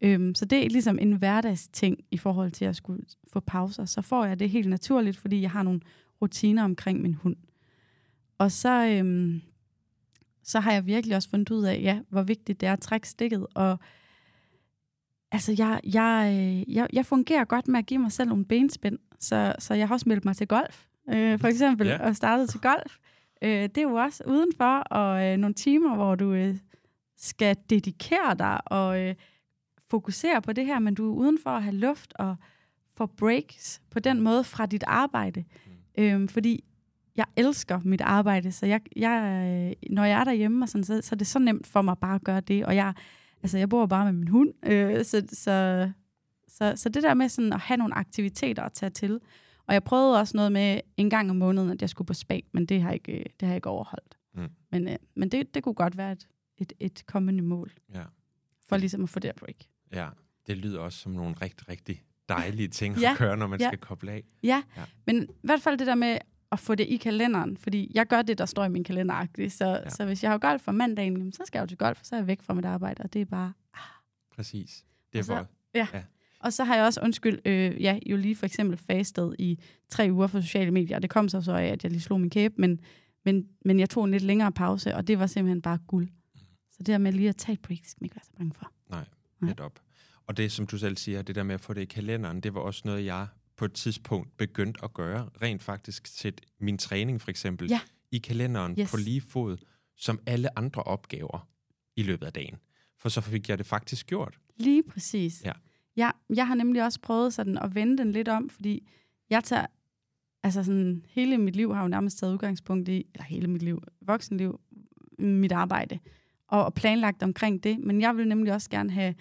Øhm, 0.00 0.34
så 0.34 0.44
det 0.44 0.64
er 0.64 0.68
ligesom 0.68 0.98
en 0.98 1.12
hverdagsting 1.12 2.04
i 2.10 2.16
forhold 2.16 2.50
til 2.50 2.64
at 2.64 2.76
skulle 2.76 3.04
få 3.32 3.40
pauser. 3.40 3.84
Så 3.84 4.02
får 4.02 4.24
jeg 4.24 4.38
det 4.38 4.50
helt 4.50 4.68
naturligt, 4.68 5.16
fordi 5.16 5.40
jeg 5.40 5.50
har 5.50 5.62
nogle 5.62 5.80
rutiner 6.22 6.64
omkring 6.64 7.02
min 7.02 7.14
hund. 7.14 7.36
Og 8.38 8.52
så, 8.52 8.86
øhm, 8.86 9.40
så 10.42 10.60
har 10.60 10.72
jeg 10.72 10.86
virkelig 10.86 11.16
også 11.16 11.28
fundet 11.28 11.50
ud 11.50 11.64
af, 11.64 11.80
ja, 11.82 12.00
hvor 12.08 12.22
vigtigt 12.22 12.60
det 12.60 12.66
er 12.66 12.72
at 12.72 12.80
trække 12.80 13.08
stikket. 13.08 13.46
Og 13.54 13.78
altså, 15.32 15.54
jeg, 15.58 15.80
jeg, 15.84 16.34
øh, 16.34 16.74
jeg, 16.74 16.88
jeg 16.92 17.06
fungerer 17.06 17.44
godt 17.44 17.68
med 17.68 17.78
at 17.78 17.86
give 17.86 18.00
mig 18.00 18.12
selv 18.12 18.28
nogle 18.28 18.44
benspænd. 18.44 18.98
Så, 19.20 19.54
så 19.58 19.74
jeg 19.74 19.88
har 19.88 19.94
også 19.94 20.08
meldt 20.08 20.24
mig 20.24 20.36
til 20.36 20.46
golf, 20.46 20.84
øh, 21.08 21.38
for 21.38 21.48
eksempel, 21.48 21.86
yeah. 21.86 22.00
og 22.00 22.16
startet 22.16 22.50
til 22.50 22.60
golf. 22.60 22.98
Øh, 23.44 23.62
det 23.62 23.78
er 23.78 23.82
jo 23.82 23.94
også 23.94 24.24
udenfor, 24.26 24.78
og 24.78 25.24
øh, 25.24 25.36
nogle 25.36 25.54
timer, 25.54 25.94
hvor 25.94 26.14
du 26.14 26.32
øh, 26.32 26.56
skal 27.16 27.56
dedikere 27.70 28.34
dig 28.38 28.60
og 28.72 29.00
øh, 29.00 29.14
fokusere 29.88 30.42
på 30.42 30.52
det 30.52 30.66
her, 30.66 30.78
men 30.78 30.94
du 30.94 31.10
er 31.10 31.14
uden 31.14 31.38
for 31.42 31.50
at 31.50 31.62
have 31.62 31.74
luft 31.74 32.12
og 32.14 32.36
få 32.96 33.06
breaks 33.06 33.82
på 33.90 34.00
den 34.00 34.20
måde 34.20 34.44
fra 34.44 34.66
dit 34.66 34.84
arbejde. 34.86 35.44
Mm. 35.96 36.04
Øhm, 36.04 36.28
fordi 36.28 36.64
jeg 37.16 37.24
elsker 37.36 37.80
mit 37.84 38.00
arbejde, 38.00 38.52
så 38.52 38.66
jeg, 38.66 38.80
jeg, 38.96 39.20
øh, 39.22 39.92
når 39.92 40.04
jeg 40.04 40.20
er 40.20 40.24
derhjemme, 40.24 40.64
og 40.64 40.68
sådan, 40.68 40.84
så, 40.84 41.00
så 41.02 41.14
er 41.14 41.16
det 41.16 41.26
så 41.26 41.38
nemt 41.38 41.66
for 41.66 41.82
mig 41.82 41.98
bare 41.98 42.14
at 42.14 42.24
gøre 42.24 42.40
det. 42.40 42.66
Og 42.66 42.76
jeg, 42.76 42.92
altså, 43.42 43.58
jeg 43.58 43.68
bor 43.68 43.86
bare 43.86 44.04
med 44.04 44.12
min 44.12 44.28
hund, 44.28 44.52
øh, 44.62 45.04
så, 45.04 45.26
så, 45.32 45.90
så, 46.48 46.72
så 46.76 46.88
det 46.88 47.02
der 47.02 47.14
med 47.14 47.28
sådan 47.28 47.52
at 47.52 47.60
have 47.60 47.76
nogle 47.76 47.94
aktiviteter 47.94 48.62
at 48.62 48.72
tage 48.72 48.90
til. 48.90 49.20
Og 49.66 49.74
jeg 49.74 49.84
prøvede 49.84 50.20
også 50.20 50.36
noget 50.36 50.52
med 50.52 50.80
en 50.96 51.10
gang 51.10 51.30
om 51.30 51.36
måneden, 51.36 51.70
at 51.70 51.80
jeg 51.80 51.90
skulle 51.90 52.06
på 52.06 52.14
spa, 52.14 52.40
men 52.52 52.66
det 52.66 52.82
har 52.82 52.88
jeg 52.88 52.94
ikke, 52.94 53.24
det 53.40 53.46
har 53.46 53.48
jeg 53.48 53.56
ikke 53.56 53.68
overholdt. 53.68 54.18
Mm. 54.34 54.48
Men, 54.70 54.88
øh, 54.88 54.96
men 55.14 55.28
det, 55.28 55.54
det 55.54 55.62
kunne 55.62 55.74
godt 55.74 55.96
være 55.96 56.12
et, 56.12 56.28
et, 56.58 56.72
et 56.80 57.02
kommende 57.06 57.42
mål. 57.42 57.72
Ja. 57.94 58.02
For 58.66 58.76
ligesom 58.76 59.02
at 59.02 59.08
få 59.08 59.18
det 59.18 59.34
break. 59.34 59.56
Ja, 59.92 60.08
det 60.46 60.56
lyder 60.56 60.80
også 60.80 60.98
som 60.98 61.12
nogle 61.12 61.34
rigtig, 61.42 61.68
rigtig 61.68 62.02
dejlige 62.28 62.68
ting 62.68 62.98
ja. 62.98 63.12
at 63.12 63.18
gøre, 63.18 63.36
når 63.36 63.46
man 63.46 63.60
ja. 63.60 63.68
skal 63.68 63.78
koble 63.78 64.12
af. 64.12 64.24
Ja. 64.42 64.62
ja, 64.76 64.82
men 65.06 65.22
i 65.22 65.26
hvert 65.42 65.62
fald 65.62 65.78
det 65.78 65.86
der 65.86 65.94
med 65.94 66.18
at 66.52 66.58
få 66.58 66.74
det 66.74 66.86
i 66.86 66.96
kalenderen, 66.96 67.56
fordi 67.56 67.90
jeg 67.94 68.06
gør 68.06 68.22
det, 68.22 68.38
der 68.38 68.46
står 68.46 68.64
i 68.64 68.68
min 68.68 68.84
kalender. 68.84 69.26
Så, 69.48 69.68
ja. 69.68 69.88
så 69.88 70.04
hvis 70.04 70.22
jeg 70.22 70.30
har 70.30 70.38
golf 70.38 70.68
om 70.68 70.74
mandagen, 70.74 71.32
så 71.32 71.42
skal 71.46 71.58
jeg 71.58 71.62
jo 71.62 71.66
til 71.66 71.78
golf, 71.78 72.00
så 72.02 72.14
er 72.14 72.20
jeg 72.20 72.26
væk 72.26 72.42
fra 72.42 72.54
mit 72.54 72.64
arbejde, 72.64 73.02
og 73.02 73.12
det 73.12 73.20
er 73.20 73.24
bare... 73.24 73.52
Ah. 73.74 73.80
Præcis. 74.30 74.84
Det 75.12 75.18
er 75.18 75.22
så, 75.22 75.36
for... 75.36 75.46
Ja. 75.74 75.88
ja. 75.94 76.02
Og 76.44 76.52
så 76.52 76.64
har 76.64 76.76
jeg 76.76 76.84
også, 76.84 77.00
undskyld, 77.00 77.38
øh, 77.44 77.82
ja, 77.82 77.98
jo 78.06 78.16
lige 78.16 78.36
for 78.36 78.46
eksempel 78.46 78.78
fastet 78.78 79.36
i 79.38 79.58
tre 79.90 80.08
uger 80.12 80.26
for 80.26 80.40
sociale 80.40 80.70
medier. 80.70 80.98
Det 80.98 81.10
kom 81.10 81.28
så 81.28 81.40
så 81.40 81.52
af, 81.52 81.66
at 81.66 81.84
jeg 81.84 81.92
lige 81.92 82.02
slog 82.02 82.20
min 82.20 82.30
kæbe, 82.30 82.54
men, 82.58 82.80
men, 83.24 83.48
men 83.64 83.80
jeg 83.80 83.90
tog 83.90 84.04
en 84.04 84.10
lidt 84.10 84.22
længere 84.22 84.52
pause, 84.52 84.94
og 84.94 85.06
det 85.06 85.18
var 85.18 85.26
simpelthen 85.26 85.62
bare 85.62 85.78
guld. 85.86 86.08
Så 86.70 86.76
det 86.78 86.86
der 86.86 86.98
med 86.98 87.12
lige 87.12 87.28
at 87.28 87.36
tage 87.36 87.54
et 87.54 87.62
break, 87.62 87.78
skal 87.84 87.96
man 88.00 88.06
ikke 88.06 88.16
være 88.16 88.24
så 88.24 88.32
bange 88.38 88.52
for. 88.54 88.72
Nej, 88.90 89.04
netop. 89.40 89.80
Og 90.26 90.36
det, 90.36 90.52
som 90.52 90.66
du 90.66 90.78
selv 90.78 90.96
siger, 90.96 91.22
det 91.22 91.34
der 91.34 91.42
med 91.42 91.54
at 91.54 91.60
få 91.60 91.72
det 91.72 91.80
i 91.80 91.84
kalenderen, 91.84 92.40
det 92.40 92.54
var 92.54 92.60
også 92.60 92.82
noget, 92.84 93.04
jeg 93.04 93.26
på 93.56 93.64
et 93.64 93.72
tidspunkt 93.72 94.36
begyndte 94.36 94.80
at 94.84 94.94
gøre. 94.94 95.28
Rent 95.42 95.62
faktisk 95.62 96.06
sætte 96.06 96.42
min 96.60 96.78
træning 96.78 97.20
for 97.20 97.30
eksempel 97.30 97.68
ja. 97.68 97.80
i 98.10 98.18
kalenderen 98.18 98.74
yes. 98.78 98.90
på 98.90 98.96
lige 98.96 99.20
fod 99.20 99.56
som 99.96 100.20
alle 100.26 100.58
andre 100.58 100.82
opgaver 100.82 101.48
i 101.96 102.02
løbet 102.02 102.26
af 102.26 102.32
dagen. 102.32 102.56
For 102.98 103.08
så 103.08 103.20
fik 103.20 103.48
jeg 103.48 103.58
det 103.58 103.66
faktisk 103.66 104.06
gjort. 104.06 104.38
Lige 104.56 104.82
præcis. 104.82 105.42
Ja. 105.44 105.52
Jeg, 105.96 106.12
jeg 106.34 106.46
har 106.46 106.54
nemlig 106.54 106.84
også 106.84 107.00
prøvet 107.00 107.34
sådan 107.34 107.58
at 107.58 107.74
vende 107.74 107.98
den 107.98 108.12
lidt 108.12 108.28
om, 108.28 108.48
fordi 108.48 108.88
jeg 109.30 109.44
tager, 109.44 109.66
altså 110.42 110.64
sådan, 110.64 111.04
hele 111.08 111.38
mit 111.38 111.56
liv 111.56 111.74
har 111.74 111.82
jo 111.82 111.88
nærmest 111.88 112.18
taget 112.18 112.32
udgangspunkt 112.32 112.88
i, 112.88 113.06
eller 113.14 113.24
hele 113.24 113.46
mit 113.48 113.62
liv, 113.62 113.82
voksenliv, 114.00 114.60
mit 115.18 115.52
arbejde, 115.52 115.98
og, 116.48 116.64
og 116.64 116.74
planlagt 116.74 117.22
omkring 117.22 117.64
det. 117.64 117.78
Men 117.78 118.00
jeg 118.00 118.16
vil 118.16 118.28
nemlig 118.28 118.52
også 118.52 118.70
gerne 118.70 118.90
have, 118.90 119.14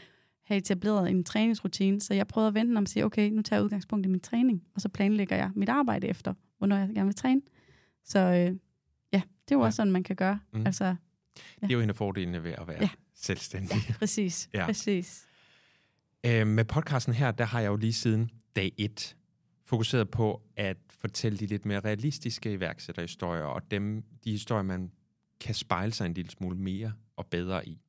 have 0.43 0.57
etableret 0.57 1.09
en 1.09 1.23
træningsrutine, 1.23 2.01
så 2.01 2.13
jeg 2.13 2.27
prøvede 2.27 2.47
at 2.47 2.53
vente 2.53 2.77
om 2.77 2.83
og 2.83 2.87
sige, 2.87 3.05
okay, 3.05 3.29
nu 3.29 3.41
tager 3.41 3.57
jeg 3.57 3.63
udgangspunkt 3.63 4.05
i 4.05 4.09
min 4.09 4.19
træning, 4.19 4.63
og 4.75 4.81
så 4.81 4.89
planlægger 4.89 5.35
jeg 5.35 5.51
mit 5.55 5.69
arbejde 5.69 6.07
efter, 6.07 6.33
hvornår 6.57 6.75
jeg 6.75 6.89
gerne 6.93 7.05
vil 7.05 7.15
træne. 7.15 7.41
Så 8.03 8.19
øh, 8.19 8.57
ja, 9.13 9.21
det 9.45 9.51
er 9.51 9.55
jo 9.55 9.59
ja. 9.59 9.65
også 9.65 9.75
sådan, 9.75 9.91
man 9.91 10.03
kan 10.03 10.15
gøre. 10.15 10.39
Mm. 10.53 10.65
Altså, 10.65 10.85
ja. 10.85 10.93
Det 11.61 11.69
er 11.69 11.73
jo 11.73 11.81
en 11.81 11.89
af 11.89 11.95
fordelene 11.95 12.43
ved 12.43 12.51
at 12.51 12.67
være 12.67 12.81
ja. 12.81 12.89
selvstændig. 13.15 13.77
Ja, 13.89 13.93
præcis. 13.99 14.49
ja. 14.53 14.65
præcis. 14.65 15.27
Øh, 16.25 16.47
med 16.47 16.65
podcasten 16.65 17.13
her, 17.13 17.31
der 17.31 17.45
har 17.45 17.59
jeg 17.59 17.67
jo 17.67 17.75
lige 17.75 17.93
siden 17.93 18.29
dag 18.55 18.71
1 18.77 19.15
fokuseret 19.65 20.09
på 20.09 20.41
at 20.55 20.77
fortælle 20.89 21.37
de 21.37 21.45
lidt 21.45 21.65
mere 21.65 21.79
realistiske 21.79 22.53
iværksætterhistorier, 22.53 23.43
og 23.43 23.71
dem, 23.71 24.03
de 24.23 24.31
historier, 24.31 24.63
man 24.63 24.91
kan 25.39 25.55
spejle 25.55 25.93
sig 25.93 26.05
en 26.05 26.13
lille 26.13 26.31
smule 26.31 26.57
mere 26.57 26.93
og 27.15 27.25
bedre 27.25 27.67
i. 27.67 27.79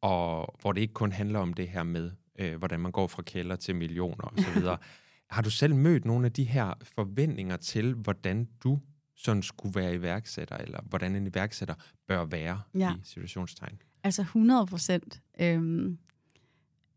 Og 0.00 0.58
hvor 0.60 0.72
det 0.72 0.80
ikke 0.80 0.94
kun 0.94 1.12
handler 1.12 1.38
om 1.38 1.54
det 1.54 1.68
her 1.68 1.82
med, 1.82 2.10
øh, 2.38 2.56
hvordan 2.56 2.80
man 2.80 2.92
går 2.92 3.06
fra 3.06 3.22
kælder 3.22 3.56
til 3.56 3.76
millioner 3.76 4.24
osv. 4.24 4.62
har 5.34 5.42
du 5.42 5.50
selv 5.50 5.74
mødt 5.74 6.04
nogle 6.04 6.26
af 6.26 6.32
de 6.32 6.44
her 6.44 6.74
forventninger 6.82 7.56
til, 7.56 7.94
hvordan 7.94 8.48
du 8.64 8.80
sådan 9.14 9.42
skulle 9.42 9.80
være 9.80 9.94
iværksætter, 9.94 10.56
eller 10.56 10.80
hvordan 10.88 11.16
en 11.16 11.26
iværksætter 11.26 11.74
bør 12.08 12.24
være 12.24 12.60
ja. 12.74 12.94
i 12.94 12.98
situationstegn? 13.02 13.82
Altså 14.04 14.22
100 14.22 14.66
procent. 14.66 15.22
Øhm, 15.40 15.98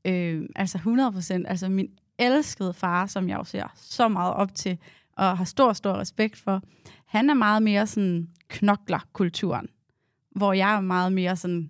øh, 0.05 0.49
altså 0.55 0.77
100 0.77 1.11
procent. 1.11 1.45
Altså 1.47 1.69
min 1.69 1.89
elskede 2.17 2.73
far, 2.73 3.05
som 3.05 3.29
jeg 3.29 3.37
jo 3.37 3.43
ser 3.43 3.73
så 3.75 4.07
meget 4.07 4.33
op 4.33 4.55
til, 4.55 4.77
og 5.15 5.37
har 5.37 5.45
stor, 5.45 5.73
stor 5.73 5.93
respekt 5.93 6.37
for, 6.37 6.61
han 7.05 7.29
er 7.29 7.33
meget 7.33 7.63
mere 7.63 7.87
sådan 7.87 8.29
knokler-kulturen, 8.49 9.67
hvor 10.35 10.53
jeg 10.53 10.75
er 10.75 10.81
meget 10.81 11.13
mere 11.13 11.35
sådan, 11.35 11.69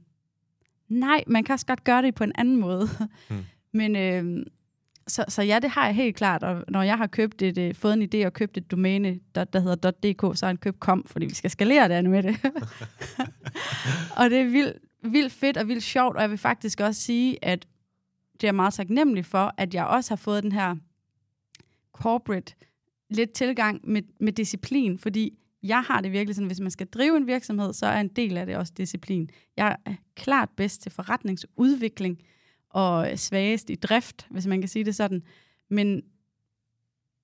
nej, 0.87 1.23
man 1.27 1.43
kan 1.43 1.53
også 1.53 1.65
godt 1.65 1.83
gøre 1.83 2.01
det 2.01 2.15
på 2.15 2.23
en 2.23 2.31
anden 2.35 2.57
måde. 2.57 2.89
Mm. 3.29 3.35
Men 3.79 3.95
øh, 3.95 4.45
så, 5.07 5.25
så 5.27 5.41
ja, 5.41 5.59
det 5.59 5.69
har 5.69 5.85
jeg 5.85 5.95
helt 5.95 6.15
klart, 6.15 6.43
og 6.43 6.63
når 6.67 6.81
jeg 6.81 6.97
har 6.97 7.07
købt 7.07 7.41
et, 7.41 7.57
øh, 7.57 7.75
fået 7.75 7.93
en 7.93 8.09
idé 8.13 8.25
og 8.25 8.33
købt 8.33 8.57
et 8.57 8.71
domæne, 8.71 9.19
der, 9.35 9.43
der 9.43 9.59
hedder 9.59 9.91
.dk, 9.91 10.37
så 10.37 10.45
har 10.45 10.47
han 10.47 10.57
købt 10.57 10.79
kom, 10.79 11.05
fordi 11.05 11.25
vi 11.25 11.33
skal 11.33 11.49
skalere 11.49 11.89
det 11.89 12.09
med 12.09 12.23
det. 12.23 12.37
og 14.17 14.29
det 14.29 14.39
er 14.39 14.49
vildt, 14.49 14.77
vildt 15.03 15.33
fedt 15.33 15.57
og 15.57 15.67
vildt 15.67 15.83
sjovt, 15.83 16.15
og 16.15 16.21
jeg 16.21 16.29
vil 16.29 16.37
faktisk 16.37 16.79
også 16.79 17.01
sige, 17.01 17.45
at 17.45 17.67
det 18.41 18.47
er 18.47 18.51
meget 18.51 18.73
taknemmelig 18.73 19.25
for, 19.25 19.53
at 19.57 19.73
jeg 19.73 19.85
også 19.85 20.11
har 20.11 20.15
fået 20.15 20.43
den 20.43 20.51
her 20.51 20.75
corporate 21.93 22.55
lidt 23.09 23.31
tilgang 23.31 23.81
med, 23.83 24.01
med 24.19 24.33
disciplin, 24.33 24.99
fordi 24.99 25.37
jeg 25.63 25.81
har 25.81 26.01
det 26.01 26.11
virkelig 26.11 26.35
sådan, 26.35 26.47
hvis 26.47 26.59
man 26.59 26.71
skal 26.71 26.87
drive 26.87 27.17
en 27.17 27.27
virksomhed, 27.27 27.73
så 27.73 27.85
er 27.85 27.99
en 27.99 28.07
del 28.07 28.37
af 28.37 28.45
det 28.45 28.55
også 28.55 28.73
disciplin. 28.77 29.29
Jeg 29.57 29.77
er 29.85 29.93
klart 30.15 30.49
bedst 30.49 30.81
til 30.81 30.91
forretningsudvikling 30.91 32.21
og 32.69 33.11
svagest 33.15 33.69
i 33.69 33.75
drift, 33.75 34.27
hvis 34.29 34.47
man 34.47 34.61
kan 34.61 34.67
sige 34.67 34.85
det 34.85 34.95
sådan. 34.95 35.23
Men, 35.69 36.01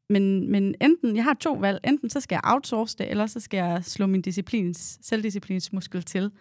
men, 0.10 0.51
men 0.51 0.75
enten, 0.82 1.15
jeg 1.15 1.23
har 1.23 1.34
to 1.34 1.54
valg, 1.54 1.80
enten 1.84 2.10
så 2.10 2.19
skal 2.19 2.36
jeg 2.36 2.54
outsource 2.54 2.97
det, 2.97 3.10
eller 3.10 3.28
så 3.28 3.39
skal 3.39 3.58
jeg 3.58 3.84
slå 3.86 4.06
min 4.06 4.21
disciplins, 4.21 4.99
selvdisciplinsmuskel 5.01 6.04
til. 6.04 6.32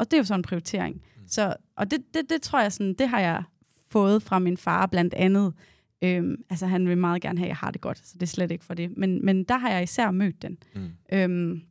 Og 0.00 0.10
det 0.10 0.12
er 0.16 0.18
jo 0.18 0.24
sådan 0.24 0.38
en 0.38 0.42
prioritering. 0.42 0.94
Mm. 0.94 1.22
Så, 1.28 1.56
og 1.76 1.90
det, 1.90 2.00
det, 2.14 2.30
det 2.30 2.42
tror 2.42 2.60
jeg, 2.60 2.72
sådan, 2.72 2.94
det 2.94 3.08
har 3.08 3.20
jeg 3.20 3.42
fået 3.90 4.22
fra 4.22 4.38
min 4.38 4.56
far 4.56 4.86
blandt 4.86 5.14
andet. 5.14 5.54
Øhm, 6.02 6.44
altså 6.50 6.66
han 6.66 6.88
vil 6.88 6.98
meget 6.98 7.22
gerne 7.22 7.38
have, 7.38 7.46
at 7.46 7.48
jeg 7.48 7.56
har 7.56 7.70
det 7.70 7.80
godt, 7.80 7.98
så 7.98 8.14
det 8.14 8.22
er 8.22 8.26
slet 8.26 8.50
ikke 8.50 8.64
for 8.64 8.74
det. 8.74 8.96
Men, 8.96 9.24
men 9.24 9.44
der 9.44 9.58
har 9.58 9.70
jeg 9.70 9.82
især 9.82 10.10
mødt 10.10 10.42
den. 10.42 10.58
Mm. 10.74 10.88
Øhm, 11.12 11.62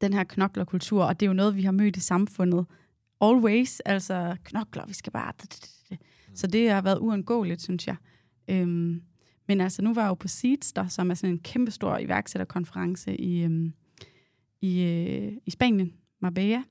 den 0.00 0.12
her 0.12 0.24
knoklerkultur, 0.24 1.04
og 1.04 1.20
det 1.20 1.26
er 1.26 1.30
jo 1.30 1.34
noget, 1.34 1.56
vi 1.56 1.62
har 1.62 1.72
mødt 1.72 1.96
i 1.96 2.00
samfundet. 2.00 2.66
Always, 3.20 3.80
altså 3.80 4.36
knokler, 4.44 4.86
vi 4.86 4.94
skal 4.94 5.12
bare... 5.12 5.32
Mm. 5.90 5.96
Så 6.34 6.46
det 6.46 6.70
har 6.70 6.82
været 6.82 6.98
uundgåeligt, 6.98 7.62
synes 7.62 7.86
jeg. 7.86 7.96
Øhm, 8.48 9.02
men 9.48 9.60
altså, 9.60 9.82
nu 9.82 9.94
var 9.94 10.02
jeg 10.02 10.08
jo 10.08 10.14
på 10.14 10.28
Seeds, 10.28 10.72
der, 10.72 10.88
som 10.88 11.10
er 11.10 11.14
sådan 11.14 11.34
en 11.34 11.38
kæmpestor 11.38 11.98
iværksætterkonference 11.98 13.20
i, 13.20 13.42
øhm, 13.42 13.72
i, 14.60 14.82
øh, 14.82 15.32
i 15.46 15.50
Spanien, 15.50 15.92
Marbella. 16.20 16.62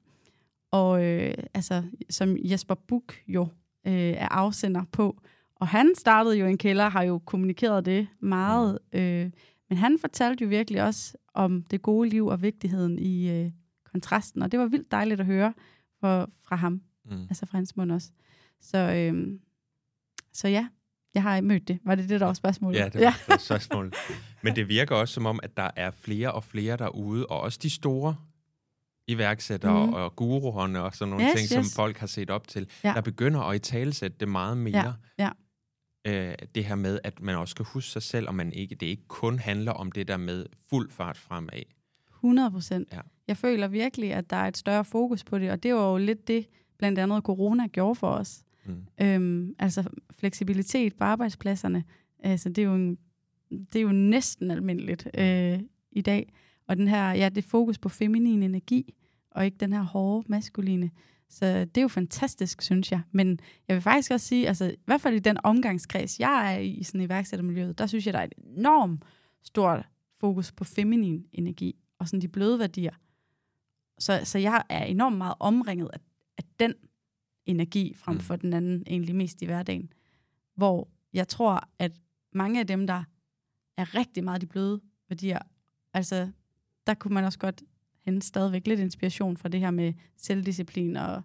Og 0.76 1.04
øh, 1.04 1.34
altså, 1.54 1.84
som 2.10 2.38
Jesper 2.40 2.76
Buk 2.76 3.16
jo 3.28 3.48
øh, 3.88 3.94
er 3.94 4.28
afsender 4.28 4.84
på. 4.92 5.22
Og 5.56 5.68
han 5.68 5.94
startede 5.98 6.38
jo 6.38 6.46
en 6.46 6.58
kælder, 6.58 6.90
har 6.90 7.04
jo 7.04 7.20
kommunikeret 7.26 7.86
det 7.86 8.08
meget. 8.20 8.80
Øh, 8.94 9.32
men 9.70 9.78
han 9.78 9.98
fortalte 10.02 10.44
jo 10.44 10.50
virkelig 10.50 10.84
også 10.84 11.18
om 11.34 11.64
det 11.64 11.82
gode 11.82 12.10
liv 12.10 12.28
og 12.28 12.42
vigtigheden 12.42 13.00
i 13.00 13.30
øh, 13.30 13.52
kontrasten. 13.92 14.42
Og 14.42 14.52
det 14.52 14.60
var 14.60 14.66
vildt 14.66 14.92
dejligt 14.92 15.20
at 15.20 15.26
høre 15.26 15.54
for, 16.00 16.30
fra 16.44 16.56
ham. 16.56 16.82
Mm. 17.06 17.22
Altså 17.22 17.46
fra 17.46 17.58
hans 17.58 17.76
mund 17.76 17.92
også. 17.92 18.12
Så, 18.62 18.78
øh, 18.78 19.40
så 20.34 20.48
ja, 20.48 20.68
jeg 21.14 21.24
har 21.24 21.42
mødt 21.42 21.68
det. 21.68 21.80
Var 21.84 21.96
det 21.96 22.10
det, 22.10 22.20
der 22.20 22.26
var 22.26 22.34
spørgsmålet? 22.34 22.80
Ja, 22.80 22.86
det 22.86 23.02
var, 23.02 23.20
ja. 23.30 23.38
spørgsmålet. 23.38 23.96
Men 24.44 24.56
det 24.56 24.68
virker 24.68 24.96
også 24.96 25.14
som 25.14 25.26
om, 25.26 25.40
at 25.44 25.58
der 25.58 25.70
er 25.76 25.92
flere 25.92 26.32
og 26.32 26.44
flere 26.44 26.78
derude, 26.78 27.26
og 27.26 27.40
også 27.40 27.60
de 27.62 27.70
store 27.70 28.16
iværksættere 29.08 29.86
mm. 29.86 29.94
og 29.94 30.16
guruerne 30.16 30.82
og 30.82 30.96
sådan 30.96 31.10
nogle 31.10 31.26
yes, 31.26 31.34
ting, 31.34 31.60
yes. 31.60 31.68
som 31.68 31.76
folk 31.76 31.98
har 31.98 32.08
set 32.08 32.30
op 32.30 32.48
til, 32.48 32.70
ja. 32.84 32.94
der 32.94 33.02
begynder 33.02 33.42
at 33.42 33.56
i 33.56 33.60
talesætte 33.60 34.18
det 34.20 34.28
meget 34.28 34.58
mere. 34.58 34.94
Ja. 35.20 35.30
Ja. 36.06 36.30
Øh, 36.30 36.36
det 36.56 36.66
her 36.66 36.76
med, 36.76 37.00
at 37.04 37.22
man 37.22 37.36
også 37.36 37.52
skal 37.52 37.66
huske 37.66 37.92
sig 37.92 38.02
selv, 38.02 38.28
og 38.28 38.36
man 38.36 38.54
ikke, 38.54 38.76
det 38.76 38.86
ikke 38.86 39.08
kun 39.08 39.40
handler 39.40 39.72
om 39.72 39.92
det 39.92 40.08
der 40.08 40.18
med 40.18 40.46
fuld 40.70 40.92
fart 40.92 41.18
fremad. 41.18 41.64
100 42.16 42.52
procent. 42.52 42.94
Ja. 42.94 43.00
Jeg 43.28 43.38
føler 43.38 43.68
virkelig, 43.68 44.14
at 44.14 44.30
der 44.30 44.36
er 44.36 44.48
et 44.48 44.58
større 44.58 44.86
fokus 44.86 45.24
på 45.24 45.40
det, 45.40 45.52
og 45.52 45.64
det 45.64 45.76
var 45.76 45.92
jo 45.92 45.98
lidt 45.98 46.28
det, 46.28 46.48
blandt 46.78 47.00
andet 47.00 47.24
corona 47.24 47.68
gjorde 47.68 47.96
for 47.96 48.10
os. 48.10 48.44
Mm. 48.66 48.86
Øhm, 49.02 49.56
altså 49.60 49.84
fleksibilitet 50.12 50.96
på 50.96 51.04
arbejdspladserne, 51.04 51.84
altså 52.20 52.50
det 52.50 52.58
er 52.58 52.66
jo, 52.66 52.76
en, 52.76 52.98
det 53.52 53.76
er 53.76 53.84
jo 53.84 53.92
næsten 53.92 54.52
almindeligt 54.52 55.08
øh, 55.18 55.60
i 55.92 56.02
dag. 56.02 56.34
Og 56.68 56.78
den 56.78 56.88
her, 56.88 57.12
ja, 57.12 57.30
det 57.30 57.44
fokus 57.44 57.78
på 57.78 57.90
feminin 57.90 58.44
energi, 58.44 58.94
og 59.32 59.46
ikke 59.46 59.58
den 59.58 59.74
her 59.74 59.82
hårde 59.82 60.26
maskuline. 60.32 60.92
Så 61.30 61.46
det 61.46 61.78
er 61.78 61.82
jo 61.82 61.88
fantastisk, 61.88 62.62
synes 62.62 62.92
jeg. 62.92 63.02
Men 63.12 63.40
jeg 63.68 63.76
vil 63.76 63.82
faktisk 63.82 64.12
også 64.12 64.28
sige, 64.28 64.48
altså 64.48 64.66
i 64.66 64.76
hvert 64.86 65.02
fald 65.02 65.16
i 65.16 65.20
den 65.20 65.38
omgangskreds, 65.44 66.20
jeg 66.20 66.54
er 66.54 66.58
i, 66.58 66.70
i 66.70 66.84
sådan 66.84 67.02
iværksættermiljøet, 67.02 67.78
der 67.78 67.88
synes 67.88 68.06
jeg, 68.06 68.14
der 68.14 68.20
er 68.20 68.24
et 68.24 68.34
enormt 68.58 69.04
stort 69.44 69.86
fokus 70.20 70.52
på 70.52 70.64
feminin 70.64 71.26
energi, 71.34 71.76
og 72.00 72.08
sådan 72.08 72.22
de 72.22 72.28
bløde 72.28 72.60
værdier. 72.60 72.94
Så, 74.00 74.22
så 74.24 74.38
jeg 74.40 74.64
er 74.70 74.84
enormt 74.84 75.18
meget 75.18 75.34
omringet 75.40 75.90
af, 75.94 76.00
af 76.38 76.44
den 76.60 76.74
energi 77.46 77.94
frem 77.96 78.16
Mm. 78.16 78.22
for 78.22 78.36
den 78.36 78.54
anden, 78.54 78.84
egentlig 78.88 79.16
mest 79.16 79.42
i 79.42 79.46
hverdagen. 79.46 79.94
Hvor 80.56 80.88
jeg 81.14 81.28
tror, 81.28 81.70
at 81.80 81.92
mange 82.34 82.60
af 82.60 82.68
dem, 82.68 82.88
der 82.88 83.04
er 83.78 83.96
rigtig 83.96 84.24
meget 84.24 84.42
de 84.42 84.46
bløde 84.48 84.82
værdier, 85.10 85.40
altså 85.94 86.32
der 86.88 86.94
kunne 86.94 87.14
man 87.14 87.24
også 87.24 87.40
godt 87.40 87.64
hente 88.06 88.28
stadigvæk 88.28 88.68
lidt 88.68 88.80
inspiration 88.80 89.38
fra 89.38 89.50
det 89.50 89.60
her 89.60 89.72
med 89.72 89.94
selvdisciplin 90.18 90.96
og, 90.98 91.22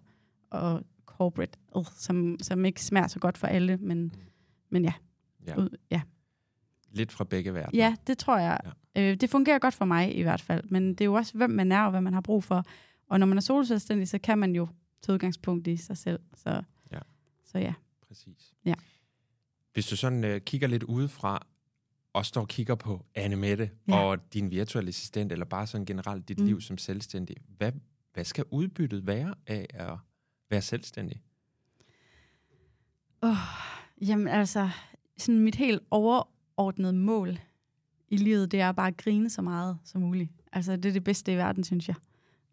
og 0.49 0.83
corporate, 1.05 1.59
øh, 1.77 1.83
som, 1.95 2.37
som 2.41 2.65
ikke 2.65 2.83
smager 2.83 3.07
så 3.07 3.19
godt 3.19 3.37
for 3.37 3.47
alle, 3.47 3.77
men, 3.77 4.03
Mm. 4.03 4.11
men 4.69 4.83
ja. 4.85 4.93
Ja. 5.47 5.55
Ud, 5.59 5.77
ja. 5.91 6.01
Lidt 6.91 7.11
fra 7.11 7.23
begge 7.23 7.53
verdener. 7.53 7.83
Ja, 7.85 7.95
det 8.07 8.17
tror 8.17 8.37
jeg. 8.37 8.59
Ja. 8.95 9.11
Øh, 9.11 9.15
det 9.21 9.29
fungerer 9.29 9.59
godt 9.59 9.73
for 9.73 9.85
mig 9.85 10.17
i 10.17 10.21
hvert 10.21 10.41
fald, 10.41 10.63
men 10.69 10.89
det 10.89 11.01
er 11.01 11.05
jo 11.05 11.13
også, 11.13 11.37
hvem 11.37 11.49
man 11.49 11.71
er 11.71 11.81
og 11.83 11.91
hvad 11.91 12.01
man 12.01 12.13
har 12.13 12.21
brug 12.21 12.43
for. 12.43 12.63
Og 13.07 13.19
når 13.19 13.25
man 13.27 13.37
er 13.37 13.41
soloselvstændig, 13.41 14.07
så 14.07 14.19
kan 14.19 14.37
man 14.37 14.55
jo 14.55 14.67
tage 15.01 15.13
udgangspunkt 15.13 15.67
i 15.67 15.77
sig 15.77 15.97
selv. 15.97 16.19
Så 16.35 16.61
Ja. 16.91 16.99
så 17.45 17.57
ja. 17.59 17.73
Præcis. 18.07 18.53
Ja. 18.65 18.73
Hvis 19.73 19.87
du 19.87 19.95
sådan 19.97 20.23
øh, 20.23 20.41
kigger 20.41 20.67
lidt 20.67 20.83
udefra, 20.83 21.47
og 22.13 22.25
står 22.25 22.41
og 22.41 22.47
kigger 22.47 22.75
på 22.75 23.05
Anne 23.15 23.35
Mette 23.35 23.69
ja. 23.87 23.99
Og 23.99 24.33
din 24.33 24.51
virtuelle 24.51 24.89
assistent, 24.89 25.31
eller 25.31 25.45
bare 25.45 25.67
sådan 25.67 25.85
generelt 25.85 26.27
dit. 26.27 26.39
Mm. 26.39 26.45
liv 26.45 26.61
som 26.61 26.77
selvstændig, 26.77 27.35
hvad, 27.57 27.71
hvad 28.13 28.23
skal 28.23 28.45
udbyttet 28.51 29.07
være 29.07 29.35
af 29.47 29.67
at 29.73 29.97
være 30.49 30.61
selvstændig? 30.61 31.21
Oh, 33.21 33.35
jamen 34.01 34.27
altså, 34.27 34.69
sådan 35.17 35.39
mit 35.39 35.55
helt 35.55 35.81
overordnede 35.91 36.93
mål 36.93 37.39
i 38.07 38.17
livet, 38.17 38.51
det 38.51 38.61
er 38.61 38.71
bare 38.71 38.87
at 38.87 38.97
grine 38.97 39.29
så 39.29 39.41
meget 39.41 39.77
som 39.83 40.01
muligt. 40.01 40.31
Altså, 40.53 40.75
det 40.75 40.85
er 40.85 40.93
det 40.93 41.03
bedste 41.03 41.33
i 41.33 41.35
verden, 41.35 41.63
synes 41.63 41.87
jeg. 41.87 41.95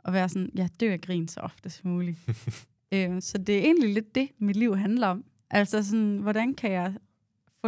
At 0.05 0.13
være 0.13 0.29
sådan, 0.29 0.51
jeg 0.55 0.71
dør 0.81 0.93
af 0.93 1.01
grin 1.01 1.29
så 1.29 1.41
ofte 1.41 1.71
som 1.71 1.91
muligt. 1.91 2.19
øh, 2.95 3.23
så 3.23 3.39
det 3.39 3.55
er 3.55 3.63
egentlig 3.63 3.95
lidt 3.95 4.15
det, 4.15 4.29
mit 4.39 4.57
liv 4.57 4.77
handler 4.77 5.07
om. 5.07 5.25
Altså 5.51 5.83
sådan, 5.83 6.19
hvordan 6.19 6.55
kan 6.55 6.73
jeg 6.73 6.95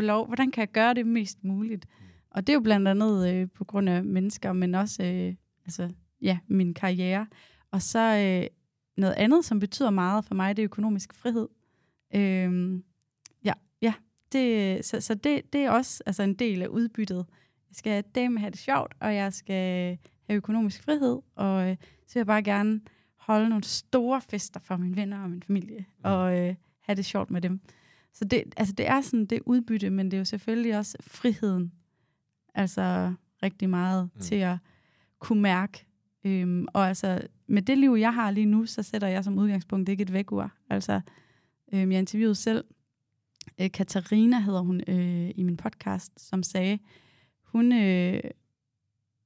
få 0.01 0.07
lov, 0.07 0.26
hvordan 0.26 0.51
kan 0.51 0.61
jeg 0.61 0.68
gøre 0.72 0.94
det 0.94 1.07
mest 1.07 1.44
muligt? 1.44 1.86
Og 2.30 2.46
det 2.46 2.53
er 2.53 2.55
jo 2.55 2.61
blandt 2.61 2.88
andet 2.88 3.34
øh, 3.34 3.48
på 3.55 3.64
grund 3.64 3.88
af 3.88 4.05
mennesker, 4.05 4.53
men 4.53 4.74
også 4.74 5.03
øh, 5.03 5.34
altså, 5.64 5.90
ja, 6.22 6.38
min 6.48 6.74
karriere. 6.74 7.26
Og 7.70 7.82
så 7.82 7.98
øh, 7.98 8.46
noget 8.96 9.14
andet, 9.14 9.44
som 9.44 9.61
betyder 9.61 9.90
meget 9.90 10.24
for 10.24 10.34
mig, 10.34 10.57
det 10.57 10.62
er 10.62 10.64
økonomisk 10.64 11.14
frihed. 11.14 11.48
Øh, 12.14 12.80
ja, 13.44 13.53
ja. 13.82 13.94
Det, 14.32 14.84
så 14.84 15.01
så 15.01 15.14
det, 15.14 15.53
det 15.53 15.61
er 15.61 15.70
også 15.70 16.03
altså, 16.07 16.22
en 16.22 16.34
del 16.34 16.62
af 16.62 16.66
udbyttet. 16.66 17.26
Jeg 17.68 17.76
skal 17.76 18.03
dame 18.14 18.40
have 18.40 18.51
det 18.51 18.59
sjovt, 18.59 18.94
og 19.01 19.14
jeg 19.14 19.32
skal 19.32 19.98
have 20.26 20.36
økonomisk 20.36 20.82
frihed, 20.82 21.18
og 21.34 21.70
øh, 21.70 21.76
så 22.07 22.14
vil 22.14 22.20
jeg 22.20 22.26
bare 22.26 22.42
gerne 22.42 22.80
holde 23.16 23.48
nogle 23.48 23.64
store 23.64 24.20
fester 24.20 24.61
for 24.61 24.76
mine 24.76 24.96
venner 24.96 25.22
og 25.22 25.30
min 25.30 25.42
familie, 25.42 25.78
Mm. 25.78 26.01
og 26.03 26.38
øh, 26.38 26.55
have 26.80 26.96
det 26.96 27.05
sjovt 27.05 27.30
med 27.30 27.40
dem. 27.40 27.61
Så 28.12 28.24
det, 28.24 28.42
altså, 28.56 28.74
det 28.74 28.88
er 28.88 29.00
sådan 29.00 29.26
det 29.26 29.42
udbytte, 29.46 29.90
men 29.90 30.06
det 30.06 30.14
er 30.14 30.18
jo 30.18 30.24
selvfølgelig 30.24 30.78
også 30.78 30.98
friheden. 31.00 31.72
Altså 32.54 33.14
rigtig 33.42 33.70
meget 33.70 34.04
Mm. 34.04 34.11
mm. 34.14 34.20
til 34.20 34.34
at 34.34 34.56
kunne 35.18 35.42
mærke. 35.42 35.86
Øhm, 36.24 36.66
og 36.74 36.88
altså, 36.88 37.22
med 37.46 37.62
det 37.62 37.78
liv, 37.78 37.96
jeg 37.98 38.14
har 38.14 38.30
lige 38.30 38.46
nu, 38.46 38.66
så 38.66 38.82
sætter 38.82 39.08
jeg 39.08 39.24
som 39.24 39.38
udgangspunkt 39.38 39.88
ikke 39.88 40.02
et 40.02 40.12
vækkeur. 40.12 40.52
Altså, 40.70 41.00
øhm, 41.72 41.92
jeg 41.92 41.98
interviewede 41.98 42.34
selv 42.34 42.64
øh, 43.61 43.70
Katarina, 43.70 44.40
hedder 44.40 44.61
hun 44.61 44.80
øh, 44.88 45.30
i 45.34 45.42
min 45.42 45.56
podcast, 45.56 46.20
som 46.20 46.42
sagde, 46.42 46.78
hun, 47.42 47.72
øh, 47.72 48.20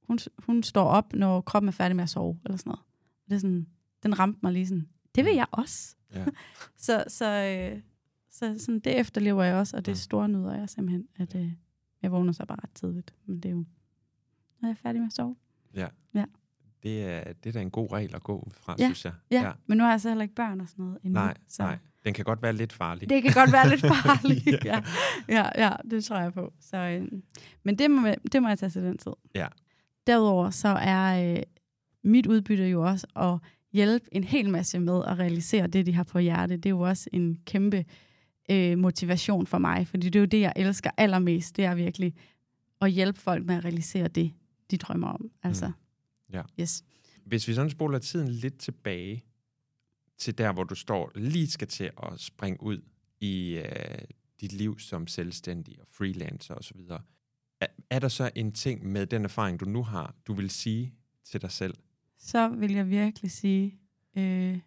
hun, 0.07 0.19
hun 0.37 0.63
står 0.63 0.83
op, 0.87 1.13
når 1.13 1.41
kroppen 1.41 1.67
er 1.67 1.71
færdig 1.71 1.95
med 1.95 2.03
at 2.03 2.09
sove, 2.09 2.39
eller 2.45 2.57
sådan 2.57 2.69
noget. 2.69 2.81
Det 3.29 3.35
er 3.35 3.39
sådan, 3.39 3.67
den 4.03 4.19
ramte 4.19 4.39
mig 4.43 4.53
lige 4.53 4.67
sådan, 4.67 4.89
det 5.15 5.25
vil 5.25 5.35
jeg 5.35 5.45
også. 5.51 5.95
Ja. 6.13 6.25
så 6.85 7.03
så, 7.07 7.25
øh, 7.25 7.81
så 8.35 8.55
sådan, 8.59 8.79
det 8.79 8.99
efterlever 8.99 9.43
jeg 9.43 9.55
også, 9.55 9.77
og 9.77 9.85
det 9.85 9.91
Mm. 9.91 9.95
store 9.95 10.29
nyder 10.29 10.53
jeg 10.55 10.69
simpelthen, 10.69 11.07
at 11.17 11.35
øh, 11.35 11.51
jeg 12.01 12.11
vågner 12.11 12.31
så 12.33 12.45
bare 12.45 12.57
ret 12.63 12.71
tidligt. 12.73 13.13
Men 13.25 13.35
det 13.39 13.45
er 13.45 13.53
jo, 13.53 13.65
når 14.61 14.67
jeg 14.69 14.71
er 14.71 14.75
færdig 14.75 15.01
med 15.01 15.07
at 15.07 15.13
sove. 15.13 15.35
Det 16.83 17.03
er, 17.03 17.33
det 17.33 17.49
er 17.49 17.53
da 17.53 17.61
en 17.61 17.71
god 17.71 17.91
regel 17.91 18.15
at 18.15 18.23
gå 18.23 18.37
ud 18.39 18.51
fra, 18.51 18.75
Ja, 18.79 18.85
synes 18.85 19.05
jeg. 19.05 19.13
Ja, 19.31 19.41
ja, 19.41 19.51
men 19.67 19.77
nu 19.77 19.83
har 19.83 19.91
jeg 19.91 20.01
så 20.01 20.07
heller 20.09 20.21
ikke 20.23 20.35
børn 20.35 20.61
og 20.61 20.67
sådan 20.67 20.85
noget 20.85 20.97
endnu. 21.03 21.19
Nej, 21.19 21.33
så 21.47 21.63
nej. 21.63 21.77
Den 22.05 22.13
kan 22.13 22.25
godt 22.25 22.41
være 22.41 22.53
lidt 22.53 22.73
farlig. 22.73 23.09
Det 23.09 23.23
kan 23.23 23.33
godt 23.33 23.51
være 23.51 23.69
lidt 23.69 23.81
farligt. 23.95 24.45
Ja. 24.47 24.57
ja. 24.65 24.83
Ja, 25.29 25.65
ja, 25.65 25.71
det 25.91 26.03
tror 26.03 26.19
jeg 26.19 26.33
på. 26.33 26.53
Så, 26.59 26.77
øh, 26.77 27.07
men 27.63 27.77
det 27.77 27.91
må, 27.91 28.07
det 28.31 28.41
må 28.41 28.47
jeg 28.47 28.59
tage 28.59 28.69
til 28.69 28.81
den 28.83 28.97
tid. 28.97 29.11
Ja. 29.35 29.47
Derudover 30.07 30.49
så 30.49 30.67
er 30.67 31.33
øh, 31.37 31.43
mit 32.03 32.27
udbytte 32.27 32.67
jo 32.67 32.85
også 32.87 33.07
at 33.15 33.37
hjælpe 33.73 34.05
en 34.11 34.23
hel 34.23 34.49
masse 34.49 34.79
med 34.79 35.03
at 35.07 35.19
realisere 35.19 35.67
det, 35.67 35.85
de 35.85 35.93
har 35.93 36.03
på 36.03 36.19
hjerte. 36.19 36.57
Det 36.57 36.65
er 36.65 36.69
jo 36.69 36.79
også 36.79 37.09
en 37.13 37.37
kæmpe 37.45 37.77
øh, 37.77 37.83
motivation 38.77 39.47
for 39.47 39.57
mig, 39.57 39.87
fordi 39.87 40.09
det 40.09 40.15
er 40.15 40.19
jo 40.19 40.25
det, 40.25 40.39
jeg 40.41 40.53
elsker 40.55 40.89
allermest. 40.97 41.57
Det 41.57 41.65
er 41.65 41.75
virkelig 41.75 42.13
at 42.81 42.91
hjælpe 42.91 43.19
folk 43.19 43.45
med 43.45 43.55
at 43.55 43.65
realisere 43.65 44.07
det, 44.07 44.31
de 44.71 44.77
drømmer 44.77 45.07
om. 45.07 45.31
Altså, 45.43 45.67
Mm. 45.67 45.73
Ja. 46.33 46.41
Yes. 46.59 46.83
Hvis 47.25 47.47
vi 47.47 47.53
sådan 47.53 47.69
spoler 47.71 47.99
tiden 47.99 48.27
lidt 48.27 48.57
tilbage 48.57 49.23
til 50.17 50.37
der, 50.37 50.53
hvor 50.53 50.63
du 50.63 50.75
står, 50.75 51.11
lige 51.15 51.47
skal 51.47 51.67
til 51.67 51.83
at 52.03 52.19
springe 52.19 52.63
ud 52.63 52.81
i 53.19 53.57
øh, 53.57 53.97
dit 54.41 54.53
liv 54.53 54.79
som 54.79 55.07
selvstændig 55.07 55.81
og 55.81 55.87
freelancer 55.89 56.53
osv., 56.55 56.77
er, 57.61 57.67
er 57.89 57.99
der 57.99 58.07
så 58.07 58.29
en 58.35 58.51
ting 58.51 58.85
med 58.85 59.05
den 59.05 59.23
erfaring, 59.25 59.59
du 59.59 59.65
nu 59.65 59.83
har, 59.83 60.15
du 60.27 60.33
vil 60.33 60.49
sige 60.49 60.93
til 61.23 61.41
dig 61.41 61.51
selv? 61.51 61.73
så 62.17 62.47
vil 62.47 62.71
jeg 62.73 62.89
virkelig 62.89 63.31
sige, 63.31 63.79
øh, 64.17 64.59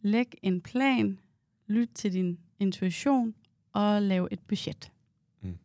læg 0.00 0.34
en 0.42 0.60
plan, 0.60 1.18
lyt 1.66 1.90
til 1.94 2.12
din 2.12 2.38
intuition 2.58 3.34
og 3.72 4.02
lav 4.02 4.28
et 4.30 4.40
budget. 4.40 4.92
Mm. 5.42 5.58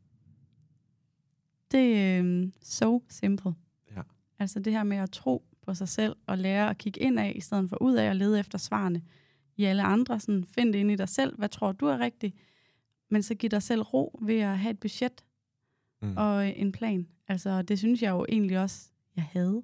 Det 1.71 1.97
er 1.99 2.23
øh, 2.23 2.47
so 2.61 3.03
simple. 3.09 3.53
Ja. 3.95 4.01
Altså 4.39 4.59
det 4.59 4.73
her 4.73 4.83
med 4.83 4.97
at 4.97 5.11
tro 5.11 5.43
på 5.61 5.73
sig 5.73 5.87
selv 5.89 6.15
og 6.27 6.37
lære 6.37 6.69
at 6.69 6.77
kigge 6.77 6.99
ind 7.01 7.19
af, 7.19 7.33
i 7.35 7.39
stedet 7.41 7.69
for 7.69 7.81
ud 7.81 7.93
af 7.93 8.05
at 8.05 8.15
lede 8.15 8.39
efter 8.39 8.57
svarene 8.57 9.01
i 9.57 9.63
alle 9.63 9.83
andre. 9.83 10.19
Sådan, 10.19 10.43
find 10.45 10.73
det 10.73 10.79
ind 10.79 10.91
i 10.91 10.95
dig 10.95 11.09
selv. 11.09 11.37
Hvad 11.37 11.49
tror 11.49 11.71
du 11.71 11.85
er 11.85 11.99
rigtigt? 11.99 12.35
Men 13.09 13.23
så 13.23 13.35
giv 13.35 13.49
dig 13.49 13.63
selv 13.63 13.81
ro 13.81 14.19
ved 14.21 14.39
at 14.39 14.59
have 14.59 14.71
et 14.71 14.79
budget 14.79 15.23
Mm. 16.01 16.13
og 16.17 16.47
en 16.59 16.71
plan. 16.71 17.07
Altså, 17.27 17.61
det 17.61 17.79
synes 17.79 18.01
jeg 18.01 18.09
jo 18.11 18.25
egentlig 18.29 18.59
også, 18.59 18.89
jeg 19.15 19.23
havde. 19.23 19.63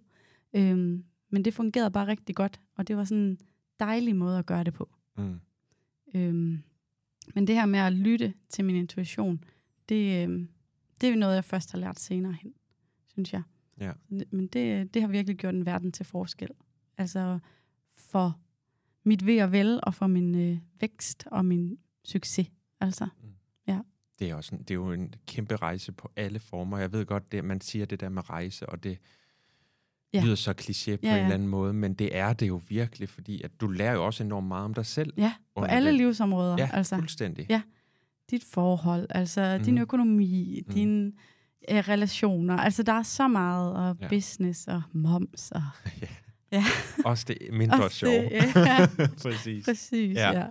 Øhm, 0.54 1.04
men 1.30 1.46
det 1.46 1.54
fungerede 1.54 1.92
bare 1.92 2.08
rigtig 2.08 2.36
godt, 2.36 2.62
og 2.76 2.88
det 2.88 2.98
var 2.98 3.04
sådan 3.04 3.24
en 3.24 3.40
dejlig 3.80 4.16
måde 4.16 4.40
at 4.40 4.46
gøre 4.46 4.64
det 4.64 4.74
på. 4.74 4.90
Mm. 5.18 5.40
Øhm, 6.16 6.64
men 7.36 7.48
det 7.48 7.56
her 7.56 7.66
med 7.66 7.80
at 7.80 7.94
lytte 7.94 8.34
til 8.50 8.66
min 8.66 8.76
intuition, 8.76 9.44
det, 9.90 10.24
øhm, 10.24 10.50
det 11.02 11.10
er 11.10 11.16
noget, 11.16 11.36
jeg 11.36 11.46
først 11.46 11.72
har 11.72 11.80
lært 11.80 12.00
senere 12.00 12.34
hen, 12.34 12.54
synes 13.08 13.34
jeg. 13.34 13.42
Ja. 13.80 13.92
Men 14.10 14.48
det, 14.48 14.94
det 14.94 15.02
har 15.02 15.10
virkelig 15.10 15.38
gjort 15.38 15.54
en 15.54 15.66
verden 15.66 15.92
til 15.92 16.06
forskel. 16.06 16.50
Altså 16.98 17.40
for 17.92 18.40
mit 19.04 19.26
ved 19.26 19.42
og 19.42 19.52
vel, 19.52 19.80
og 19.84 19.94
for 19.94 20.08
min 20.08 20.36
øh, 20.36 20.58
vækst 20.80 21.28
og 21.32 21.46
min 21.46 21.78
succes. 22.04 22.52
Altså, 22.80 23.08
Det 24.20 24.30
er, 24.30 24.36
også 24.36 24.56
en, 24.56 24.62
det 24.62 24.72
er 24.72 24.76
jo 24.76 24.92
en 24.92 25.14
kæmpe 25.28 25.56
rejse 25.56 25.92
på 25.92 26.12
alle 26.16 26.40
former. 26.40 26.78
Jeg 26.78 26.92
ved 26.92 27.06
godt, 27.06 27.32
det, 27.32 27.46
man 27.46 27.62
siger 27.62 27.86
det 27.86 28.00
der 28.00 28.10
med 28.10 28.30
rejse, 28.30 28.70
og 28.70 28.84
det 28.84 28.98
ja. 30.14 30.24
Lyder 30.24 30.36
så 30.36 30.54
kliché 30.62 30.96
på 30.96 31.00
Ja, 31.04 31.10
en 31.10 31.16
ja. 31.16 31.22
eller 31.22 31.34
anden 31.34 31.48
måde, 31.48 31.74
men 31.74 31.94
det 31.94 32.18
er 32.18 32.34
det 32.34 32.48
jo 32.48 32.62
virkelig, 32.70 33.10
fordi 33.10 33.42
at 33.42 33.52
du 33.62 33.68
lærer 33.68 33.94
jo 33.94 34.06
også 34.06 34.24
enormt 34.24 34.48
meget 34.48 34.66
om 34.66 34.74
dig 34.74 34.86
selv. 34.86 35.14
ja, 35.18 35.34
på 35.58 35.64
alle 35.64 35.90
den. 35.90 35.98
livsområder. 35.98 36.56
Ja, 36.58 36.70
altså. 36.74 36.96
fuldstændig. 36.96 37.46
Ja. 37.50 37.62
dit 38.32 38.44
forhold, 38.54 39.08
altså 39.10 39.56
mm. 39.60 39.64
din 39.66 39.78
økonomi, 39.78 40.64
mm. 40.68 40.74
dine 40.74 41.12
øh, 41.72 41.78
relationer. 41.78 42.58
Altså, 42.58 42.84
der 42.84 42.94
er 42.94 43.04
så 43.04 43.28
meget, 43.28 43.74
og 43.74 43.98
Ja. 44.02 44.08
business 44.08 44.68
og 44.68 44.82
moms. 44.94 45.52
Og, 45.52 45.62
ja. 46.02 46.08
Ja. 46.52 46.64
Også 47.06 47.26
det 47.28 47.38
mindre 47.52 47.84
Også 47.84 47.98
sjov. 47.98 48.12
det, 48.12 48.32
ja. 48.56 48.88
Præcis. 49.24 49.66
præcis, 49.66 50.16
Ja. 50.16 50.40
ja. 50.40 50.46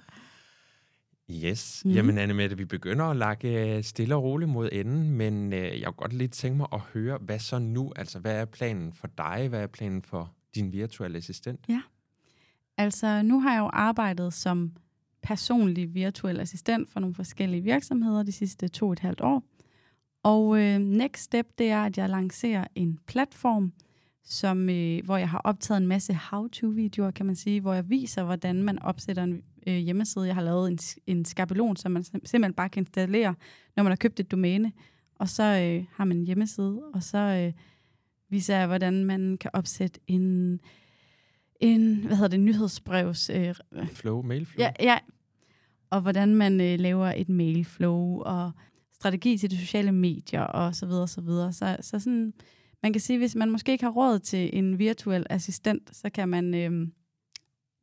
Ja. 1.28 1.48
Yes. 1.48 1.82
Mhm. 1.84 1.94
Jamen, 1.94 2.18
Anne 2.18 2.34
Mette, 2.34 2.56
vi 2.56 2.64
begynder 2.64 3.04
at 3.04 3.16
lakke 3.16 3.76
øh, 3.76 3.84
stille 3.84 4.14
og 4.14 4.22
roligt 4.22 4.50
mod 4.50 4.68
enden, 4.72 5.10
men 5.10 5.52
øh, 5.52 5.80
jeg 5.80 5.84
kunne 5.84 5.92
godt 5.92 6.12
lige 6.12 6.28
tænke 6.28 6.56
mig 6.56 6.66
at 6.72 6.80
høre, 6.80 7.18
hvad 7.18 7.38
så 7.38 7.58
nu? 7.58 7.92
Altså, 7.96 8.18
hvad 8.18 8.40
er 8.40 8.44
planen 8.44 8.92
for 8.92 9.06
dig? 9.18 9.46
Hvad 9.48 9.62
er 9.62 9.66
planen 9.66 10.02
for 10.02 10.32
din 10.54 10.72
virtuelle 10.72 11.18
assistent? 11.18 11.68
Altså, 12.78 13.22
nu 13.22 13.40
har 13.40 13.52
jeg 13.52 13.60
jo 13.60 13.70
arbejdet 13.72 14.34
som 14.34 14.72
personlig 15.22 15.94
virtuel 15.94 16.40
assistent 16.40 16.90
for 16.90 17.00
nogle 17.00 17.14
forskellige 17.14 17.62
virksomheder 17.62 18.22
de 18.22 18.32
sidste 18.32 18.68
to 18.68 18.86
og 18.86 18.92
et 18.92 18.98
halvt 18.98 19.20
år. 19.20 19.42
Og 20.22 20.58
øh, 20.60 20.78
next 20.78 21.22
step, 21.22 21.46
det 21.58 21.70
er, 21.70 21.82
at 21.82 21.98
jeg 21.98 22.08
lancerer 22.08 22.64
en 22.74 22.98
platform, 23.06 23.72
som, 24.28 24.70
øh, 24.70 25.04
hvor 25.04 25.16
jeg 25.16 25.28
har 25.30 25.40
optaget 25.44 25.80
en 25.80 25.86
masse 25.86 26.14
how-to-videoer, 26.14 27.10
kan 27.10 27.26
man 27.26 27.36
sige, 27.36 27.60
hvor 27.60 27.74
jeg 27.74 27.90
viser, 27.90 28.24
hvordan 28.24 28.62
man 28.62 28.82
opsætter 28.82 29.22
en 29.22 29.42
øh, 29.66 29.76
hjemmeside. 29.76 30.26
Jeg 30.26 30.34
har 30.34 30.42
lavet 30.42 30.70
en, 30.70 30.78
en 31.06 31.24
skabelon, 31.24 31.76
som 31.76 31.92
man 31.92 32.02
sim- 32.02 32.20
simpelthen 32.24 32.54
bare 32.54 32.68
kan 32.68 32.80
installere, 32.80 33.34
når 33.76 33.82
man 33.82 33.90
har 33.90 33.96
købt 33.96 34.20
et 34.20 34.30
domæne. 34.30 34.72
Og 35.18 35.28
så 35.28 35.42
øh, 35.42 35.84
har 35.92 36.04
man 36.04 36.16
en 36.16 36.26
hjemmeside, 36.26 36.82
og 36.94 37.02
så 37.02 37.18
øh, 37.18 37.52
viser 38.28 38.56
jeg, 38.56 38.66
hvordan 38.66 39.04
man 39.04 39.36
kan 39.40 39.50
opsætte 39.52 40.00
en, 40.06 40.60
en 41.60 41.96
hvad 42.06 42.16
hedder 42.16 42.28
det, 42.28 42.40
nyhedsbrevs... 42.40 43.30
Øh, 43.30 43.54
Flow, 43.92 44.22
mailflow? 44.22 44.64
ja, 44.64 44.72
ja, 44.80 44.98
og 45.90 46.00
hvordan 46.00 46.34
man 46.34 46.60
øh, 46.60 46.80
laver 46.80 47.06
et 47.06 47.28
mailflow, 47.28 48.20
og 48.20 48.52
strategi 48.92 49.38
til 49.38 49.50
de 49.50 49.56
sociale 49.56 49.92
medier, 49.92 50.42
og 50.42 50.74
så 50.74 50.86
videre, 50.86 51.08
så 51.08 51.20
videre. 51.20 51.52
Så, 51.52 51.76
så 51.80 51.98
sådan, 51.98 52.32
man 52.82 52.92
kan 52.92 53.00
sige, 53.00 53.18
hvis 53.18 53.34
man 53.34 53.50
måske 53.50 53.72
ikke 53.72 53.84
har 53.84 53.90
råd 53.90 54.18
til 54.18 54.50
en 54.52 54.78
virtuel 54.78 55.26
assistent, 55.30 55.96
så 55.96 56.10
kan 56.10 56.28
man 56.28 56.54
øh, 56.54 56.88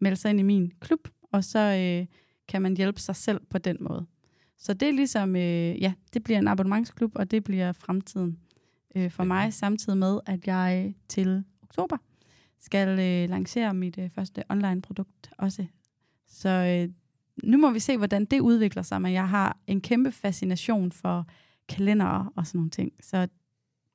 melde 0.02 0.16
sig 0.16 0.30
ind 0.30 0.40
i 0.40 0.44
min 0.44 0.72
klub, 0.80 1.08
og 1.32 1.44
så 1.44 1.60
øh, 1.60 2.08
kan 2.48 2.62
man 2.62 2.78
hjælpe 2.78 3.00
sig 3.00 3.16
selv 3.16 3.42
på 3.50 3.58
den 3.58 3.78
måde. 3.80 4.06
Så 4.58 4.74
det 4.74 4.88
er 4.88 4.94
ligesom, 4.94 5.36
øh, 5.36 5.82
ja, 5.82 5.94
det 6.14 6.24
bliver 6.24 6.40
en 6.40 6.48
abonnementsklub, 6.48 7.12
og 7.16 7.32
det 7.32 7.44
bliver 7.44 7.72
fremtiden 7.72 8.40
øh, 8.96 9.12
for 9.12 9.24
mig, 9.24 9.54
samtidig 9.54 9.98
med, 9.98 10.20
at 10.26 10.48
jeg 10.48 10.96
til 11.08 11.44
oktober 11.64 11.98
skal 12.60 13.00
øh, 13.00 13.30
lancere 13.30 13.74
mit 13.74 13.98
øh, 13.98 14.10
første 14.10 14.44
online 14.50 14.82
produkt 14.82 15.30
også. 15.38 15.66
Så 16.28 16.50
øh, 16.50 16.94
nu 17.44 17.58
må 17.58 17.72
vi 17.72 17.80
se, 17.80 17.98
hvordan 17.98 18.26
det 18.26 18.40
udvikler 18.40 18.84
sig, 18.84 19.02
men 19.02 19.14
jeg 19.14 19.30
har 19.30 19.58
en 19.68 19.82
kæmpe 19.82 20.12
fascination 20.12 20.92
for 20.92 21.28
kalendere 21.68 22.30
og 22.36 22.48
sådan 22.48 22.58
nogle 22.58 22.72
ting. 22.72 22.92
Så 23.00 23.28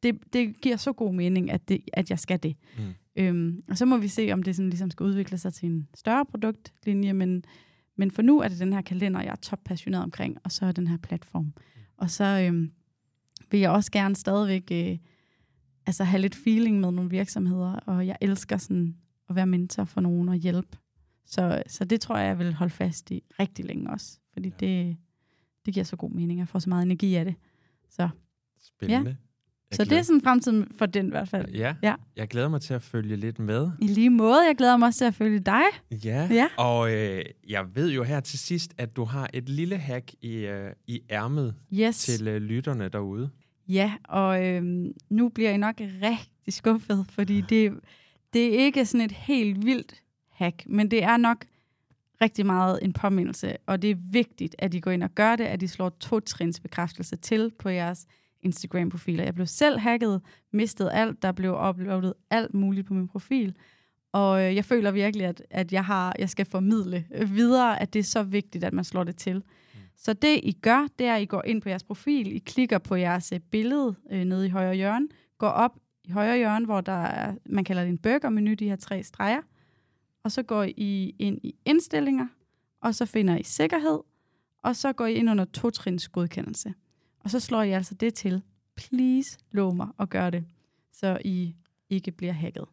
det, 0.03 0.33
det 0.33 0.61
giver 0.61 0.77
så 0.77 0.93
god 0.93 1.15
mening, 1.15 1.51
at, 1.51 1.69
det, 1.69 1.81
at 1.93 2.11
jeg 2.11 2.19
skal 2.19 2.43
det. 2.43 2.57
Mm. 2.79 2.95
Øhm, 3.17 3.63
og 3.69 3.79
så 3.79 3.85
må 3.85 3.97
vi 3.97 4.09
se, 4.09 4.33
om 4.33 4.43
det 4.43 4.57
sådan 4.57 4.71
ligesom 4.71 4.91
skal 4.91 5.05
udvikle 5.05 5.39
sig 5.39 5.55
til 5.55 5.69
en 5.69 5.89
større 5.95 6.27
produktlinje, 6.27 7.13
men, 7.13 7.45
men 7.97 8.11
for 8.11 8.23
nu 8.23 8.41
er 8.41 8.49
det 8.49 8.59
den 8.59 8.73
her 8.73 8.83
kalender, 8.83 9.23
jeg 9.23 9.31
er 9.31 9.37
top 9.37 9.61
passioneret 9.65 10.05
omkring, 10.05 10.39
og 10.45 10.53
så 10.53 10.67
er 10.67 10.73
den 10.73 10.87
her 10.87 10.97
platform. 10.97 11.45
Mm. 11.45 11.53
Og 11.97 12.11
så 12.11 12.25
øhm, 12.25 12.73
vil 13.51 13.61
jeg 13.61 13.71
også 13.71 13.93
gerne 13.93 14.17
stadigvæk 14.17 14.69
øh, 14.73 14.99
altså 15.87 16.05
have 16.05 16.21
lidt 16.21 16.35
feeling 16.35 16.81
med 16.81 16.91
nogle 16.91 17.11
virksomheder, 17.11 17.73
og 17.73 18.07
jeg 18.07 18.17
elsker 18.21 18.57
sådan 18.57 18.97
at 19.29 19.37
være 19.37 19.47
mentor 19.47 19.85
for 19.85 20.01
nogen 20.01 20.29
og 20.29 20.35
hjælpe. 20.35 20.79
Så, 21.27 21.63
så 21.67 21.85
det 21.85 22.01
tror 22.01 22.17
jeg, 22.17 22.27
jeg 22.27 22.39
vil 22.39 22.55
holde 22.55 22.73
fast 22.73 23.11
i 23.11 23.23
rigtig 23.41 23.65
længe 23.65 23.91
også, 23.91 24.19
fordi 24.33 24.49
ja. 24.49 24.67
det, 24.67 24.97
det 25.67 25.75
giver 25.75 25.85
så 25.85 25.97
god 25.97 26.11
mening. 26.11 26.39
Jeg 26.39 26.49
får 26.49 26.59
så 26.59 26.69
meget 26.69 26.83
energi 26.83 27.15
af 27.15 27.25
det. 27.25 27.35
Så, 27.89 28.09
Spændende. 28.61 29.11
Ja. 29.11 29.17
Så 29.73 29.85
det 29.85 29.99
er 29.99 30.03
sådan 30.03 30.21
fremtiden 30.23 30.68
for 30.79 30.87
den 30.87 31.07
i 31.07 31.11
hvert 31.11 31.29
fald. 31.29 31.55
Ja, 31.55 31.75
ja, 31.83 31.95
jeg 32.16 32.29
glæder 32.29 32.49
mig 32.49 32.61
til 32.61 32.75
at 32.75 32.83
følge 32.83 33.16
lidt 33.16 33.39
med. 33.39 33.71
I 33.79 33.87
lige 33.87 34.11
måde, 34.11 34.47
jeg 34.47 34.57
glæder 34.57 34.77
mig 34.77 34.87
også 34.87 34.99
til 34.99 35.05
at 35.05 35.14
følge 35.14 35.39
dig. 35.39 35.62
Ja, 36.05 36.29
ja. 36.31 36.49
og 36.57 36.95
øh, 36.95 37.25
jeg 37.49 37.77
ved 37.77 37.91
jo 37.91 38.03
her 38.03 38.21
til 38.21 38.39
sidst, 38.39 38.75
at 38.79 38.97
du 38.97 39.05
har 39.05 39.31
et 39.33 39.49
lille 39.49 39.77
hack 39.77 40.12
i, 40.23 40.37
øh, 40.37 40.73
i 40.87 41.01
ærmet 41.11 41.55
yes. 41.73 41.99
til 41.99 42.29
øh, 42.29 42.43
lytterne 42.43 42.89
derude. 42.89 43.31
Ja, 43.68 43.93
og 44.05 44.47
øh, 44.47 44.62
nu 45.11 45.29
bliver 45.29 45.51
I 45.51 45.57
nok 45.57 45.75
rigtig 45.81 46.55
skuffet, 46.55 47.07
fordi 47.09 47.41
det, 47.41 47.73
det 48.33 48.47
er 48.47 48.64
ikke 48.64 48.85
sådan 48.85 49.05
et 49.05 49.12
helt 49.12 49.66
vildt 49.66 49.95
hack, 50.31 50.62
men 50.66 50.91
det 50.91 51.03
er 51.03 51.16
nok 51.16 51.45
rigtig 52.21 52.47
meget 52.47 52.79
en 52.83 52.93
påmindelse, 52.93 53.57
og 53.66 53.83
det 53.83 53.91
er 53.91 53.97
vigtigt, 54.11 54.57
at 54.59 54.75
I 54.75 54.81
går 54.81 54.91
ind 54.91 55.03
og 55.03 55.14
gør 55.14 55.37
det, 55.37 55.45
at 55.45 55.62
I 55.62 55.66
slår 55.66 55.97
to-trins 56.01 56.61
bekræftelse 56.62 57.16
til 57.16 57.53
på 57.59 57.68
jeres 57.68 58.07
Instagram-profiler. 58.43 59.24
Jeg 59.24 59.34
blev 59.34 59.47
selv 59.47 59.78
hacket, 59.78 60.20
mistede 60.53 60.93
alt, 60.93 61.22
der 61.22 61.32
blev 61.32 61.59
uploadet 61.68 62.14
alt 62.30 62.55
muligt 62.55 62.86
på 62.86 62.95
min 62.95 63.09
profil, 63.09 63.55
og 64.12 64.45
øh, 64.45 64.55
jeg 64.55 64.64
føler 64.64 64.91
virkelig, 64.91 65.26
at, 65.26 65.43
at 65.51 65.72
jeg, 65.72 65.84
har, 65.84 66.16
jeg 66.18 66.30
skal 66.30 66.47
formidle 66.47 67.07
videre, 67.26 67.82
at 67.82 67.93
det 67.93 67.99
er 67.99 68.05
så 68.05 68.22
vigtigt, 68.22 68.64
at 68.64 68.72
man 68.72 68.84
slår 68.84 69.05
det 69.05 69.16
til. 69.16 69.43
Så 69.97 70.12
det, 70.12 70.41
I 70.43 70.53
gør, 70.53 70.86
det 70.99 71.07
er, 71.07 71.14
at 71.14 71.22
I 71.22 71.24
går 71.24 71.43
ind 71.47 71.62
på 71.62 71.68
jeres 71.68 71.84
profil, 71.84 72.36
I 72.36 72.38
klikker 72.38 72.78
på 72.78 72.95
jeres 72.95 73.32
øh, 73.32 73.41
billede 73.41 73.95
øh, 74.11 74.24
nede 74.24 74.47
i 74.47 74.51
højre 74.51 74.74
hjørne, 74.74 75.09
går 75.38 75.49
op 75.49 75.78
i 76.05 76.11
højre 76.11 76.36
hjørne, 76.36 76.66
hvor 76.66 76.80
der 76.80 76.93
er, 76.93 77.34
man 77.47 77.64
kalder 77.64 77.82
det 77.82 77.91
en 77.91 77.99
burgermenu, 77.99 78.55
de 78.55 78.68
her 78.68 78.76
tre 78.76 79.03
streger, 79.03 79.41
og 80.24 80.32
så 80.32 80.43
går 80.43 80.62
I 80.62 81.14
ind 81.18 81.38
i 81.43 81.55
indstillinger, 81.64 82.26
og 82.82 82.95
så 82.95 83.07
finder 83.07 83.36
I 83.36 83.43
sikkerhed, 83.43 83.99
og 84.62 84.76
så 84.76 84.93
går 84.93 85.07
I 85.07 85.14
ind 85.14 85.30
under 85.30 85.45
to-trins 85.45 86.09
godkendelse. 86.09 86.74
Og 87.25 87.31
så 87.31 87.41
slår 87.41 87.62
I 87.62 87.71
altså 87.71 87.95
det 87.95 88.14
til. 88.14 88.43
Please 88.77 89.39
lov 89.53 89.75
mig 89.75 89.89
at 89.99 90.11
gøre 90.11 90.31
det, 90.31 90.45
så 90.93 91.18
I 91.25 91.55
ikke 91.91 92.11
bliver 92.11 92.33
hacket. 92.33 92.64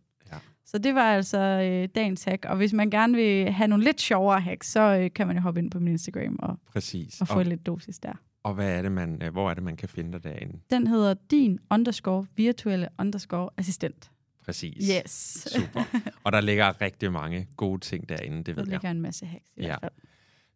Så 0.68 0.78
det 0.78 0.96
var 0.96 1.14
altså 1.16 1.38
øh, 1.38 1.90
dagens 1.96 2.24
hack. 2.24 2.46
Og 2.46 2.58
hvis 2.58 2.74
man 2.74 2.90
gerne 2.90 3.16
vil 3.16 3.52
have 3.52 3.68
nogle 3.68 3.84
lidt 3.84 4.02
sjovere 4.02 4.42
hacks, 4.42 4.72
så 4.72 4.80
øh, 4.80 5.12
kan 5.16 5.28
man 5.28 5.36
jo 5.36 5.42
hoppe 5.42 5.60
ind 5.60 5.72
på 5.72 5.80
min 5.80 5.92
Instagram 5.92 6.40
og, 6.40 6.60
Præcis. 6.66 7.22
og 7.22 7.28
få 7.28 7.40
og, 7.40 7.46
lidt 7.46 7.66
dosis 7.66 8.00
der. 8.00 8.14
Og 8.44 8.54
hvad 8.54 8.78
er 8.78 8.82
det, 8.82 8.92
man, 8.92 9.22
øh, 9.24 9.32
hvor 9.32 9.50
er 9.50 9.54
det, 9.54 9.64
man 9.64 9.78
kan 9.78 9.90
finde 9.90 10.12
dig 10.12 10.24
derinde? 10.24 10.60
Den 10.70 10.88
hedder 10.88 11.14
din 11.32 11.60
underscore 11.72 12.26
virtuelle 12.36 12.88
underscore 13.00 13.50
assistent. 13.58 14.12
Præcis. 14.46 14.90
Yes. 14.90 15.48
Super. 15.56 15.84
Og 16.24 16.32
der 16.32 16.42
ligger 16.42 16.82
rigtig 16.82 17.12
mange 17.12 17.48
gode 17.58 17.80
ting 17.80 18.10
derinde, 18.10 18.44
det 18.44 18.48
ved 18.56 18.64
jeg. 18.64 18.66
Der 18.66 18.72
ligger 18.72 18.92
en 18.92 19.02
masse 19.02 19.26
hacks 19.26 19.52
i 19.58 19.62
ja. 19.62 19.68
hvert 19.68 19.80
fald. 19.82 19.92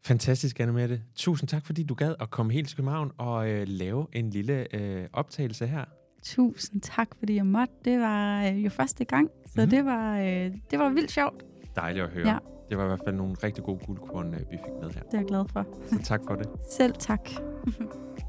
Fantastisk, 0.03 0.59
Anne 0.59 0.73
Mette. 0.73 1.01
Tusind 1.15 1.49
tak, 1.49 1.65
fordi 1.65 1.83
du 1.83 1.93
gad 1.93 2.15
at 2.19 2.29
komme 2.29 2.53
helt 2.53 2.67
til 2.67 2.77
København 2.77 3.11
og 3.17 3.49
øh, 3.49 3.67
lave 3.67 4.07
en 4.13 4.29
lille 4.29 4.75
øh, 4.75 5.07
optagelse 5.13 5.67
her. 5.67 5.85
Tusind 6.23 6.81
tak, 6.81 7.07
fordi 7.19 7.35
jeg 7.35 7.45
måtte. 7.45 7.73
Det 7.85 7.99
var 7.99 8.45
øh, 8.45 8.65
jo 8.65 8.69
første 8.69 9.05
gang, 9.05 9.29
så 9.45 9.61
mm. 9.63 9.69
det, 9.69 9.85
var, 9.85 10.19
øh, 10.19 10.51
det 10.71 10.79
var 10.79 10.89
vildt 10.89 11.11
sjovt. 11.11 11.43
Dejligt 11.75 12.05
at 12.05 12.11
høre. 12.11 12.27
Ja. 12.27 12.37
Det 12.71 12.79
var 12.79 12.83
i 12.83 12.87
hvert 12.87 13.01
fald 13.05 13.15
nogle 13.15 13.35
rigtig 13.43 13.63
gode 13.63 13.79
guldkorn, 13.85 14.33
øh, 14.33 14.39
vi 14.39 14.57
fik 14.57 14.73
med 14.81 14.89
her. 14.93 15.01
Det 15.01 15.13
er 15.13 15.17
jeg 15.17 15.25
glad 15.25 15.45
for. 15.53 15.65
Så 15.87 15.99
tak 16.03 16.21
for 16.27 16.35
det. 16.35 16.49
Selv 16.69 16.93
tak. 16.99 17.29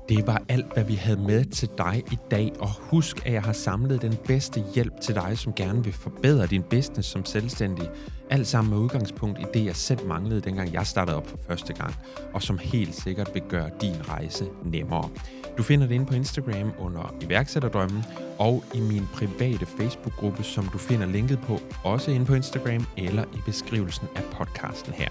Det 0.08 0.26
var 0.26 0.42
alt, 0.48 0.72
hvad 0.74 0.84
vi 0.84 0.94
havde 0.94 1.20
med 1.20 1.44
til 1.44 1.68
dig 1.78 2.02
i 2.12 2.18
dag, 2.30 2.52
og 2.60 2.68
husk, 2.80 3.26
at 3.26 3.32
jeg 3.32 3.42
har 3.42 3.52
samlet 3.52 4.02
den 4.02 4.14
bedste 4.26 4.62
hjælp 4.74 5.00
til 5.00 5.14
dig, 5.14 5.38
som 5.38 5.52
gerne 5.52 5.84
vil 5.84 5.92
forbedre 5.92 6.46
din 6.46 6.62
business 6.62 7.08
som 7.08 7.24
selvstændig. 7.24 7.90
Alt 8.30 8.46
sammen 8.46 8.74
med 8.74 8.78
udgangspunkt 8.78 9.40
i 9.40 9.44
det, 9.54 9.64
jeg 9.64 9.76
selv 9.76 10.06
manglede, 10.06 10.40
dengang 10.40 10.72
jeg 10.72 10.86
startede 10.86 11.16
op 11.16 11.26
for 11.26 11.36
første 11.36 11.72
gang, 11.72 11.94
og 12.34 12.42
som 12.42 12.58
helt 12.58 12.94
sikkert 12.94 13.30
vil 13.34 13.42
gøre 13.48 13.70
din 13.80 14.08
rejse 14.08 14.44
nemmere. 14.64 15.08
Du 15.58 15.62
finder 15.62 15.86
det 15.86 15.94
inde 15.94 16.06
på 16.06 16.14
Instagram 16.14 16.72
under 16.78 17.14
iværksætterdrømmen, 17.20 18.04
og 18.38 18.64
i 18.74 18.80
min 18.80 19.08
private 19.14 19.66
Facebook-gruppe, 19.66 20.42
som 20.42 20.64
du 20.72 20.78
finder 20.78 21.06
linket 21.06 21.38
på, 21.40 21.60
også 21.84 22.10
inde 22.10 22.26
på 22.26 22.34
Instagram 22.34 22.86
eller 22.96 23.24
i 23.24 23.38
beskrivelsen 23.46 24.08
af 24.16 24.22
podcasten 24.32 24.92
her. 24.92 25.08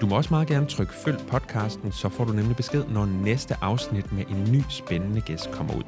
Du 0.00 0.06
må 0.06 0.16
også 0.16 0.30
meget 0.30 0.48
gerne 0.48 0.66
trykke 0.66 0.92
følg 0.92 1.18
podcasten, 1.28 1.92
så 1.92 2.08
får 2.08 2.24
du 2.24 2.32
nemlig 2.32 2.56
besked, 2.56 2.84
når 2.84 3.06
næste 3.06 3.54
afsnit 3.60 4.12
med 4.12 4.24
en 4.30 4.52
ny 4.52 4.62
spændende 4.68 5.20
gæst 5.20 5.50
kommer 5.50 5.74
ud. 5.74 5.82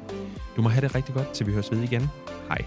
Du 0.55 0.61
må 0.61 0.69
have 0.69 0.81
det 0.81 0.95
rigtig 0.95 1.15
godt, 1.15 1.31
til 1.31 1.47
vi 1.47 1.51
høres 1.51 1.71
ved 1.71 1.79
igen. 1.83 2.09
Hej. 2.47 2.65